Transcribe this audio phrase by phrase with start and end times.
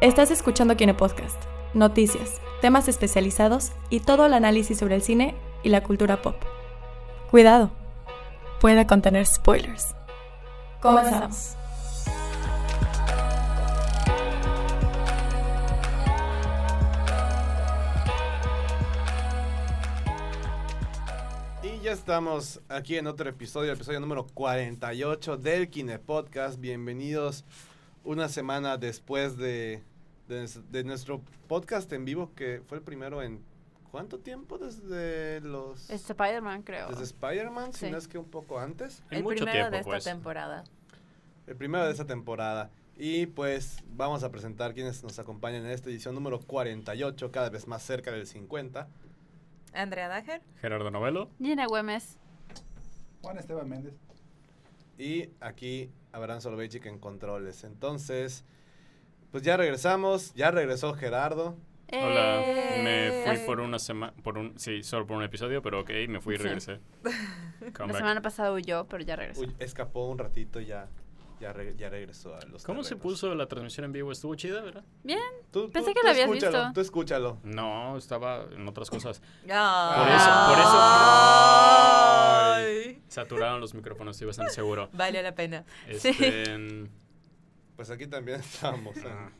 [0.00, 1.42] Estás escuchando Kine Podcast,
[1.74, 6.36] noticias, temas especializados y todo el análisis sobre el cine y la cultura pop.
[7.32, 7.72] Cuidado,
[8.60, 9.96] puede contener spoilers.
[10.80, 11.56] Comenzamos.
[21.64, 26.60] Y ya estamos aquí en otro episodio, episodio número 48 del Kine Podcast.
[26.60, 27.44] Bienvenidos
[28.08, 29.82] una semana después de,
[30.28, 33.42] de, de nuestro podcast en vivo, que fue el primero en
[33.90, 34.56] ¿cuánto tiempo?
[34.56, 35.90] Desde los...
[35.90, 36.88] Es Spider-Man, creo.
[36.88, 37.90] Desde Spider-Man, si Sí.
[37.92, 39.02] no es que un poco antes.
[39.10, 40.04] El mucho primero tiempo, de esta pues.
[40.04, 40.64] temporada.
[41.46, 42.70] El primero de esta temporada.
[42.96, 47.66] Y pues vamos a presentar quienes nos acompañan en esta edición número 48, cada vez
[47.68, 48.88] más cerca del 50.
[49.74, 50.40] Andrea Dager.
[50.62, 51.28] Gerardo Novelo.
[51.38, 52.16] Gina Güemes.
[53.20, 53.92] Juan Esteban Méndez.
[54.98, 57.64] Y aquí Abraham Soloveitchik en controles.
[57.64, 58.44] Entonces,
[59.30, 61.56] pues ya regresamos, ya regresó Gerardo.
[61.92, 62.42] Hola.
[62.82, 65.80] Me Eh, fui hace- por una semana, por un, sí, solo por un episodio, pero
[65.80, 66.42] ok, me fui y Sí.
[66.44, 66.80] regresé.
[67.88, 69.40] La semana pasada huyó, pero ya regresó.
[69.40, 70.88] Uy, escapó un ratito y ya,
[71.40, 74.12] ya, re- ya regresó a los ¿Cómo se puso la transmisión en vivo?
[74.12, 74.84] ¿Estuvo chida, verdad?
[75.04, 75.18] Bien.
[75.50, 76.72] Tú- Pensé tú- que tú lo habías escúchalo, visto.
[76.74, 77.38] Tú escúchalo.
[77.44, 79.20] No, estaba en otras cosas.
[79.20, 80.78] Por eso- eso.
[83.08, 84.88] Saturaron los micrófonos, estoy bastante seguro.
[84.92, 85.64] Vale la pena.
[85.98, 86.08] Sí.
[86.08, 86.88] Este, mm,
[87.76, 88.96] Pues aquí también estamos.
[88.98, 89.04] ¿eh?
[89.06, 89.30] ah.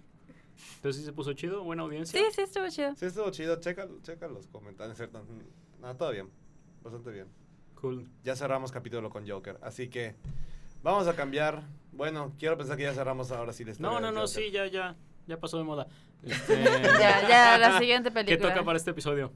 [0.76, 2.18] Entonces sí se puso chido, buena audiencia.
[2.20, 2.94] Sí, sí, estuvo chido.
[2.96, 3.56] Sí, estuvo chido.
[3.60, 5.18] Checa, checa los comentarios, ¿cierto?
[5.24, 6.30] Mm, No, todo bien.
[6.82, 7.26] Bastante bien.
[7.74, 8.08] Cool.
[8.24, 9.58] Ya cerramos capítulo con Joker.
[9.62, 10.14] Así que
[10.82, 11.62] vamos a cambiar.
[11.92, 14.66] Bueno, quiero pensar que ya cerramos ahora sí la historia No, no, no, sí, ya,
[14.66, 14.94] ya,
[15.26, 15.86] ya pasó de moda.
[16.22, 18.52] Este, Ya, ya, la siguiente ¿Qué película.
[18.52, 19.32] toca para este episodio?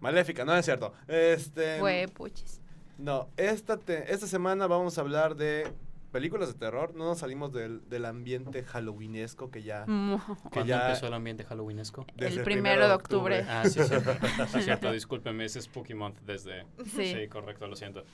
[0.00, 0.92] Maléfica, no es cierto.
[1.08, 1.78] Este.
[1.78, 2.60] Güey, puchis.
[2.98, 5.70] No, esta, te- esta semana vamos a hablar de
[6.12, 6.94] películas de terror.
[6.94, 9.84] No nos salimos del, del ambiente halloweenesco que ya.
[9.86, 10.18] Que
[10.50, 12.06] ¿Cuándo ya- empezó el ambiente halloweenesco?
[12.16, 13.44] desde El primero de octubre.
[13.48, 13.94] Ah, sí, sí.
[14.52, 16.66] Sí, cierto, discúlpeme, es Spooky Month desde...
[16.84, 17.12] Sí.
[17.14, 18.04] Sí, correcto, lo siento.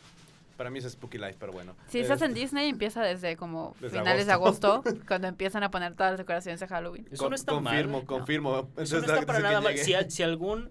[0.56, 1.76] Para mí es Spooky Life, pero bueno.
[1.88, 4.82] Si estás en Este, Disney, empieza desde como Desde finales agosto.
[4.82, 7.06] de agosto, cuando empiezan a poner todas las decoraciones de Halloween.
[7.12, 8.06] Eso con- no está confirmo, mal.
[8.06, 8.68] confirmo.
[8.78, 9.76] Eso no está para de nada mal.
[9.76, 10.70] Si, si algún...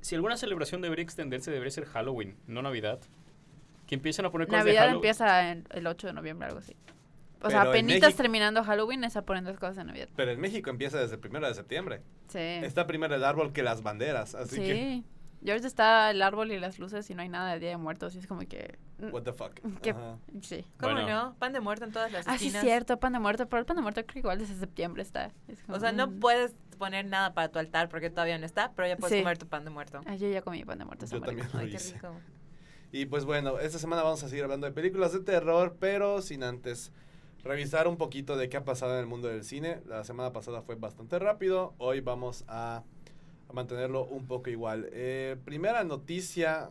[0.00, 3.00] Si alguna celebración debería extenderse, debería ser Halloween, no Navidad.
[3.86, 4.96] Que empiecen a poner cosas de Navidad Halloween.
[4.96, 6.74] empieza en- el 8 de noviembre, algo así.
[7.42, 10.08] O sea, Pero en apenitas México- terminando Halloween, está poniendo cosas de Navidad.
[10.16, 12.00] Pero en México empieza desde el primero de septiembre.
[12.28, 12.38] Sí.
[12.38, 14.34] Está primero el árbol que las banderas.
[14.34, 14.62] Así sí.
[14.62, 15.02] que.
[15.46, 18.14] Ahorita está el árbol y las luces y no hay nada de Día de Muertos.
[18.14, 18.78] Y es como que...
[18.98, 19.54] mm, What the fuck.
[19.80, 19.90] ¿Qué?
[19.90, 20.18] Ajá.
[20.42, 20.66] Sí.
[20.78, 21.08] ¿Cómo Bueno.
[21.08, 21.34] no?
[21.38, 22.62] Pan de muerto en todas las Ah, sí, esquinas.
[22.64, 23.48] cierto, pan de muerto.
[23.48, 25.30] Pero el pan de muerto creo que igual desde septiembre está.
[25.48, 26.20] Es como, O sea, no mm.
[26.20, 29.22] puedes poner nada para tu altar porque todavía no está, pero ya puedes Sí.
[29.22, 30.00] comer tu pan de muerto.
[30.06, 31.06] Ah, yo ya comí pan de muerto.
[31.06, 31.56] Yo también rico.
[31.58, 31.94] lo Ay, qué hice.
[31.94, 32.12] rico.
[32.92, 36.42] Y pues bueno, esta semana vamos a seguir hablando de películas de terror, pero sin
[36.42, 36.92] antes
[37.44, 39.80] revisar un poquito de qué ha pasado en el mundo del cine.
[39.86, 42.82] La semana pasada fue bastante rápido, hoy vamos a,
[43.50, 44.88] a mantenerlo un poco igual.
[44.92, 46.70] Eh, primera noticia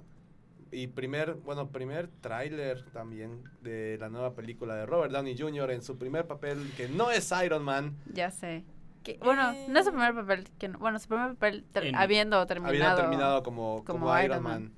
[0.71, 5.71] y primer, bueno, primer tráiler también de la nueva película de Robert Downey Jr.
[5.71, 8.63] en su primer papel, que no es Iron Man, Ya sé.
[9.03, 10.47] Que- bueno, no es su primer papel.
[10.57, 12.69] Que no- bueno, su primer papel ter- En- habiendo terminado.
[12.75, 14.63] habiendo terminado como, como, como Iron, Iron Man.
[14.63, 14.71] Man.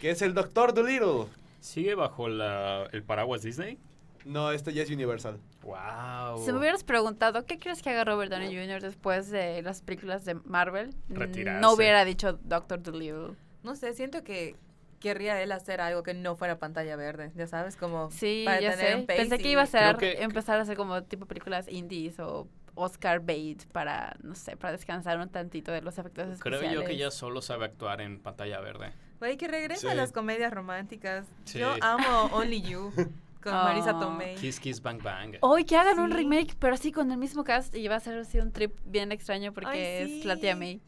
[0.00, 1.26] que es el Doctor Dolittle.
[1.60, 3.78] ¿Sigue bajo la, el paraguas Disney?
[4.26, 5.38] No, este ya es Universal.
[5.64, 6.44] Wow.
[6.44, 8.82] Si me hubieras preguntado, ¿qué crees que haga Robert Downey Jr.
[8.82, 10.94] después de las películas de Marvel?
[11.08, 11.60] Retirarse.
[11.60, 13.34] No hubiera dicho Doctor Dolittle.
[13.62, 14.56] No sé, siento que
[15.00, 18.70] querría él hacer algo que no fuera pantalla verde, ya sabes, como Sí, para ya
[18.72, 18.96] tener sé.
[18.96, 22.18] un Pensé que iba a ser, Creo que- empezar a hacer como tipo películas indies
[22.20, 26.74] o Oscar bait para, no sé, para descansar un tantito de los efectos Creo especiales.
[26.74, 28.92] yo que ya solo sabe actuar en pantalla verde.
[29.20, 29.96] Güey, que regresa a Sí.
[29.96, 31.26] las comedias románticas.
[31.44, 31.58] Sí.
[31.60, 32.92] Yo amo Only You
[33.44, 34.00] con Marisa Oh.
[34.00, 34.34] Tomei.
[34.36, 35.36] Kiss Kiss Bang Bang.
[35.42, 38.18] Hoy que hagan un remake, pero así con el mismo cast y va a ser
[38.18, 39.68] así un trip bien extraño porque
[40.02, 40.56] Ay, es la tía.
[40.56, 40.80] May.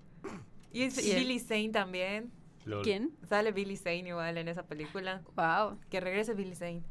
[0.72, 1.15] Y, es- y Sí.
[1.15, 2.33] Billy Zane también.
[2.65, 2.83] Lol.
[2.83, 3.12] ¿Quién?
[3.28, 5.22] Sale Billy Zane igual en esa película.
[5.37, 5.78] Wow.
[5.89, 6.83] Que regrese Billy Zane.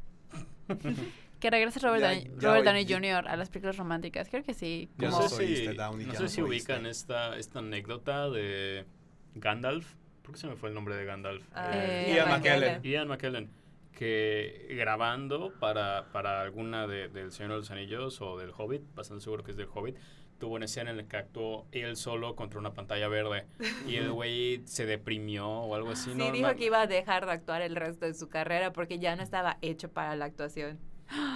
[1.38, 3.28] Que regrese Robert, Ya- Downey, ya Robert hoy- Downey ya- Jr.
[3.28, 4.28] a las películas románticas.
[4.30, 4.88] Creo que sí.
[4.96, 8.86] Ya No sé si, no sé si ubican esta, esta anécdota de
[9.34, 9.94] Gandalf.
[10.22, 11.44] ¿Por qué se me fue el nombre de Gandalf?
[11.54, 12.82] Ah, Eh, Ian Ian McKellen.
[12.84, 13.50] Ian McKellen.
[13.96, 19.24] Que grabando para, para alguna de, del Señor de los Anillos o del Hobbit, bastante
[19.24, 19.96] seguro que es del Hobbit,
[20.38, 23.46] tuvo una escena en la que actuó él solo contra una pantalla verde.
[23.86, 26.12] Y el güey se deprimió o algo así.
[26.12, 26.30] Sí, ¿no?
[26.30, 29.22] dijo que iba a dejar de actuar el resto de su carrera porque ya no
[29.22, 30.78] estaba hecho para la actuación.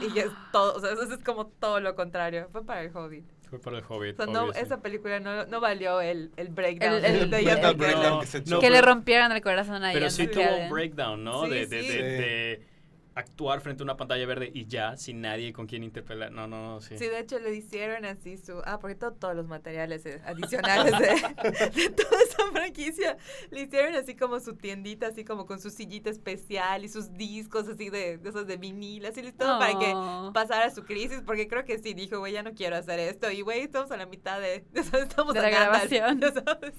[0.02, 2.48] Y ya es todo, o sea, eso es como todo lo contrario.
[2.52, 3.24] Fue para el Hobbit.
[3.50, 4.16] Fue para el Hobbit.
[4.26, 7.04] No, esa película no, no valió el, el breakdown.
[7.04, 8.60] El- breakdown que se no, echó.
[8.60, 11.44] que pero- le rompieran el corazón a Pero Ian sí tuvo un breakdown, ¿no?
[11.44, 11.88] Sí, de, de, sí.
[11.88, 11.98] de- Sí.
[11.98, 12.66] de-
[13.14, 16.30] actuar frente a una pantalla verde y ya, sin nadie con quien interpelar.
[16.30, 16.96] No, no, no, sí.
[16.96, 18.62] Sí, de hecho le hicieron así su...
[18.64, 21.06] Ah, porque todo- todos los materiales eh, adicionales de,
[21.82, 23.16] de toda esa franquicia
[23.50, 27.68] le hicieron así como su tiendita, así como con su sillita especial y sus discos
[27.68, 30.30] así de, de esos de vinil, así listo para que Oh.
[30.32, 33.30] pasara su crisis, porque creo que sí, dijo, güey, ya no quiero hacer esto.
[33.30, 34.64] Y, güey, estamos a la mitad de...
[34.84, 36.20] sea, estamos De la grabación.
[36.44, 36.74] sabes.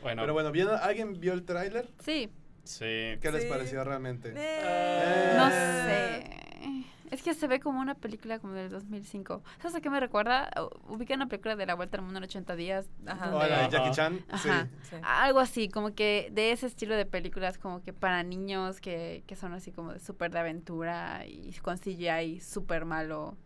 [0.00, 1.88] Bueno, Pero bueno, ¿vieron- ¿alguien vio el tráiler?
[2.04, 2.30] Sí,
[2.64, 2.84] sí.
[3.20, 3.48] ¿Qué les Sí.
[3.48, 4.32] pareció realmente?
[4.36, 5.34] Eh.
[5.36, 6.30] no sé.
[7.10, 9.42] Es que se ve como una película como del 2005.
[9.60, 10.50] ¿Sabes a qué me recuerda?
[10.88, 12.86] Ubica una película de la Vuelta al Mundo en 80 días.
[13.06, 13.32] Ajá.
[13.36, 13.68] Hola, Ajá.
[13.68, 14.24] Jackie Chan.
[14.30, 14.68] Ajá.
[14.82, 14.88] Sí.
[14.90, 14.96] Sí.
[15.04, 19.36] Algo así, como que de ese estilo de películas como que para niños que, que
[19.36, 23.36] son así como de súper de aventura y con CGI súper malo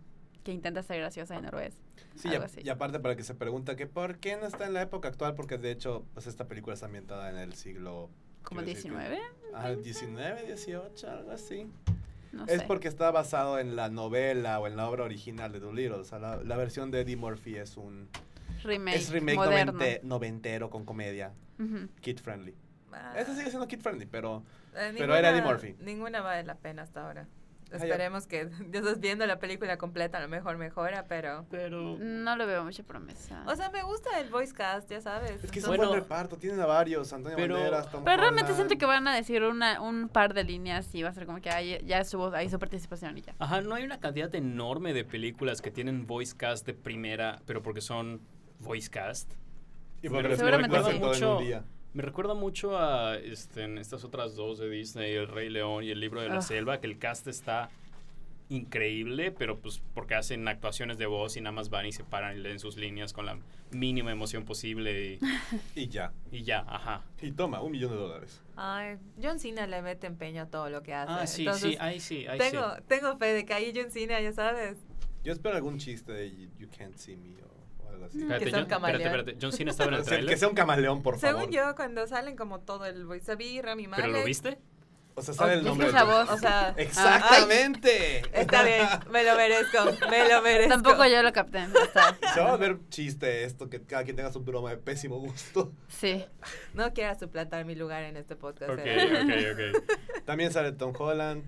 [0.45, 1.75] que intenta ser graciosa y no lo es.
[2.15, 2.61] Sí, y, Algo a- así.
[2.65, 5.35] y aparte para que se pregunta que por qué no está en la época actual,
[5.35, 8.09] porque de hecho, pues esta película está ambientada en el siglo...
[8.49, 9.21] Como quiero decir que- 19,
[9.55, 11.71] Ah, 19, 18, algo así.
[12.33, 12.67] no es sé.
[12.67, 15.97] porque está basado en la novela o en la obra original de Dolittle.
[15.99, 18.09] O sea, la, la versión de Eddie Murphy es un
[18.65, 19.73] remake, es remake moderno.
[19.73, 21.33] novente- noventero con comedia,
[22.01, 22.55] kid friendly.
[22.93, 24.43] Ah, Este sigue siendo kid friendly, pero
[24.75, 25.77] eh, pero era Eddie Murphy.
[25.81, 27.27] Ninguna vale la pena hasta ahora.
[27.71, 31.45] Esperemos que ya estás viendo la película completa, a lo mejor mejora, pero...
[31.51, 31.97] Pero.
[31.99, 33.43] No le veo mucha promesa.
[33.47, 35.45] O sea, me gusta el voice cast, ya sabes.
[35.45, 36.37] es que es un Bueno, buen reparto.
[36.37, 38.69] Tienen a varios, Antonio pero- Banderas, Tom Pero realmente Holland.
[38.69, 41.41] siento que van a decir una, un par de líneas y va a ser como
[41.41, 43.35] que ay, ya estuvo ahí su participación y ya.
[43.39, 47.63] Ajá, no hay una cantidad enorme de películas que tienen voice cast de primera, pero
[47.63, 48.21] porque son
[48.61, 49.33] voice cast.
[50.01, 51.65] Y porque Pero seguramente todo en un Mucho- día.
[51.95, 55.91] Me recuerda mucho a este, en estas otras dos de Disney, El Rey León y
[55.91, 56.43] El Libro de la Ah.
[56.43, 57.71] Selva, que el cast está
[58.51, 62.37] increíble, pero pues porque hacen actuaciones de voz y nada más van y se paran
[62.37, 63.39] y leen sus líneas con la
[63.73, 65.19] mínima emoción posible y,
[65.75, 66.13] Y ya.
[66.33, 67.03] y ya, ajá.
[67.21, 68.41] Y toma, un millón de dólares.
[68.57, 71.13] Ay, John Cena le mete empeño a todo lo que hace.
[71.13, 72.83] Ah, sí, entonces, sí, ahí sí, ahí tengo, sí.
[72.89, 74.79] tengo fe de que ahí John Cena, ya sabes.
[75.25, 77.29] Yo espero algún chiste de You, You Can't See Me
[77.99, 78.19] algo así.
[78.23, 79.03] Espérate, Que sea un John, camaleón.
[79.03, 79.37] espérate.
[79.41, 81.39] John Cena estaba en el O sea, que sea un camaleón, por favor.
[81.41, 84.07] Según yo, cuando salen como todo el voice, vi Rami Malek.
[84.07, 84.59] ¿Pero lo viste?
[85.15, 85.89] O sea, sale el ¿viste nombre.
[85.89, 86.31] esa de- voz?
[86.31, 88.23] O sea, Exactamente.
[88.33, 90.75] está bien, me lo merezco, me lo merezco.
[90.75, 91.67] Tampoco yo lo capté.
[92.35, 95.73] Se va a ver chiste esto, que cada quien tenga su broma de pésimo gusto.
[95.89, 96.25] Sí.
[96.75, 98.71] No quieras suplantar mi lugar en este podcast.
[98.71, 99.51] Ok, eh.
[99.53, 100.25] ok, ok.
[100.25, 101.43] También sale Tom Holland.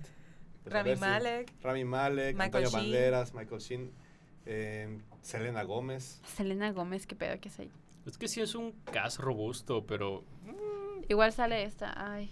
[0.64, 1.52] pues, Rami Malek.
[1.62, 2.82] Rami Malek, Michael Antonio Sheen.
[2.92, 3.92] Banderas, Michael Sheen,
[4.46, 6.20] eh, Selena Gómez.
[6.24, 7.70] Selena Gómez, qué pedo que es ahí.
[8.06, 10.24] Es que sí es un cast robusto, pero
[11.08, 12.30] Igual sale esta, ay,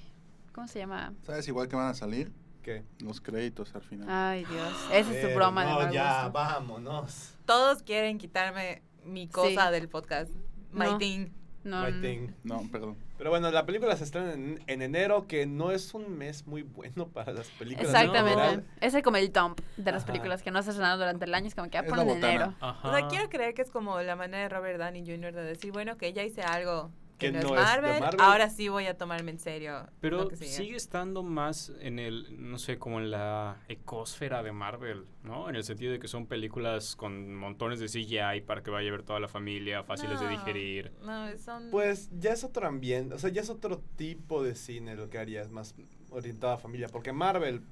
[0.52, 1.12] ¿cómo se llama?
[1.24, 2.32] ¿Sabes igual que van a salir?
[2.62, 2.84] ¿Qué?
[3.00, 4.08] Los créditos al final.
[4.08, 4.72] Ay, Dios.
[4.92, 6.32] Esa es su Eh, broma de no, mal ya, gusto.
[6.32, 7.34] vámonos.
[7.44, 9.72] Todos quieren quitarme mi cosa Sí.
[9.72, 10.30] del podcast.
[10.72, 10.98] My No.
[10.98, 11.26] thing.
[11.68, 12.00] No, My no.
[12.00, 12.28] thing.
[12.44, 12.96] No, perdón.
[13.18, 16.62] Pero bueno, la película se estrena en, en enero, que no es un mes muy
[16.62, 17.90] bueno para las películas.
[17.90, 18.30] en Exactamente.
[18.40, 18.64] general.
[18.80, 20.12] Ese es como el dump de las Ajá.
[20.12, 21.46] películas que no se estrenaron durante el año.
[21.48, 22.54] Es como que ya Es por enero.
[22.60, 22.88] ajá.
[22.88, 25.32] O sea, quiero creer que es como la manera de Robert Downey Jr.
[25.34, 28.20] de decir, bueno, que ya hice algo que, no, es, Marvel, Marvel.
[28.20, 29.80] ahora sí voy a tomarme en serio.
[29.80, 30.50] lo Pero que sigue.
[30.50, 35.48] sigue estando más en el, no sé, como en la ecosfera de Marvel, ¿no?
[35.48, 38.92] En el sentido de que son películas con montones de CGI para que vaya a
[38.92, 40.92] ver toda la familia, fáciles de No, digerir.
[41.02, 41.70] No, son...
[41.70, 45.18] Pues ya es otro ambiente, o sea, ya es otro tipo de cine lo que
[45.18, 45.74] haría, es más
[46.10, 47.62] orientado a familia, porque Marvel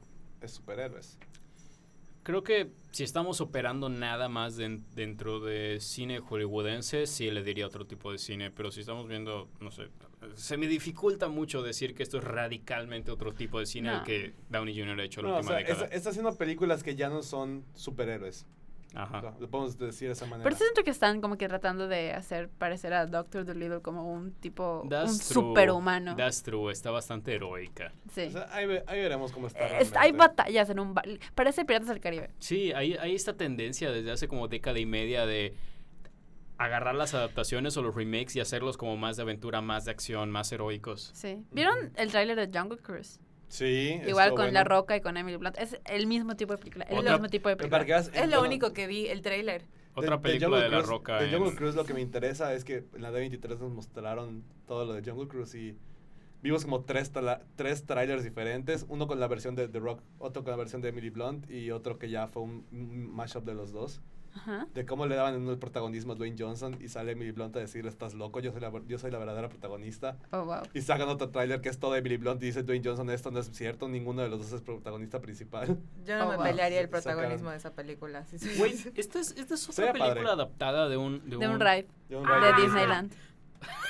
[0.40, 1.18] es superhéroes.
[2.26, 7.68] Creo que si estamos operando nada más den- dentro de cine hollywoodense, sí le diría
[7.68, 9.90] otro tipo de cine, pero si estamos viendo, no sé,
[10.34, 13.98] se me dificulta mucho decir que esto es radicalmente otro tipo de cine No.
[13.98, 15.00] al que Downey Jr.
[15.00, 15.84] ha hecho la No, o última sea, década.
[15.84, 18.44] está, está haciendo películas que ya no son superhéroes.
[18.96, 19.34] Ajá.
[19.38, 20.44] Lo- podemos decir de esa manera.
[20.44, 24.32] Pero siento que están como que tratando de hacer parecer a Doctor Dolittle como un
[24.32, 25.08] tipo, un true.
[25.08, 26.16] superhumano.
[26.16, 27.92] That's true, está bastante heroica.
[28.10, 28.22] Sí.
[28.28, 29.60] O sea, ahí, ve- ahí veremos cómo está.
[29.60, 30.18] Eh, está- hay realmente.
[30.42, 30.94] batallas en un...
[30.94, 31.02] ba-
[31.34, 32.30] Parece Piratas del Caribe.
[32.38, 35.54] Sí, hay, hay esta tendencia desde hace como década y media de
[36.58, 40.30] agarrar las adaptaciones o los remakes y hacerlos como más de aventura, más de acción,
[40.30, 41.10] más heroicos.
[41.12, 41.44] Sí.
[41.50, 43.20] ¿Vieron el tráiler de Jungle Cruise?
[43.48, 44.00] Sí.
[44.06, 44.64] Igual con La.
[44.64, 45.56] Roca y con Emily Blunt.
[45.58, 46.84] Es el mismo tipo de película.
[46.88, 47.82] El Otra- mismo tipo de película.
[47.98, 49.64] Es lo bueno, único que vi, el trailer.
[49.94, 51.18] Otra de- película de, La Roca.
[51.18, 54.44] De en- Jungle Cruise lo que me interesa es que en la D23 nos mostraron
[54.66, 55.76] todo lo de Jungle Cruise y
[56.42, 57.12] vimos como tres,
[57.54, 58.84] tres trailers diferentes.
[58.88, 61.70] Uno con la versión de The Rock, otro con la versión de Emily Blunt y
[61.70, 64.02] otro que ya fue un, un mashup de los dos.
[64.36, 64.66] Ajá.
[64.74, 67.88] De cómo le daban el protagonismo a Dwayne Johnson y sale Emily Blunt a decirle,
[67.90, 70.18] estás loco, yo soy la, yo soy la verdadera protagonista.
[70.30, 70.62] Oh, wow.
[70.74, 73.40] Y sacan otro tráiler que es todo Emily Blunt y dice Dwayne Johnson, esto no
[73.40, 75.78] es cierto, ninguno de los dos es protagonista principal.
[76.04, 76.44] Yo no Oh, me wow.
[76.44, 78.24] pelearía el protagonismo de esa película.
[78.26, 78.54] sí, sí.
[78.58, 80.30] Güey, esta es, esta es otra película padre.
[80.30, 81.28] adaptada de un...
[81.28, 83.12] De un ride Yo un de ride Disneyland.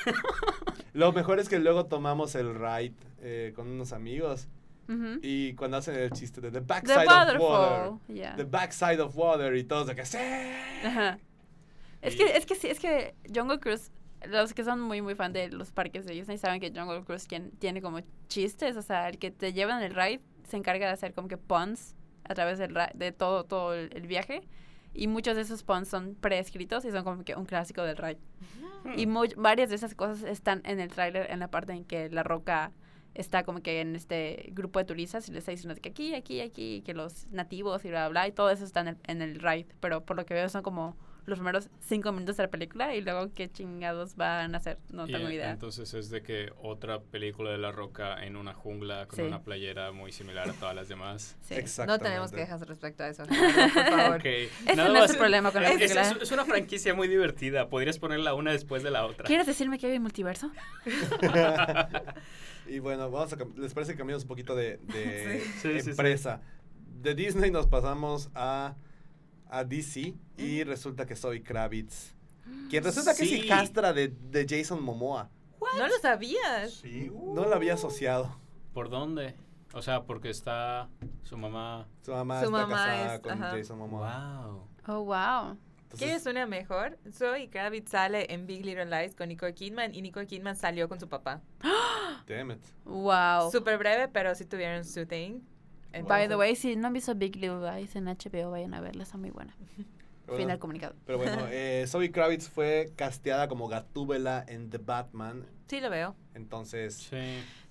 [0.93, 4.47] Lo mejor es que luego tomamos el ride eh, con unos amigos
[4.89, 5.19] Ujú.
[5.21, 7.91] Y cuando hacen el chiste de The The backside of water.
[8.07, 8.35] yeah.
[8.35, 10.17] The backside of water y todos de que sí.
[10.85, 11.19] Ajá.
[12.01, 13.91] Es Y- que, es que sí, es que Jungle Cruise,
[14.27, 17.27] los que son muy, muy fan de los parques de Disney saben que Jungle Cruise
[17.27, 20.87] quien, tiene como chistes, o sea, el que te lleva en el ride se encarga
[20.87, 24.41] de hacer como que puns a través del de todo, todo el, el viaje.
[24.93, 28.17] Y muchos de esos puns son preescritos y son como que un clásico del ride.
[28.95, 32.09] Y mu- varias de esas cosas están en el tráiler, en la parte en que
[32.09, 32.71] la roca
[33.17, 36.39] está como que en este grupo de turistas y le está diciendo que aquí, aquí,
[36.39, 39.21] aquí, que los nativos y bla, bla, bla, y todo eso está en el, en
[39.21, 39.67] el ride.
[39.79, 40.95] Pero por lo que veo son como
[41.27, 44.77] los primeros cinco minutos de la película y luego qué chingados van a hacer.
[44.91, 45.51] No Y tengo en- idea.
[45.51, 49.21] Entonces es de que otra película de La Roca en una jungla con Sí.
[49.23, 51.37] una playera muy similar a todas las demás.
[51.41, 51.53] Sí.
[51.57, 52.05] No Exactamente.
[52.05, 54.15] tenemos quejas respecto a eso, Gerardo, por favor.
[54.17, 56.01] Ok, Ese nada no es el problema con la es, película.
[56.01, 57.69] es- es una franquicia muy divertida.
[57.69, 59.25] Podrías ponerla una después de la otra.
[59.25, 60.49] ¿Quieres decirme que hay un multiverso?
[62.67, 65.51] y bueno, vamos a, ¿les parece que cambiamos un poquito de, de Sí.
[65.61, 65.89] Sí, sí, sí.
[65.91, 66.41] empresa?
[67.01, 68.75] De Disney nos pasamos a,
[69.49, 72.13] a DC y resulta que soy Kravitz.
[72.69, 73.35] Quien resulta que es Sí.
[73.41, 75.29] hijastra de, de Jason Momoa.
[75.77, 76.73] No lo sabías.
[76.75, 77.11] Sí.
[77.13, 78.37] No lo había asociado.
[78.73, 79.35] ¿Por dónde?
[79.73, 80.87] O sea, porque está
[81.23, 81.87] su mamá.
[82.03, 83.51] Su mamá Su está mamá casada es- con ajá.
[83.57, 84.45] Jason Momoa.
[84.47, 84.67] Wow.
[84.87, 85.57] Oh, wow.
[85.83, 86.97] Entonces, ¿Quieres una mejor?
[87.11, 90.99] Zoe Kravitz sale en Big Little Lies con Nicole Kidman y Nicole Kidman salió con
[90.99, 91.41] su papá.
[92.27, 92.59] damn it.
[92.85, 93.51] Wow.
[93.51, 95.39] Súper breve, pero sí tuvieron su thing.
[96.03, 98.81] By Entonces- the way, si no han visto Big Little Lies en HBO, vayan a
[98.81, 99.55] verla, está muy buena.
[99.77, 99.87] Pero
[100.37, 100.95] Final bueno, comunicado.
[101.05, 105.45] Pero bueno, eh, Zoe Kravitz fue casteada como Gatúbela en The Batman.
[105.67, 106.15] Sí lo veo.
[106.33, 107.17] Entonces, Sí.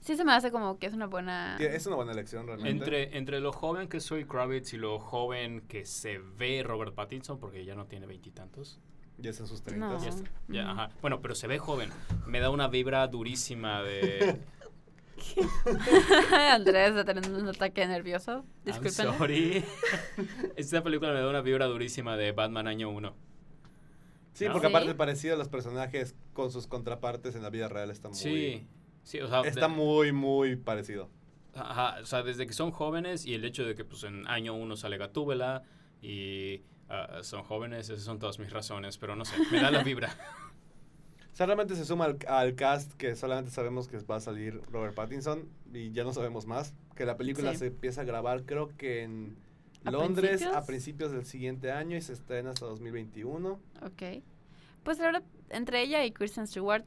[0.01, 1.57] Sí se me hace como que es una buena...
[1.59, 2.71] es una buena elección realmente.
[2.85, 7.41] Entre, entre lo joven que soy Kravitz y lo joven que se ve Robert Pattinson,
[7.41, 8.79] porque ya no tiene veintitantos.
[9.19, 9.85] Ya es en sus 30.
[9.89, 10.01] No.
[10.01, 10.71] Ya está, ya, Ujú.
[10.73, 10.91] ajá.
[11.01, 11.91] Bueno, pero se ve joven.
[12.27, 14.39] Me da una vibra durísima de.
[16.51, 18.45] Andrés está teniendo un ataque nervioso.
[18.65, 19.19] I'm Disculpen.
[19.19, 19.65] sorry.
[20.57, 23.15] Esta película me da una vibra durísima de Batman año 1.
[24.33, 24.53] Sí, ¿No?
[24.53, 24.73] porque ¿Sí?
[24.73, 28.17] aparte parecido de los personajes con sus contrapartes en la vida real está muy...
[28.19, 28.67] Sí.
[29.03, 31.09] Sí, o sea, Está de- muy, muy parecido.
[31.55, 34.55] Ajá, o sea, desde que son jóvenes y el hecho de que pues en año
[34.55, 35.63] 1 sale Gatúbela
[36.03, 39.83] y ah, son jóvenes, esas son todas mis razones, pero no sé, me da la
[39.83, 40.15] vibra.
[41.37, 44.59] O sea, realmente se suma al, al cast que solamente sabemos que va a salir
[44.73, 46.73] Robert Pattinson y ya no sabemos más.
[46.95, 47.59] Que la película Sí.
[47.59, 49.37] se empieza a grabar creo que en
[49.85, 50.57] ¿A Londres principios?
[50.57, 53.61] a principios del siguiente año y se estrena hasta 2021.
[53.83, 54.23] Ok.
[54.83, 56.85] Pues la verdad, entre ella y Kristen Stewart,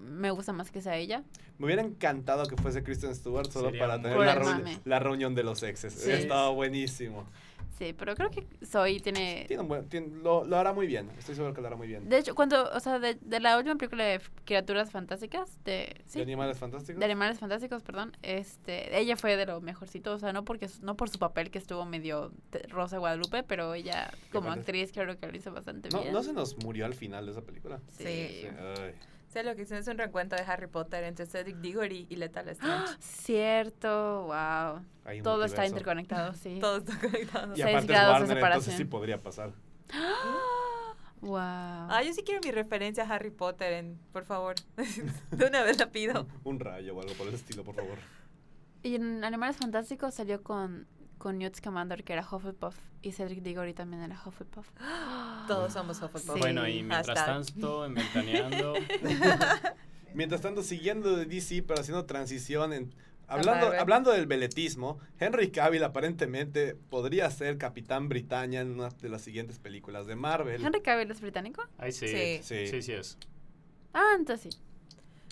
[0.00, 1.22] me gusta más que sea ella.
[1.58, 4.80] Me hubiera encantado que fuese Kristen Stewart solo Sería para tener la, reuni- mame.
[4.84, 5.92] la reunión de los exes.
[5.94, 6.10] Sí.
[6.10, 7.28] Estado buenísimo.
[7.78, 9.44] Sí, pero creo que Zoe tiene...
[9.48, 11.10] Tiene un buen- tiene- lo, lo hará muy bien.
[11.18, 12.08] Estoy seguro que lo hará muy bien.
[12.08, 16.00] De hecho, cuando, o sea, de, de la última película de Criaturas Fantásticas, de...
[16.06, 17.00] Sí, ¿De animales fantásticos?
[17.00, 20.96] de Animales Fantásticos, perdón, este, ella fue de lo mejorcito, o sea, no porque no
[20.96, 22.32] por su papel que estuvo medio
[22.68, 26.12] Rosa Guadalupe, pero ella como actriz creo que lo hizo bastante no, bien.
[26.12, 27.80] no se nos murió al final de esa película.
[27.88, 28.04] Sí.
[28.04, 28.46] Sí.
[28.78, 28.94] Ay.
[29.34, 32.48] Sé lo que hicieron es un reencuentro de Harry Potter entre Cedric Diggory y Lethal
[32.50, 32.92] Strange.
[33.00, 34.80] Cierto, wow.
[35.04, 36.58] Hay un Todo está interconectado, sí.
[36.60, 37.52] Todo está conectado.
[37.52, 39.52] Y Seis aparte es grados de Warner, entonces sí podría pasar.
[41.20, 41.38] Wow.
[41.40, 44.56] Ah, yo sí quiero mi referencia a Harry Potter, en, por favor.
[45.30, 46.26] de una vez la pido.
[46.44, 47.96] Un rayo o algo por el estilo, por favor.
[48.82, 50.86] Y en Animales Fantásticos salió con,
[51.24, 54.68] con Newt Scamander, que era Hufflepuff, y Cedric Diggory también era Hufflepuff.
[55.48, 56.34] Todos somos Hufflepuff.
[56.34, 56.38] Sí.
[56.38, 57.46] Bueno, y mientras Hashtag.
[57.46, 58.74] tanto, en Ventaneando,
[60.14, 62.94] Mientras tanto, siguiendo de DC, pero haciendo transición en...
[63.26, 69.22] Hablando, hablando del veletismo, Henry Cavill aparentemente podría ser Capitán Britannia en una de las
[69.22, 70.62] siguientes películas de Marvel.
[70.62, 71.64] ¿Henry Cavill es británico?
[71.78, 72.40] ahí sí, Sí.
[72.42, 72.82] sí, Sí.
[72.82, 73.16] sí, es.
[73.94, 74.60] Ah, entonces sí.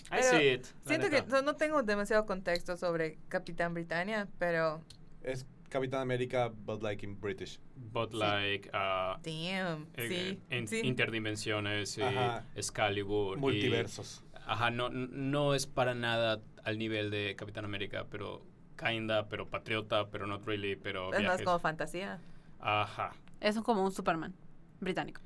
[0.07, 0.65] I Pero see it.
[0.87, 1.35] Siento que neta.
[1.35, 4.81] no, no tengo demasiado contexto sobre Capitán Britannia, pero
[5.21, 7.59] Es Capitán América, but like in British.
[7.91, 10.81] But like, uh, damn, eh, sí, en- sí.
[10.83, 12.45] interdimensiones, eh, Ajá.
[12.55, 13.37] Excalibur.
[13.37, 14.23] y- Multiversos.
[14.45, 18.43] ajá, no, no es para nada al nivel de Capitán América, pero
[18.77, 22.19] kinda, pero patriota, pero not really, pero es más como fantasía.
[22.59, 23.11] Ajá,
[23.41, 24.33] Es un- como un Superman
[24.79, 25.21] británico.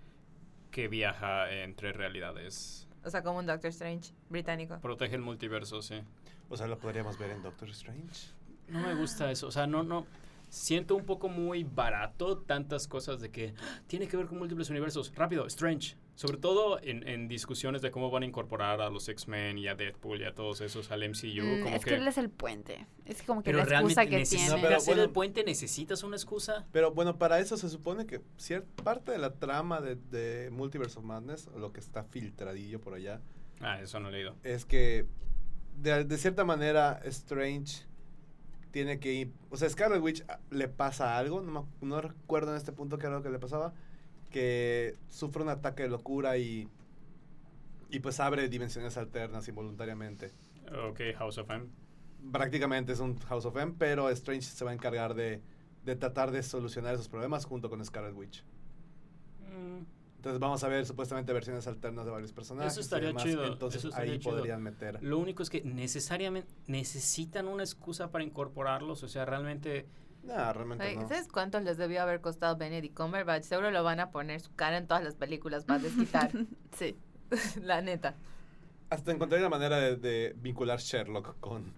[0.72, 2.88] que viaja entre realidades.
[3.04, 4.80] O sea, como un Doctor Strange británico.
[4.82, 6.02] Protege el multiverso, sí.
[6.50, 8.32] O sea, lo podríamos ver en Doctor Strange.
[8.70, 10.06] No me gusta eso, o sea, no, no.
[10.50, 14.70] Siento un poco muy barato tantas cosas de que "Ah, tiene que ver con múltiples
[14.70, 15.14] universos.
[15.16, 15.98] Rápido, Strange.
[16.16, 19.76] Sobre todo en, en discusiones de cómo van a incorporar a los X-Men y a
[19.76, 21.44] Deadpool y a todos esos al MCU.
[21.44, 22.88] Mm, como es que, que, él es el puente.
[23.06, 24.50] Es como que pero la excusa que tiene.
[24.50, 25.04] No, pero hacer bueno.
[25.04, 26.66] el puente, necesitas una excusa.
[26.72, 30.98] Pero bueno, para eso se supone que cierta parte de la trama de, de Multiverse
[30.98, 33.22] of Madness, lo que está filtradillo por allá,
[33.60, 34.36] Ah, eso no he leído.
[34.44, 35.06] es que
[35.76, 37.84] de, de cierta manera Strange
[38.72, 42.52] tiene que ir, o sea, Scarlet Witch ah, le pasa algo, no, me- no recuerdo
[42.52, 43.74] en este punto qué era lo que le pasaba,
[44.30, 46.68] que sufre un ataque de locura y,
[47.90, 50.32] y pues abre dimensiones alternas involuntariamente.
[50.90, 51.66] Ok, House of M.
[52.32, 55.42] Prácticamente es un House of M, pero Strange se va a encargar de,
[55.86, 58.44] de tratar de solucionar esos problemas junto con Scarlet Witch.
[59.50, 59.84] Mm,
[60.18, 62.74] Entonces vamos a ver supuestamente versiones alternas de varios personajes.
[62.74, 64.36] Eso y estaría demás, chido, Entonces eso estaría ahí chido.
[64.36, 65.02] podrían meter.
[65.02, 69.04] Lo único es que necesariamente necesitan una excusa para incorporarlos.
[69.04, 69.86] O sea, realmente.
[70.24, 71.08] No, realmente Ay, no.
[71.08, 73.44] ¿Sabes cuánto les debió haber costado Benedict Cumberbatch?
[73.44, 76.32] Seguro lo van a poner su cara en todas las películas para desquitar.
[76.78, 76.96] Sí.
[77.62, 78.16] la neta.
[78.90, 81.74] Hasta encontré la manera de, de vincular Sherlock con,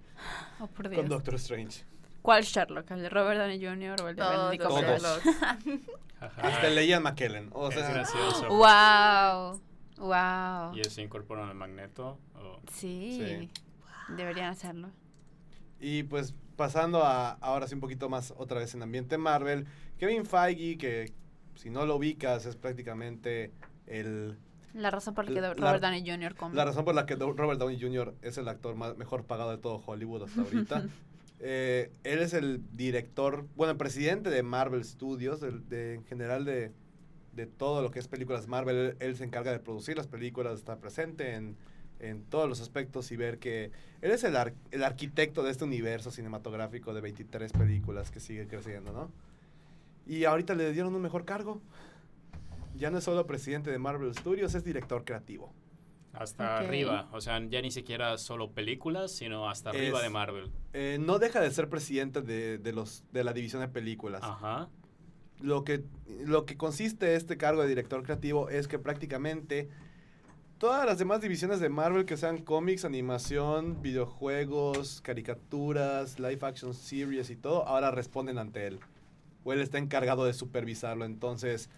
[0.59, 1.09] Oh, por con Dios.
[1.09, 1.85] Doctor Strange.
[2.29, 2.91] ¿Cuál Sherlock?
[2.91, 4.01] ¿El de Robert Downey Jr.
[4.03, 4.69] o el de Todos Benedict.
[4.69, 5.81] Cumberbatch?
[6.37, 7.49] Hasta leían McKellen.
[7.53, 8.47] O es sea, gracioso.
[8.49, 9.59] ¡Wow!
[9.97, 10.77] ¡Wow!
[10.77, 12.19] Y se incorporan al magneto.
[12.35, 13.17] o- Sí.
[13.19, 13.49] Sí.
[14.15, 14.91] Deberían hacerlo.
[15.79, 19.65] Y pues pasando a ahora sí un poquito más otra vez en ambiente Marvel,
[19.97, 21.11] Kevin Feige, que
[21.55, 23.53] si no lo ubicas es prácticamente
[23.87, 24.37] el,
[24.75, 26.35] La razón por la que La- Robert Downey Jr.
[26.35, 26.53] come.
[26.55, 28.13] la razón por la que Robert Downey Jr.
[28.21, 30.83] es el actor más, mejor pagado de todo Hollywood hasta ahorita.
[31.39, 36.71] Eh, él es el director, bueno, el presidente de Marvel Studios, de, en general de,
[37.33, 38.95] de todo lo que es películas Marvel.
[38.99, 41.55] Él, se encarga de producir las películas, estar presente en,
[41.99, 44.35] en todos los aspectos y ver que él es el,
[44.71, 49.11] el arquitecto de este universo cinematográfico de 23 películas que sigue creciendo, ¿no?
[50.05, 51.61] Y ahorita le dieron un mejor cargo.
[52.75, 55.53] Ya no es solo presidente de Marvel Studios, es director creativo.
[56.13, 57.07] Hasta arriba.
[57.11, 60.51] O sea, ya ni siquiera solo películas, sino hasta arriba Es- de Marvel.
[60.73, 64.21] Eh, no deja de ser presidente de, de los, de la división de películas.
[64.23, 64.69] Ajá.
[65.41, 65.83] Lo, que,
[66.25, 69.69] lo que consiste este cargo de director creativo es que prácticamente
[70.57, 77.29] todas las demás divisiones de Marvel que sean cómics, animación, videojuegos, caricaturas, live action series
[77.29, 78.79] y todo, ahora responden ante él.
[79.45, 81.05] O él está encargado de supervisarlo.
[81.05, 81.69] Entonces,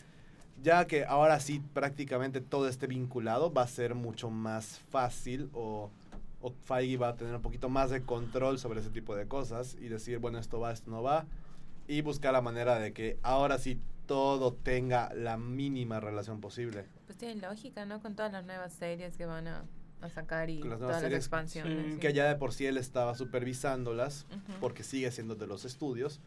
[0.62, 5.90] ya que ahora sí prácticamente todo esté vinculado, va a ser mucho más fácil o,
[6.42, 9.76] o Feige va a tener un poquito más de control sobre ese tipo de cosas
[9.80, 11.26] y decir, bueno, esto va, esto no va.
[11.88, 16.86] Y buscar la manera de que ahora sí todo tenga la mínima relación posible.
[17.06, 18.00] Pues tiene lógica, ¿no?
[18.02, 19.64] Con todas las nuevas series que van a,
[20.02, 21.86] a sacar y las todas las expansiones.
[21.86, 22.00] sí, sí.
[22.00, 24.60] Que ya de por sí él estaba supervisándolas Ujú.
[24.60, 26.20] porque sigue siendo de los estudios.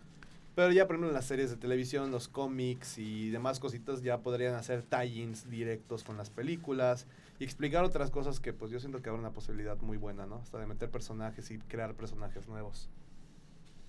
[0.55, 4.19] Pero ya, por ejemplo, en las series de televisión, los cómics y demás cositas ya
[4.19, 7.07] podrían hacer tie-ins directos con las películas
[7.41, 10.37] y explicar otras cosas que pues yo siento que habrá una posibilidad muy buena, ¿no?
[10.37, 12.89] Hasta de meter personajes y crear personajes nuevos.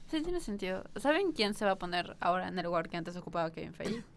[0.08, 0.84] Sí, tiene sentido.
[0.96, 4.04] ¿Saben quién se va a poner ahora en el lugar que antes ocupaba Kevin Feige?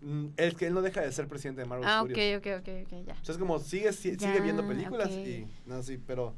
[0.00, 2.38] Mm, Es que él no deja de ser presidente de Marvel ah, ok, Studios.
[2.38, 3.14] ok, ok, ok, ya.
[3.14, 6.34] O sea, es como sigue, Ya, sigue viendo películas y no sí, pero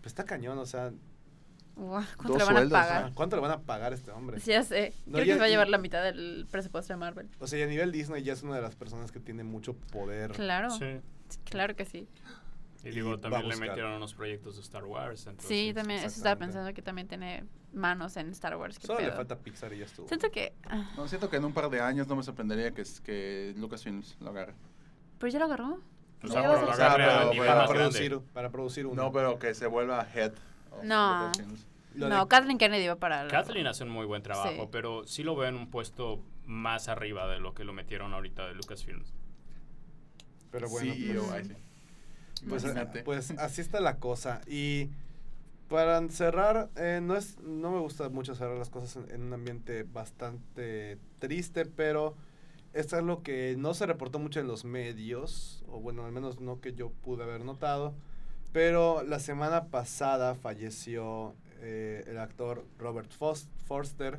[0.00, 0.92] pues está cañón, o sea,
[1.78, 3.12] ¿Cuánto Dos le van a sueldos, ah, pagar?
[3.14, 4.40] ¿cuánto le van a pagar a este hombre?
[4.40, 4.94] Sí, ya sé.
[5.06, 7.28] No, Creo ya- que se va a llevar la mitad del presupuesto de Marvel.
[7.38, 9.74] O sea, y a nivel Disney ya es una de las personas que tiene mucho
[9.74, 10.32] poder.
[10.32, 10.70] Claro.
[10.70, 11.00] Sí.
[11.44, 12.08] Claro que sí.
[12.84, 15.28] Y digo, a también le metieron unos proyectos de Star Wars.
[15.38, 15.98] Sí, también.
[16.00, 18.78] Eso estaba pensando que también tiene manos en Star Wars.
[18.78, 20.06] ¿qué Solo le falta Pixar y ya estuvo.
[20.08, 20.54] Siento que.
[20.64, 23.52] ah, No, siento que en un par de años no me sorprendería que, es- que
[23.56, 24.54] Lucasfilms lo agarre.
[25.18, 25.80] ¿Pero ya lo agarró?
[26.22, 26.66] O Ya sea, lo pero agarró.
[26.66, 29.02] lo O sea, agarre a pero- nivel para producir, para producir uno.
[29.02, 30.32] No, pero que se vuelva head.
[30.70, 31.26] of No.
[31.28, 31.66] Lucasfilms.
[31.94, 33.22] Lo no, de- Kathleen Kennedy va para.
[33.22, 34.68] el- Kathleen hace un muy buen trabajo, Sí.
[34.70, 38.46] pero sí lo veo en un puesto más arriba de lo que lo metieron ahorita
[38.46, 39.12] de Lucasfilms.
[40.50, 41.54] Pero bueno, pues- sí.
[42.48, 43.02] pues, Imagínate.
[43.02, 44.40] pues así está la cosa.
[44.46, 44.90] Y
[45.68, 49.32] para cerrar, eh, no, es, no me gusta mucho cerrar las cosas en, en un
[49.34, 52.14] ambiente bastante triste, pero
[52.72, 56.40] esto es lo que no se reportó mucho en los medios, o bueno, al menos
[56.40, 57.94] no que yo pude haber notado.
[58.52, 64.18] Pero la semana pasada falleció eh, el actor Robert Forster,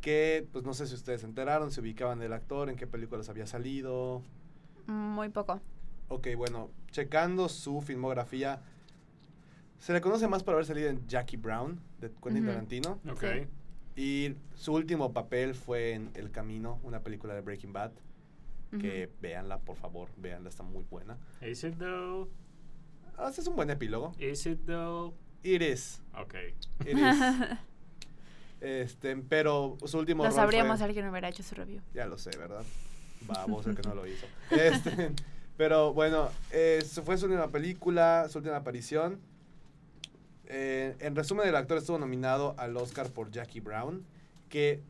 [0.00, 3.28] que pues no sé si ustedes se enteraron, se ubicaban el actor, en qué películas
[3.28, 4.22] había salido.
[4.86, 5.60] Muy poco.
[6.08, 8.62] Ok, bueno, checando su filmografía,
[9.78, 12.46] se le conoce más por haber salido en Jackie Brown, de Quentin.
[12.46, 13.00] Tarantino.
[13.10, 13.24] Ok.
[13.96, 14.00] Sí.
[14.00, 17.92] Y su último papel fue en El Camino, una película de Breaking Bad.
[18.78, 21.16] Que véanla, por favor, véanla, está muy buena.
[21.40, 22.28] Is it though?
[23.16, 24.12] Ah, es un buen epílogo.
[24.18, 25.14] Is it though?
[25.46, 26.00] It is.
[26.18, 26.34] Ok.
[26.86, 27.58] It is.
[28.60, 31.80] este, pero su último Lo sabríamos si fue- alguien hubiera hecho su review.
[31.94, 32.64] Ya lo sé, ¿verdad?
[33.22, 34.26] Vamos, el que no lo hizo.
[34.50, 35.12] Este,
[35.56, 39.20] pero bueno, eh, fue su última película, su última aparición.
[40.46, 44.04] Eh, en resumen, el actor estuvo nominado al Oscar por Jackie Brown.
[44.48, 44.80] Que,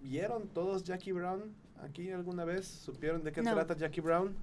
[0.00, 1.52] ¿Vieron todos Jackie Brown
[1.82, 2.66] aquí alguna vez?
[2.66, 3.52] ¿Supieron de qué No.
[3.54, 4.36] trata Jackie Brown?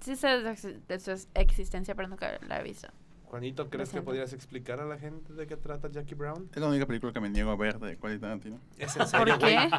[0.00, 2.88] Sí sé de, su- de su existencia, pero nunca la he visto.
[3.30, 6.50] Juanito, ¿crees que podrías explicar a la gente de qué trata Jackie Brown?
[6.52, 8.58] Es la única película que me niego a ver de Quentin Tarantino.
[8.76, 9.70] ¿Es en ¿Por serio, qué?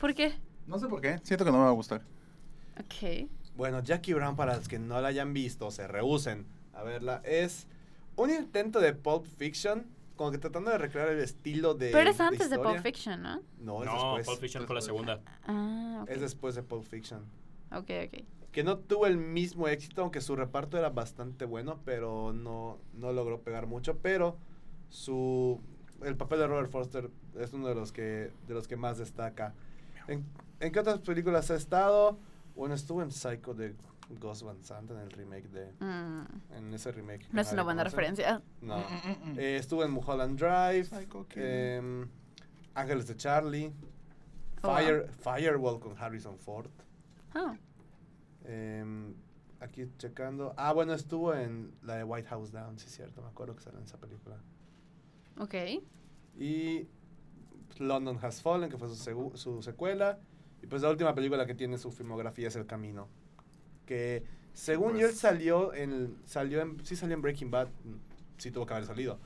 [0.00, 0.32] ¿Por qué?
[0.66, 1.20] No sé por qué.
[1.22, 2.00] Siento que no me va a gustar.
[2.80, 3.28] Ok.
[3.54, 7.66] Bueno, Jackie Brown, para los que no la hayan visto, se rehúsen a verla, es
[8.16, 9.84] un intento de Pulp Fiction,
[10.16, 11.90] como que tratando de recrear el estilo de.
[11.90, 12.58] Pero es antes de.
[12.58, 13.42] Pulp Fiction, ¿no?
[13.58, 14.26] No, es No, después.
[14.26, 15.20] Pulp Fiction fue la segunda.
[15.46, 16.08] Ah, ok.
[16.08, 17.20] Es después de Pulp Fiction.
[17.72, 18.24] Ok, ok.
[18.52, 23.12] Que no tuvo el mismo éxito, aunque su reparto era bastante bueno, pero no, no
[23.12, 23.96] logró pegar mucho.
[23.98, 24.36] Pero
[24.90, 25.58] su
[26.02, 29.54] el papel de Robert Foster es uno de los que, de los que más destaca.
[30.08, 30.24] ¿En,
[30.60, 32.18] en qué otras películas ha estado?
[32.54, 33.74] Bueno, estuvo en Psycho de
[34.20, 35.72] Gus Van Sant, en el remake de...
[35.80, 37.26] Mm, En ese remake.
[37.32, 37.96] no es una buena conoce.
[37.96, 38.42] referencia.
[38.60, 38.78] No.
[38.78, 39.38] Mm, mm, mm.
[39.38, 40.84] Eh, estuvo en Mulholland Drive.
[40.86, 42.06] Psycho em,
[42.74, 43.72] Ángeles de Charlie.
[44.62, 44.76] Oh, wow.
[44.76, 46.68] Fire, Firewall con Harrison Ford.
[47.34, 47.58] Ah, Em,
[49.72, 50.54] aquí checando.
[50.56, 53.22] Ah, bueno, estuvo en la de White House Down, sí es cierto.
[53.22, 54.36] Me acuerdo que salió en esa película.
[55.38, 55.54] ok.
[56.38, 56.86] Y
[57.78, 60.18] London Has Fallen, que fue su, secuela.
[60.62, 63.08] Y pues la última película que tiene su filmografía es El Camino.
[63.86, 66.84] Que según yo él Pues- salió en, salió en...
[66.84, 67.68] Sí salió en Breaking Bad.
[68.38, 69.18] Sí tuvo que haber salido.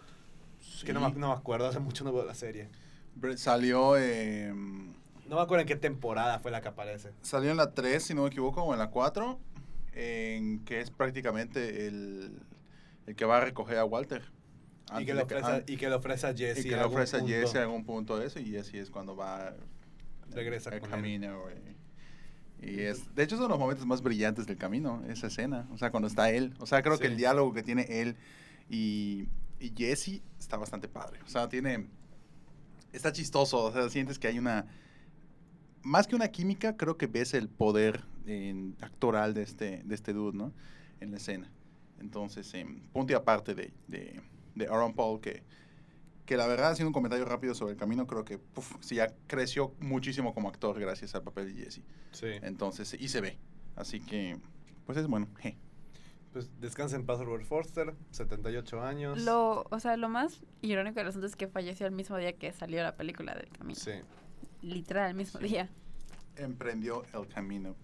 [0.84, 2.70] Que no no me acuerdo, hace mucho no veo la serie.
[3.18, 7.12] Bre- Salió, eh, No me acuerdo en qué temporada fue la que aparece.
[7.22, 9.38] salió en la 3, si no me equivoco, o en la 4,
[9.96, 12.38] en que es prácticamente el,
[13.06, 14.22] el que va a recoger a Walter.
[15.00, 16.58] Y que, le de que- ofrece, an- y que le ofrece a Jesse.
[16.60, 17.20] y que en le ofrece a.
[17.26, 19.54] Jesse a algún punto eso, y Jesse es cuando va
[20.30, 21.42] Regresa el con camino.
[22.62, 25.66] Y es, de hecho, es uno de los momentos más brillantes del camino, esa escena.
[25.72, 26.54] O sea, cuando está él.
[26.58, 28.16] O sea, creo que el diálogo que tiene él
[28.70, 29.28] y,
[29.60, 31.20] y Jesse está bastante padre.
[31.24, 31.86] O sea, tiene.
[32.92, 33.64] Está chistoso.
[33.64, 34.66] O sea, sientes que hay una.
[35.82, 40.12] Más que una química, creo que ves el poder en- actoral de este, de este
[40.12, 40.52] dude, ¿no?
[41.00, 41.50] En la escena.
[41.98, 44.20] Entonces, em, punto y aparte de, de,
[44.54, 45.42] de Aaron Paul, que,
[46.26, 49.14] que la verdad, haciendo un comentario rápido sobre el camino, creo que puf, sí, ya
[49.26, 51.82] creció muchísimo como actor gracias al papel de Jesse.
[52.12, 52.26] Sí.
[52.42, 53.38] Entonces, y se ve.
[53.76, 54.38] Así que,
[54.84, 55.28] pues es bueno.
[55.42, 55.56] je.
[56.32, 59.22] Pues descansa en paz Robert Forster, 78 años.
[59.22, 62.52] Lo, o sea, lo más irónico del asunto es que falleció el mismo día que
[62.52, 63.78] salió la película del camino.
[63.80, 63.92] Sí.
[64.60, 65.70] Literal, el mismo día.
[66.36, 67.74] Emprendió el camino.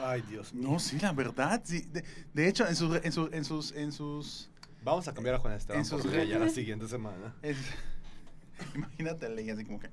[0.00, 0.70] Ay, Dios mío.
[0.72, 1.60] No, sí, la verdad.
[1.64, 1.82] Sí.
[1.92, 3.72] De, de hecho, en, sus en, sus en sus...
[3.72, 4.48] En sus
[4.84, 7.34] Vamos a cambiar a Juan Esteban En sus por Leia la siguiente semana.
[7.42, 7.56] es-
[8.74, 9.88] imagínate a Leia así como que...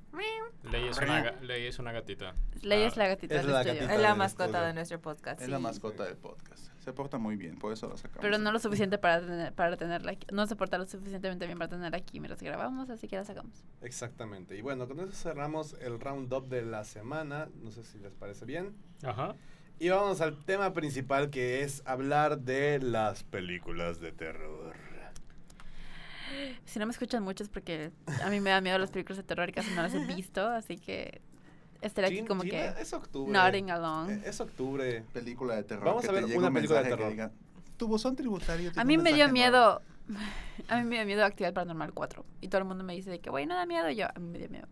[0.64, 2.34] Ley es una, Ley es una gatita.
[2.62, 3.76] Ley Ah, es la gatita es del la estudio.
[3.82, 3.96] gatita.
[3.96, 4.66] Es la mascota estudio.
[4.68, 5.42] de nuestro podcast.
[5.42, 6.69] Es la mascota del podcast.
[6.90, 8.22] Se porta muy bien, por eso la sacamos.
[8.24, 10.26] Pero no lo suficiente para, tener- para tenerla aquí.
[10.34, 13.64] No se porta lo suficientemente bien para tenerla aquí mientras grabamos, así que la sacamos.
[13.84, 14.58] Exactamente.
[14.58, 17.48] Y bueno, con eso cerramos el roundup de la semana.
[17.62, 18.74] No sé si les parece bien.
[19.04, 19.36] Ajá.
[19.78, 24.74] Y vamos al tema principal que es hablar de las películas de terror.
[26.66, 27.92] Si no me escuchan mucho es porque
[28.24, 30.48] a mí me da miedo las películas de terror y casi no las he visto,
[30.48, 31.22] así que
[31.82, 33.32] estaré aquí Gin- como Gina, que es octubre.
[33.32, 34.10] nodding along.
[34.12, 35.04] Eh, Es octubre.
[35.14, 35.86] Película de terror.
[35.86, 37.10] Vamos que a ver una un película de terror.
[37.10, 37.32] diga,
[37.78, 39.80] tu buzón tributario tiene A mí un me dio mensaje nuevo".
[39.80, 39.82] miedo.
[40.70, 42.26] A mí me dio miedo Actividad Paranormal 4.
[42.42, 43.90] Y todo el mundo me dice de que, güey, no da miedo.
[43.90, 44.68] Y yo, a mí me dio miedo.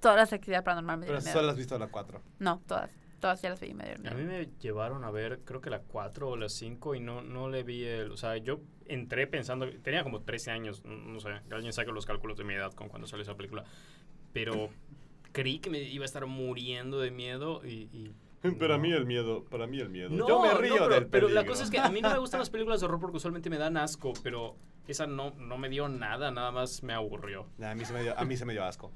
[0.00, 1.50] Todas las Actividad Paranormal me Pero dieron solo miedo.
[1.52, 2.20] has visto la 4.
[2.40, 2.90] No, todas.
[3.20, 4.32] Todas ya las vi y me dieron A mí miedo.
[4.46, 7.62] me llevaron a ver, creo que la 4 o la 5 y no, no le
[7.62, 8.10] vi el...
[8.10, 9.66] O sea, yo entré pensando...
[9.80, 12.72] Tenía como 13 años, no, no sé, que alguien saque los cálculos de mi edad
[12.74, 13.64] con cuando salió esa película.
[14.34, 14.68] Pero
[15.34, 17.90] creí que me iba a estar muriendo de miedo y...
[17.92, 18.14] y
[18.58, 18.82] Pero a no.
[18.82, 20.10] mí el miedo, para mí el miedo.
[20.10, 21.52] No, Yo me no, río pero, del pero la peligro.
[21.52, 23.56] cosa es que a mí no me gustan las películas de horror porque usualmente me
[23.58, 27.46] dan asco, pero esa no, no me dio nada, nada más me aburrió.
[27.58, 28.92] Nah, a, mí se me dio, a mí se me dio asco.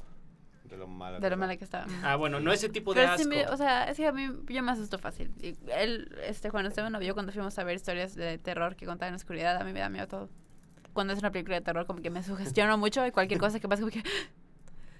[0.65, 1.87] De lo mala De que lo mala que estaba.
[2.03, 3.23] Ah, bueno, no ese tipo de Pero asco.
[3.23, 5.33] sí me, o sea, es que a mí yo me asusto fácil.
[5.41, 8.85] Y él, este Juan Esteban lo vio cuando fuimos a ver historias de terror que
[8.85, 9.57] contaban en la oscuridad.
[9.57, 10.29] A mí me da miedo todo.
[10.93, 13.67] Cuando es una película de terror, como que me sugestiono mucho y cualquier cosa que
[13.67, 14.03] pase, como que.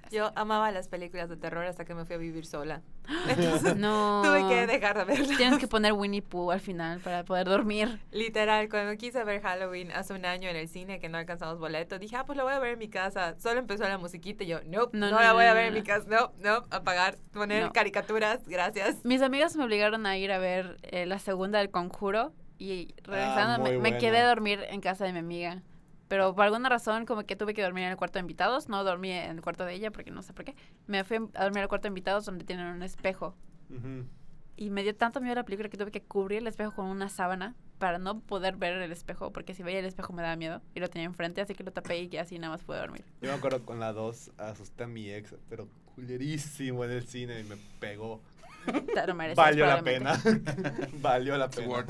[0.13, 2.83] Yo amaba las películas de terror hasta que me fui a vivir sola.
[3.29, 4.23] Entonces No.
[4.25, 5.37] tuve que dejar de verlas.
[5.37, 8.01] Tienes que poner Winnie Pooh al final para poder dormir.
[8.11, 11.99] Literal, cuando quise ver Halloween hace un año en el cine que no alcanzamos boleto,
[11.99, 13.35] dije, ah, pues lo voy a ver en mi casa.
[13.39, 15.55] Solo empezó la musiquita y yo, nope, No, no, no, la no, voy a no,
[15.55, 15.87] ver no, en mi no.
[15.87, 16.07] casa.
[16.09, 17.73] No, no, apagar, poner No.
[17.73, 19.05] caricaturas, gracias.
[19.05, 23.61] Mis amigas me obligaron a ir a ver eh, la segunda del conjuro y regresando
[23.63, 25.63] muy me, me quedé a dormir en casa de mi amiga.
[26.09, 28.83] Pero por alguna razón como que tuve que dormir en el cuarto de invitados, no
[28.83, 30.55] dormí en el cuarto de ella porque no sé por qué.
[30.87, 33.35] Me fui a dormir al cuarto de invitados donde tienen un espejo.
[33.71, 34.07] Ujú.
[34.57, 37.09] Y me dio tanto miedo la película que tuve que cubrir el espejo con una
[37.09, 40.61] sábana para no poder ver el espejo, porque si veía el espejo me daba miedo
[40.75, 43.05] y lo tenía enfrente, así que lo tapé y así nada más pude dormir.
[43.23, 47.39] Yo me acuerdo con la 2 asusté a mi ex, pero culerísimo en el cine
[47.39, 48.21] y me pegó.
[49.07, 50.21] Lo mereces, Valió la pena.
[51.01, 51.87] Valió la pena.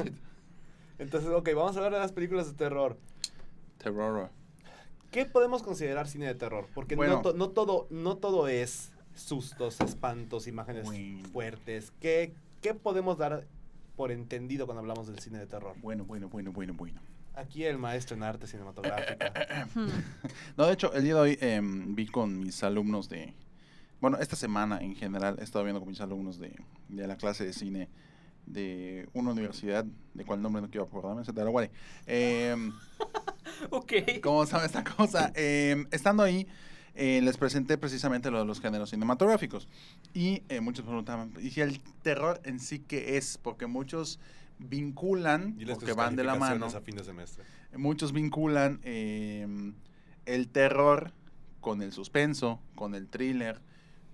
[0.98, 2.98] Entonces, ok, vamos a hablar de las películas de terror.
[3.78, 4.30] Terror.
[5.10, 6.68] ¿Qué podemos considerar cine de terror?
[6.74, 7.14] Porque Bueno.
[7.16, 10.86] no, to- no todo, no todo es sustos, espantos, imágenes
[11.32, 11.92] fuertes.
[12.00, 13.46] ¿Qué, ¿Qué podemos dar
[13.96, 15.74] por entendido cuando hablamos del cine de terror?
[15.80, 17.00] Bueno, bueno, bueno, bueno, bueno.
[17.34, 19.32] Aquí el maestro en arte cinematográfica.
[20.56, 23.32] No, de hecho, el día de hoy em, vi con mis alumnos de...
[24.00, 26.54] Bueno, esta semana en general he estado viendo con mis alumnos de,
[26.88, 27.88] de la clase de cine
[28.48, 29.84] de una universidad,
[30.14, 31.70] de cuál nombre no quiero acordarme, de la Guare.
[32.06, 32.72] Em,
[33.70, 33.92] Ok.
[34.22, 35.32] ¿Cómo se llama esta cosa?
[35.34, 36.46] Em, estando ahí,
[36.94, 39.68] eh, les presenté precisamente lo de los géneros cinematográficos.
[40.14, 43.38] Y eh, muchos preguntaban, ¿y si el terror en sí qué es?
[43.38, 44.18] Porque muchos
[44.58, 47.44] vinculan, Y porque van de la mano, a fin de semestre.
[47.76, 49.74] muchos vinculan em,
[50.26, 51.12] el terror
[51.60, 53.60] con el suspenso, con el thriller,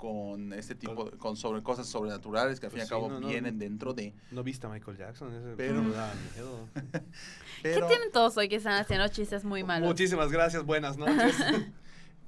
[0.05, 3.27] con este tipo, de- con sobre cosas sobrenaturales que al fin y al cabo no,
[3.27, 3.61] vienen no.
[3.61, 4.12] dentro de.
[4.33, 5.33] ¿No viste a Michael Jackson?
[5.35, 6.69] Ese Pero- me da miedo.
[7.62, 9.88] Pero, ¿Qué tienen todos hoy que están haciendo chistes muy malos?
[9.88, 11.35] Muchísimas gracias, buenas noches.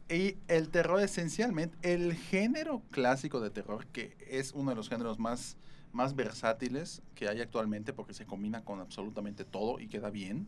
[0.09, 5.19] Y el terror esencialmente, el género clásico de terror, que es uno de los géneros
[5.19, 5.57] más,
[5.91, 10.47] más versátiles que hay actualmente porque se combina con absolutamente todo y queda bien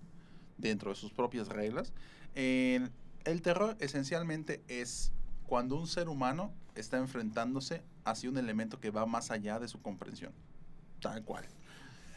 [0.59, 1.93] dentro de sus propias reglas.
[2.37, 2.89] eh,
[3.25, 5.13] el terror esencialmente es
[5.49, 9.81] cuando un ser humano está enfrentándose hacia un elemento que va más allá de su
[9.83, 10.33] comprensión.
[11.01, 11.45] Tal cual.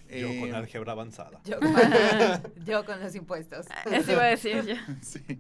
[0.10, 1.40] Yo con Eh, álgebra avanzada.
[1.46, 1.72] Yo con,
[2.66, 3.66] yo con los impuestos.
[3.90, 4.76] Eso iba a decir yo.
[5.02, 5.40] sí.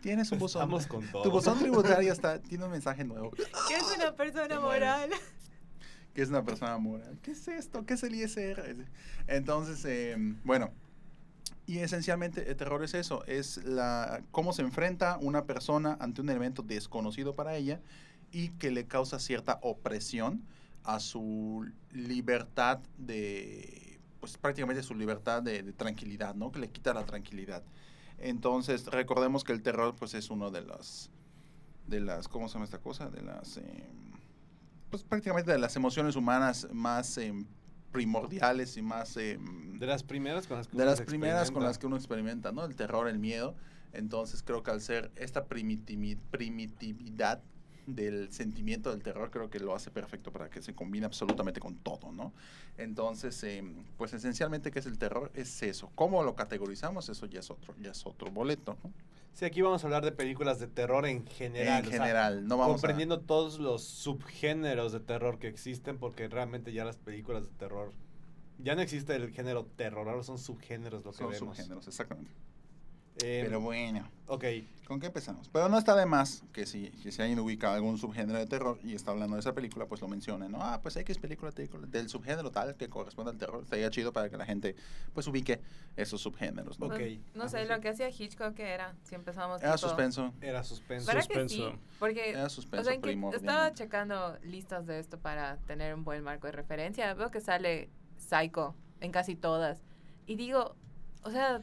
[0.00, 0.62] Tienes un buzón.
[0.62, 1.24] Estamos con todo.
[1.24, 3.30] Tu buzón tributario está, tiene un mensaje nuevo.
[3.68, 5.10] ¿Qué es una persona Qué moral?
[6.14, 7.18] que es una persona moral.
[7.22, 7.84] ¿Qué es esto?
[7.84, 8.86] ¿Qué es el ISR?
[9.26, 10.70] Entonces, eh, bueno,
[11.68, 16.30] y esencialmente el terror es eso, es la cómo se enfrenta una persona ante un
[16.30, 17.82] elemento desconocido para ella
[18.32, 20.42] y que le causa cierta opresión
[20.82, 26.50] a su libertad de, pues prácticamente su libertad de, tranquilidad, ¿no?
[26.50, 27.62] Que le quita la tranquilidad.
[28.16, 31.10] Entonces, recordemos que el terror, pues, es uno de las,
[31.86, 33.10] de las, ¿cómo se llama esta cosa?
[33.10, 33.84] De las, eh,
[34.88, 37.34] pues, prácticamente de las emociones humanas más eh,
[37.92, 39.38] primordiales y más, eh,
[39.78, 42.52] De las primeras con las que de uno las primeras con las que uno experimenta,
[42.52, 42.64] ¿no?
[42.64, 43.54] El terror, el miedo.
[43.92, 47.40] Entonces, creo que al ser esta primitivi- primitividad
[47.94, 51.76] del sentimiento del terror, creo que lo hace perfecto para que se combine absolutamente con
[51.76, 52.32] todo, ¿no?
[52.76, 53.64] Entonces, eh,
[53.96, 55.30] pues esencialmente, ¿qué es el terror?
[55.34, 55.90] Es eso.
[55.94, 57.08] ¿Cómo lo categorizamos?
[57.08, 58.92] Eso ya es otro, ya es otro boleto, ¿no?
[59.32, 61.80] Sí, aquí vamos a hablar de películas de terror en general.
[61.80, 62.74] en o sea, general, no vamos a...
[62.74, 67.92] comprendiendo todos los subgéneros de terror que existen, porque realmente ya las películas de terror.
[68.58, 71.56] Ya no existe el género terror, ahora son subgéneros lo que Son vemos.
[71.56, 72.32] subgéneros, exactamente.
[73.24, 74.44] Eh, Pero bueno, ok,
[74.86, 75.48] ¿con qué empezamos?
[75.48, 78.78] Pero no está de más que si, que si alguien ubica algún subgénero de terror
[78.84, 80.58] y está hablando de esa película, pues lo mencione, ¿no?
[80.62, 83.62] Ah, pues X película te- del subgénero tal que corresponde al terror.
[83.64, 84.76] Estaría chido para que la gente,
[85.14, 85.60] pues, ubique
[85.96, 86.86] esos subgéneros, ¿no?
[86.86, 86.92] Ok.
[86.96, 90.32] Pues, no sé, lo que hacía Hitchcock que era, si empezamos Era tipo- suspenso.
[90.40, 91.06] era suspenso.
[91.08, 91.56] ¿Verdad que sí?
[91.56, 91.78] Suspenso.
[91.98, 93.50] Porque Era o suspenso sea, en que primordialmente.
[93.52, 97.12] estaba checando listas de esto para tener un buen marco de referencia.
[97.14, 99.82] Veo que sale Psycho en casi todas.
[100.26, 100.76] Y digo,
[101.24, 101.60] o sea,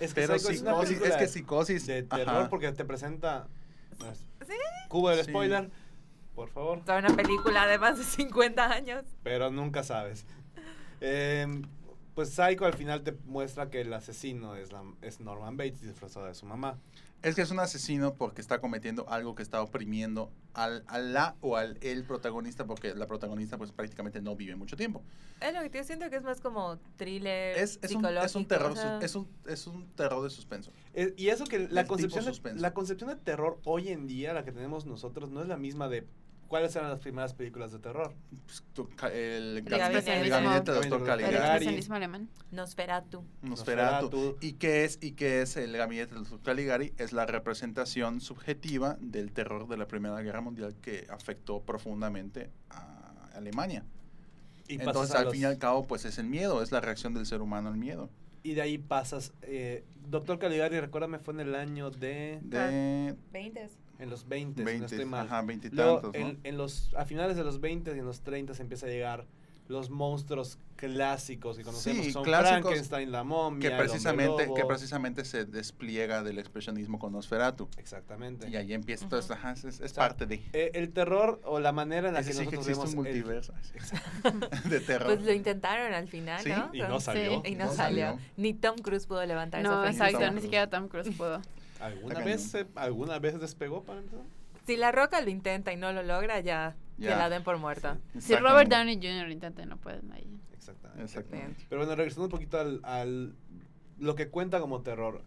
[0.00, 1.86] Es que Pero Psycho es una psicosis, película es que psicosis...
[1.86, 2.48] de terror ajá.
[2.50, 3.48] porque te presenta.
[3.98, 4.54] pues, ¿Sí?
[4.88, 5.30] Cubo del Sí.
[5.30, 5.70] spoiler,
[6.34, 6.78] por favor.
[6.78, 9.04] es una película de más de 50 años.
[9.22, 10.26] Pero nunca sabes.
[11.00, 11.62] Em,
[12.14, 16.26] pues Psycho al final te muestra que el asesino es, la- es Norman Bates disfrazado
[16.26, 16.78] de su mamá.
[17.22, 21.34] Es que es un asesino porque está cometiendo algo que está oprimiendo al, a la
[21.40, 25.02] o al el protagonista, porque la protagonista pues prácticamente no vive mucho tiempo.
[25.40, 28.24] Es lo que yo siento que es más como thriller Es, es, un, psicológico.
[28.26, 30.70] es un terror, o sea, su- es, un, es un terror de suspenso.
[30.94, 34.44] Eh, y eso que la concepción, de, la concepción de terror hoy en día, la
[34.44, 36.06] que tenemos nosotros, no es la misma de
[36.48, 38.14] cuáles eran las primeras películas de terror.
[38.44, 41.36] Pues, tu- el, El gabinete, el gabinete del doctor El Caligari.
[41.46, 42.28] Expresionismo alemán.
[42.52, 43.24] Nosferatu.
[43.42, 44.06] Nosferatu.
[44.10, 44.36] Nosferatu.
[44.40, 46.92] ¿Y qué es, y qué es el gabinete del doctor Caligari?
[46.98, 53.30] Es la representación subjetiva del terror de la Primera Guerra Mundial que afectó profundamente a
[53.34, 53.84] Alemania.
[54.68, 57.14] Y, Entonces, al los- fin y al cabo, pues es el miedo, es la reacción
[57.14, 58.10] del ser humano al miedo.
[58.42, 59.32] y de ahí pasas.
[59.42, 62.38] eh, Doctor Caligari, recuérdame, fue en el año de.
[62.42, 63.68] De 20.
[63.98, 65.26] En los 20, si 20, no estoy mal.
[65.26, 66.28] ajá, 20 y Luego, tantos, ¿no?
[66.28, 68.88] en, en los, a finales de los 20 y en los 30 se empieza a
[68.90, 69.26] llegar
[69.68, 72.04] los monstruos clásicos que conocemos.
[72.04, 74.54] Sí, son clásicos Frankenstein, la momia, que el precisamente, lobo.
[74.54, 77.68] que precisamente se despliega del expresionismo con Nosferatu.
[77.76, 78.48] Exactamente.
[78.48, 79.16] Y ahí empieza, Ujú.
[79.16, 80.36] entonces, ajá, es, es O sea, parte de...
[80.52, 83.02] Eh, el terror o la manera en la Es que decir, que nosotros existe un
[83.04, 83.54] vemos el- multiverso
[84.68, 85.06] de terror.
[85.14, 86.70] Pues lo intentaron al final, Sí, ¿no?
[86.72, 87.42] y no salió.
[87.44, 88.06] Y no, No salió.
[88.10, 88.20] salió.
[88.36, 90.08] Ni Tom Cruise pudo levantar No, esa franquicia.
[90.10, 91.40] exacto, ni siquiera Tom Cruise pudo.
[91.80, 94.24] ¿Alguna vez, se- ¿Alguna vez despegó para empezar?
[94.66, 97.98] Si La Roca lo intenta y no lo logra, ya Que la den por muerta.
[98.18, 99.30] Si Robert Downey Jr.
[99.30, 100.26] intenta, no pueden ahí.
[100.54, 101.02] Exactamente.
[101.04, 101.66] Exactamente.
[101.68, 103.34] Pero bueno, regresando un poquito al, al-
[103.98, 105.22] lo que cuenta como terror.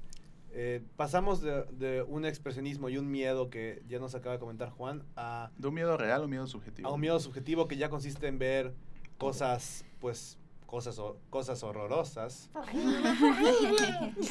[0.52, 4.72] Eh, pasamos de, de un expresionismo y un miedo que ya nos acaba de comentar
[4.72, 6.90] Juan a, ¿De un miedo real o un miedo subjetivo?
[6.90, 8.74] a un miedo subjetivo que ya consiste en ver
[9.20, 12.50] cosas, pues, cosas, ho- cosas horrorosas.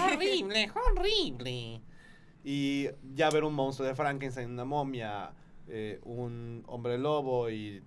[0.00, 1.80] horrible, horrible.
[2.44, 5.32] Y ya ver un monstruo de Frankenstein, una momia,
[5.66, 7.82] eh, un hombre lobo y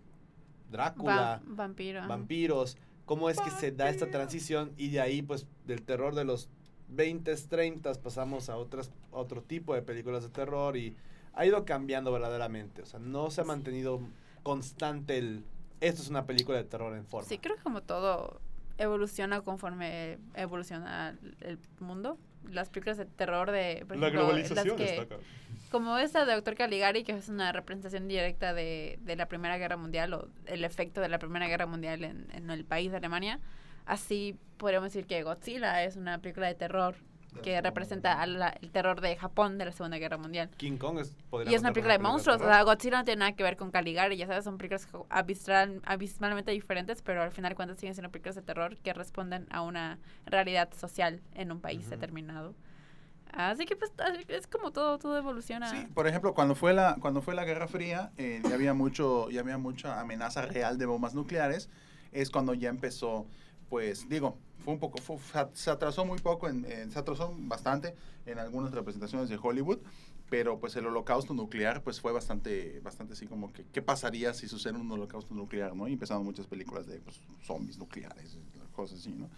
[0.70, 1.16] Drácula.
[1.16, 2.08] Va- vampiro.
[2.08, 6.24] vampiros, cómo es que se da esta transición y de ahí pues del terror de
[6.24, 6.50] los
[6.90, 10.96] 20, 30 pasamos a otras a otro tipo de películas de terror y
[11.34, 14.00] ha ido cambiando verdaderamente, o sea, no se ha mantenido
[14.44, 15.44] constante el
[15.82, 17.28] esto es una película de terror en forma.
[17.28, 18.40] Sí, creo que como todo
[18.78, 22.18] evoluciona conforme evoluciona el mundo.
[22.50, 25.18] Las películas de terror de, por La globalización que, está acá.
[25.72, 29.78] como esta de Doctor Caligari, que es una representación directa de, de la Primera Guerra
[29.78, 33.40] Mundial o el efecto de la Primera Guerra Mundial en, en el país de Alemania.
[33.86, 36.96] Así podríamos decir que Godzilla es una película de terror
[37.44, 40.50] que representa la- el terror de Japón de la Segunda Guerra Mundial.
[40.58, 42.42] King Kong es podría Y es una película de monstruos.
[42.42, 45.82] O sea, Godzilla no tiene nada que ver con Caligari, ya sabes, son películas abismal-
[45.86, 49.98] abismalmente diferentes, pero al final cuentas siguen siendo películas de terror que responden a una
[50.26, 51.92] realidad social en un país Ujú.
[51.92, 52.54] determinado.
[53.34, 53.92] Así que pues
[54.28, 55.70] es como todo, todo evoluciona.
[55.70, 59.30] Sí, por ejemplo, cuando fue la, cuando fue la Guerra Fría, eh, ya había mucho,
[59.30, 61.70] ya había mucha amenaza real de bombas nucleares.
[62.12, 63.26] Es cuando ya empezó,
[63.72, 65.18] pues, digo, fue un poco, fue-
[65.54, 69.80] se atrasó muy poco, en, en- se atrasó bastante en algunas representaciones de Hollywood,
[70.30, 74.50] pero pues el holocausto nuclear, pues fue bastante, bastante así como que, ¿qué pasaría si
[74.50, 75.88] sucede un holocausto nuclear, no?
[75.88, 78.38] Y empezaron muchas películas de, pues, zombies nucleares,
[78.76, 79.30] cosas así, ¿no?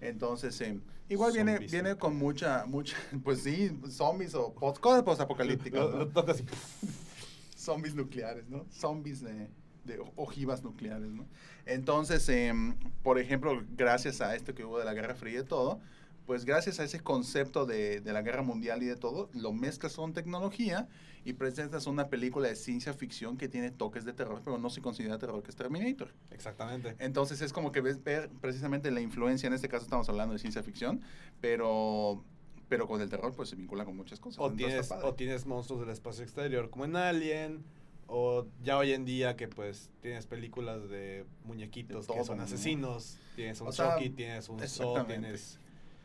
[0.00, 5.90] Entonces, eh, igual viene, viene con mucha, mucha, pues sí, zombies o post, cosas postapocalípticas,
[5.90, 6.06] ¿no?
[7.54, 8.64] zombies nucleares, ¿no?
[8.70, 9.50] Zombies de,
[9.84, 11.26] de ojivas nucleares, ¿no?
[11.66, 15.80] Entonces, em, por ejemplo, gracias a esto que hubo de la Guerra Fría y todo,
[16.26, 19.94] pues gracias a ese concepto de, de la guerra mundial y de todo, lo mezclas
[19.96, 20.88] con tecnología
[21.24, 24.80] y presentas una película de ciencia ficción que tiene toques de terror, pero no se
[24.82, 26.12] considera terror, que es Terminator.
[26.30, 26.94] Exactamente.
[26.98, 30.38] Entonces es como que ves ver precisamente la influencia, en este caso estamos hablando de
[30.38, 31.00] ciencia ficción,
[31.40, 32.22] pero,
[32.68, 34.38] pero con el terror pues se vincula con muchas cosas.
[34.38, 37.64] O Entonces, tienes, o tienes monstruos del espacio exterior, como en Alien,
[38.06, 42.44] o ya hoy en día que pues tienes películas de muñequitos De que son ¿no?
[42.44, 45.58] asesinos, tienes un O sea, Chucky, tienes un Saw, tienes...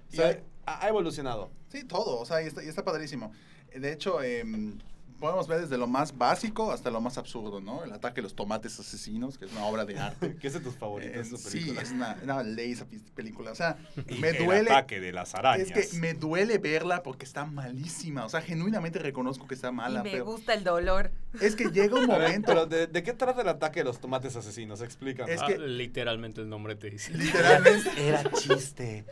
[0.09, 1.51] O Y sea, hay- ha, ha evolucionado.
[1.69, 3.31] Sí, todo, o sea, y está, y está padrísimo.
[3.75, 4.77] De hecho, em,
[5.19, 7.83] podemos ver desde lo más básico hasta lo más absurdo, ¿no?
[7.83, 10.35] El ataque de los tomates asesinos, que es una obra de arte.
[10.41, 13.51] ¿Qué es de tus favoritos Eh, sí, es una, una ley esa película.
[13.51, 13.77] O sea,
[14.07, 14.71] Y me el duele.
[14.71, 15.69] ataque de las arañas.
[15.71, 18.25] Es que me duele verla porque está malísima.
[18.25, 19.99] O sea, genuinamente reconozco que está mala.
[19.99, 21.11] y me pero gusta el dolor.
[21.41, 22.47] es que llega un A ver, momento.
[22.47, 24.81] pero ¿de, de qué trata el ataque de los tomates asesinos?
[24.81, 25.33] Explícame.
[25.33, 27.13] Es Ah, literalmente el nombre te dice.
[27.13, 27.89] Literalmente.
[28.07, 29.05] Era chiste.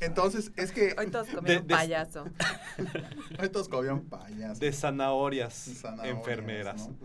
[0.00, 0.94] Entonces, es que.
[0.98, 2.24] Hoy todos comieron de- payaso.
[3.40, 4.60] Hoy todos comían payasos.
[4.60, 6.88] de zanahorias, Zanahorias, enfermeras.
[6.88, 6.96] ¿no?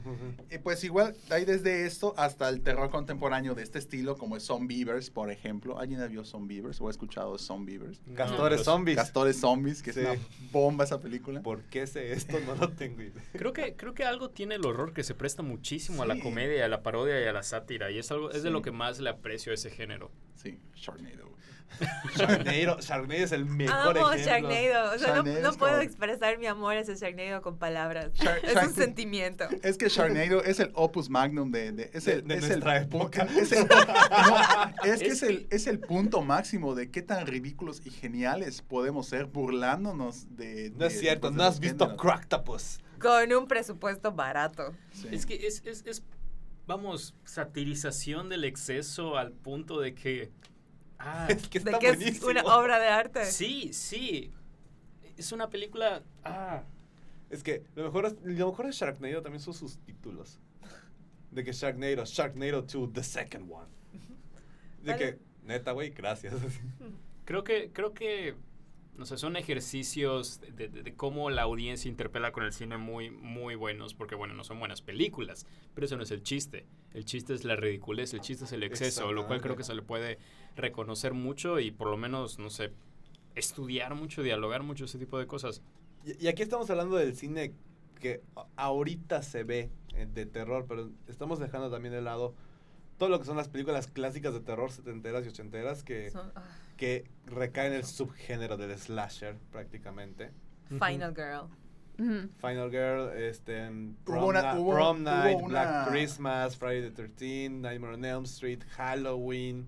[0.51, 4.43] Y pues igual, hay desde esto hasta el terror contemporáneo de este estilo, como es
[4.45, 5.79] Zombievers, por ejemplo.
[5.79, 7.99] ¿Alguien ha visto Zombievers o ha escuchado Zombievers?
[8.15, 8.97] Castores pues, zombies.
[8.97, 9.99] Castores Zombies, que Sí.
[10.01, 10.19] es una
[10.51, 11.41] bomba esa película.
[11.41, 12.37] ¿Por qué sé esto?
[12.45, 13.23] No lo tengo idea.
[13.33, 16.65] Creo que, creo que algo tiene el horror que se presta muchísimo a la comedia,
[16.65, 17.89] a la parodia y a la sátira.
[17.91, 20.11] Y es algo, es de lo que más le aprecio a ese género.
[20.35, 21.32] Sí, Sharknado.
[22.15, 24.49] Sharknado, Sharknado es el mejor Amo ejemplo.
[24.51, 24.95] Sharknado.
[24.95, 28.13] O sea, no, Sharknado no es puedo como- expresar mi amor hacia Sharknado con palabras.
[28.13, 29.45] Shar- es Shark- un sentimiento.
[29.63, 31.71] Es que Sharknado es el opus magnum de...
[31.71, 33.27] de- es De- el, de es nuestra el, época.
[33.37, 37.81] Es, el, no, es que Es el, es el punto máximo de qué tan ridículos
[37.85, 40.71] y geniales podemos ser burlándonos de...
[40.75, 42.01] No es de- cierto, pues, de no has visto géneros.
[42.01, 42.79] Cracktopus.
[42.99, 44.73] Con un presupuesto barato.
[44.93, 45.07] Sí.
[45.11, 46.03] Es que es, es, es,
[46.67, 50.31] vamos, satirización del exceso al punto de que...
[51.05, 53.25] Ah, Es que De que es una obra de arte.
[53.25, 54.31] sí, sí.
[55.17, 56.01] Es una película...
[56.23, 56.63] Ah,
[57.29, 60.39] Es que lo mejor, es- lo mejor de Sharknado también son sus títulos.
[61.31, 63.67] De que Sharknado, Sharknado 2, the second one.
[64.83, 64.97] De Vale.
[64.97, 66.33] que, neta, güey, gracias.
[67.25, 68.35] Creo que, creo que,
[68.97, 73.09] no sé, son ejercicios de, de- de cómo la audiencia interpela con el cine muy,
[73.09, 76.65] muy buenos, porque bueno, no son buenas películas, pero eso no es el chiste.
[76.93, 79.73] El chiste es la ridiculez, el chiste es el exceso, lo cual creo que se
[79.73, 80.19] le puede
[80.55, 82.71] reconocer mucho y por lo menos, no sé,
[83.35, 85.61] estudiar mucho, dialogar mucho, ese tipo de cosas.
[86.05, 87.53] Y, y aquí estamos hablando del cine
[87.99, 88.21] que
[88.57, 92.35] ahorita se ve eh, de terror, pero estamos dejando también de lado
[92.97, 96.43] todo lo que son las películas clásicas de terror setenteras y ochenteras que, Son- ah,
[96.77, 100.31] que recaen en el subgénero del slasher prácticamente.
[100.69, 101.47] Final Girl.
[102.41, 106.89] Final Girl, este, Hubo Prom, una- Na- hubo- Prom hubo Night, una- Black Christmas, Friday
[106.89, 109.67] the 13th, Nightmare on Elm Street, Halloween.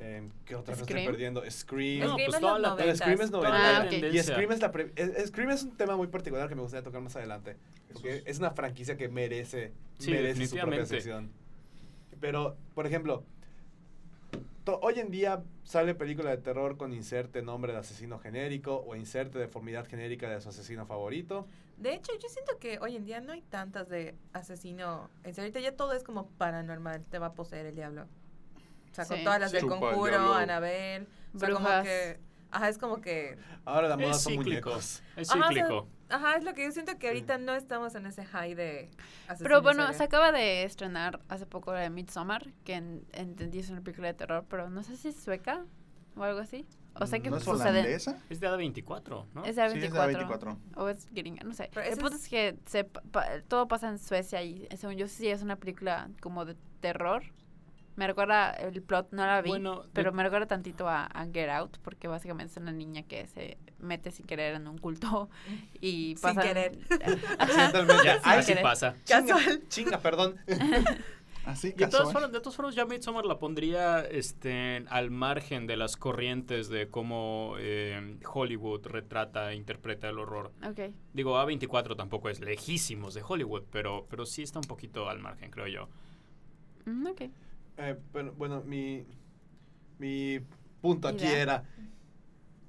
[0.00, 1.06] em, ¿Qué otra cosa estoy Scream.
[1.10, 1.50] perdiendo?
[1.50, 2.00] Scream.
[2.00, 2.94] No, Scream pues es toda la-.
[2.96, 3.92] Scream es Ah, ok.
[4.14, 4.18] Y.
[4.22, 4.72] Scream es, la
[5.26, 7.56] Scream es un tema muy particular que me gustaría tocar más adelante.
[7.92, 11.30] Porque es una franquicia que merece, Sí, merece su propia sección.
[12.20, 13.24] Pero, por ejemplo,
[14.64, 18.96] to- hoy en día sale película de terror con inserte nombre de asesino genérico o
[18.96, 21.46] inserte deformidad genérica de su asesino favorito.
[21.76, 25.10] De hecho, yo siento que hoy en día no hay tantas de asesino.
[25.22, 27.04] En serio, ahorita ya todo es como paranormal.
[27.04, 28.06] Te va a poseer el diablo.
[28.90, 30.34] O sea, con todas las del Chupa conjuro.
[30.34, 31.06] Anabel.
[31.34, 32.18] O sea, como que.
[32.50, 33.36] Ajá, es como que.
[33.64, 34.68] Ahora la moda Es son cíclico.
[34.70, 35.02] muñecos.
[35.16, 35.88] Es Ajá, o sea, cíclico.
[36.08, 38.90] Ajá, es lo que yo siento que ahorita no estamos en ese high de.
[39.40, 39.94] Pero bueno, serial.
[39.98, 44.08] se acaba de estrenar hace poco la de Midsommar, que en- entendí es una película
[44.08, 45.64] de terror, pero no sé si es sueca
[46.16, 46.66] o algo así.
[47.00, 47.68] O sea que ¿No es sucede.
[47.70, 48.18] holandesa?
[48.28, 49.44] Es de A24, ¿no?
[49.44, 50.56] Es de Sí, es de 24.
[50.56, 50.58] A24.
[50.76, 51.70] O es gringa, no sé.
[51.72, 54.96] Pero el punto es- es que se, pa- pa- todo pasa en Suecia y según
[54.96, 57.22] yo sí es una película como de terror.
[57.98, 61.26] Me recuerda el plot, no la vi, Bueno, de- pero me recuerda tantito a, a
[61.26, 65.28] Get Out, porque básicamente es una niña que se mete sin querer en un culto
[65.80, 66.42] y Sin pasa...
[66.42, 66.78] querer.
[67.38, 68.04] Accidentalmente.
[68.04, 68.62] Ya, sin Ay, así querer.
[68.62, 68.94] pasa.
[69.04, 69.36] chinga,
[69.68, 70.36] chinga, perdón.
[71.44, 75.66] Así Y de todas, formas, de todas formas, ya Midsommar la pondría este, al margen
[75.66, 80.52] de las corrientes de cómo eh, Hollywood retrata e interpreta el horror.
[80.62, 80.92] Ok.
[81.14, 85.50] Digo, A24 tampoco es lejísimos de Hollywood, pero, pero sí está un poquito al margen,
[85.50, 85.88] creo yo.
[86.84, 87.22] Mm, ok.
[87.78, 89.06] Eh, bueno, bueno, mi,
[89.98, 90.40] mi
[90.80, 91.38] punto aquí Idea.
[91.42, 91.64] era...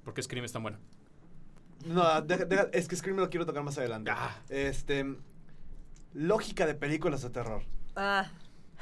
[0.04, 0.78] Porque Scream es tan bueno.
[1.86, 4.10] No, deja- deja- es que Scream lo quiero tocar más adelante.
[4.14, 4.36] Ah.
[4.48, 5.16] Este...
[6.12, 7.62] Lógica de películas de terror.
[7.96, 8.30] Ah,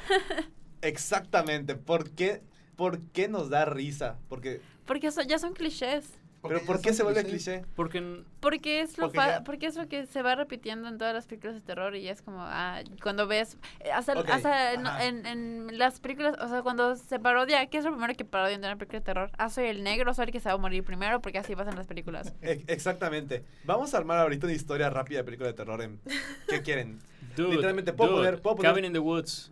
[0.83, 1.75] Exactamente.
[1.75, 2.43] ¿Por qué,
[2.77, 4.19] ¿Por qué nos da risa?
[4.29, 6.18] Porque, Porque eso ya son clichés.
[6.43, 7.65] ¿Pero por qué se vuelve cliché?
[7.75, 11.27] Porque Porque es lo Porque porque es lo que se va repitiendo en todas las
[11.27, 15.27] películas de terror y es como ah, cuando ves eh, hasta, Ok, hasta en, en-
[15.27, 18.69] en las películas, o sea, cuando se parodia, ¿qué es lo primero que parodian de
[18.69, 19.31] una película de terror?
[19.37, 21.75] Ah, soy el negro, soy el que se va a morir primero porque así pasan
[21.77, 22.33] las películas.
[22.43, 23.45] Exactamente.
[23.65, 25.83] Vamos a armar ahorita una historia rápida de película de terror.
[25.83, 26.01] En,
[26.49, 26.99] ¿Qué quieren?
[27.37, 29.51] Dude, Literalmente, ¿puedo dude, poner- puedo poner- Cabin in the Woods.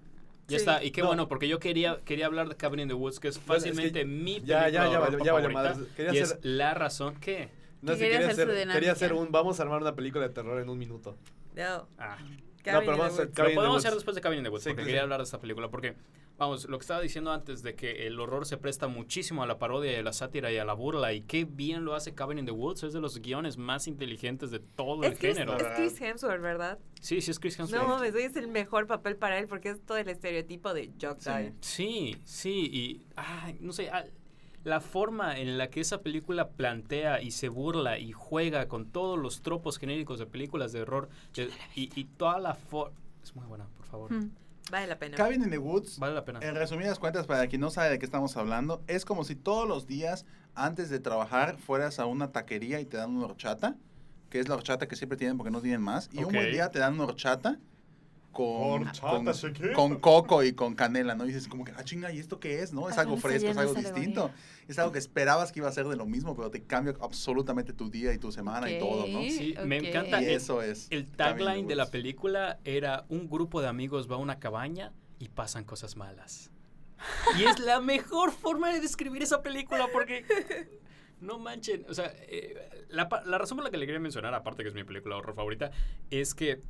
[0.48, 0.56] Ya Sí.
[0.56, 0.84] está.
[0.84, 1.08] Y qué No.
[1.08, 3.64] bueno, porque yo quería, quería hablar de Cabin in the Woods, que es Bueno, es
[3.64, 4.98] que fácilmente mi ya- película ya- ya ya
[5.32, 5.88] valió favorita, madres.
[5.96, 7.48] Quería y hacer- es la razón que...
[7.82, 8.32] No Que sé, quería quería
[8.92, 9.32] hacer quería un...
[9.32, 11.16] Vamos a armar una película de terror en un minuto.
[11.54, 11.88] no.
[11.98, 12.16] Ah,
[12.72, 14.44] No, pero vamos a hacer lo Cabin in the podemos hacer después de Cabin in
[14.44, 15.94] the Woods, Sí, porque sí, quería hablar de esta película, porque,
[16.38, 19.58] vamos, lo que estaba diciendo antes de que el horror se presta muchísimo a la
[19.58, 22.38] parodia y a la sátira y a la burla, y qué bien lo hace Cabin
[22.38, 25.56] in the Woods, es de los guiones más inteligentes de todo el Chris, género.
[25.56, 26.78] es Chris Hemsworth, ¿verdad?
[27.00, 27.82] Sí, sí es Chris Hemsworth.
[27.82, 30.90] No mames, hoy es el mejor papel para él porque es todo el estereotipo de
[31.00, 31.30] Jock Sí.
[31.30, 31.52] Guy.
[31.60, 34.04] Sí, sí, y ay, no sé, ah,
[34.66, 39.16] la forma en la que esa película plantea y se burla y juega con todos
[39.16, 42.92] los tropos genéricos de películas de horror de- y, y toda la forma...
[43.22, 44.12] Es muy buena, por favor.
[44.12, 44.32] Mm.
[44.72, 45.16] Vale la pena.
[45.16, 46.40] Cabin in the Woods, Vale la pena.
[46.42, 49.68] en resumidas cuentas, para quien no sabe de qué estamos hablando, es como si todos
[49.68, 53.76] los días antes de trabajar fueras a una taquería y te dan una horchata,
[54.30, 56.72] que es la horchata que siempre tienen porque no tienen más, y un buen día
[56.72, 57.60] te dan una horchata
[58.36, 59.24] con, con,
[59.74, 61.24] con coco y con canela, ¿no?
[61.24, 62.90] Y dices como que, ah, chinga, ¿y esto qué es, no?
[62.90, 64.30] Es algo fresco, es algo distinto.
[64.68, 67.72] Es algo que esperabas que iba a ser de lo mismo, pero te cambia absolutamente
[67.72, 69.22] tu día y tu semana y todo, ¿no?
[69.22, 69.84] Sí, me ok.
[69.86, 70.86] encanta Y el- eso es.
[70.90, 75.28] El tagline de la película era un grupo de amigos va a una cabaña y
[75.30, 76.50] pasan cosas malas.
[77.38, 80.24] Y es la mejor forma de describir esa película porque
[81.20, 82.54] no manchen, o sea, eh,
[82.88, 85.34] la, la razón por la que le quería mencionar, aparte que es mi película horror
[85.34, 85.70] favorita,
[86.10, 86.60] es que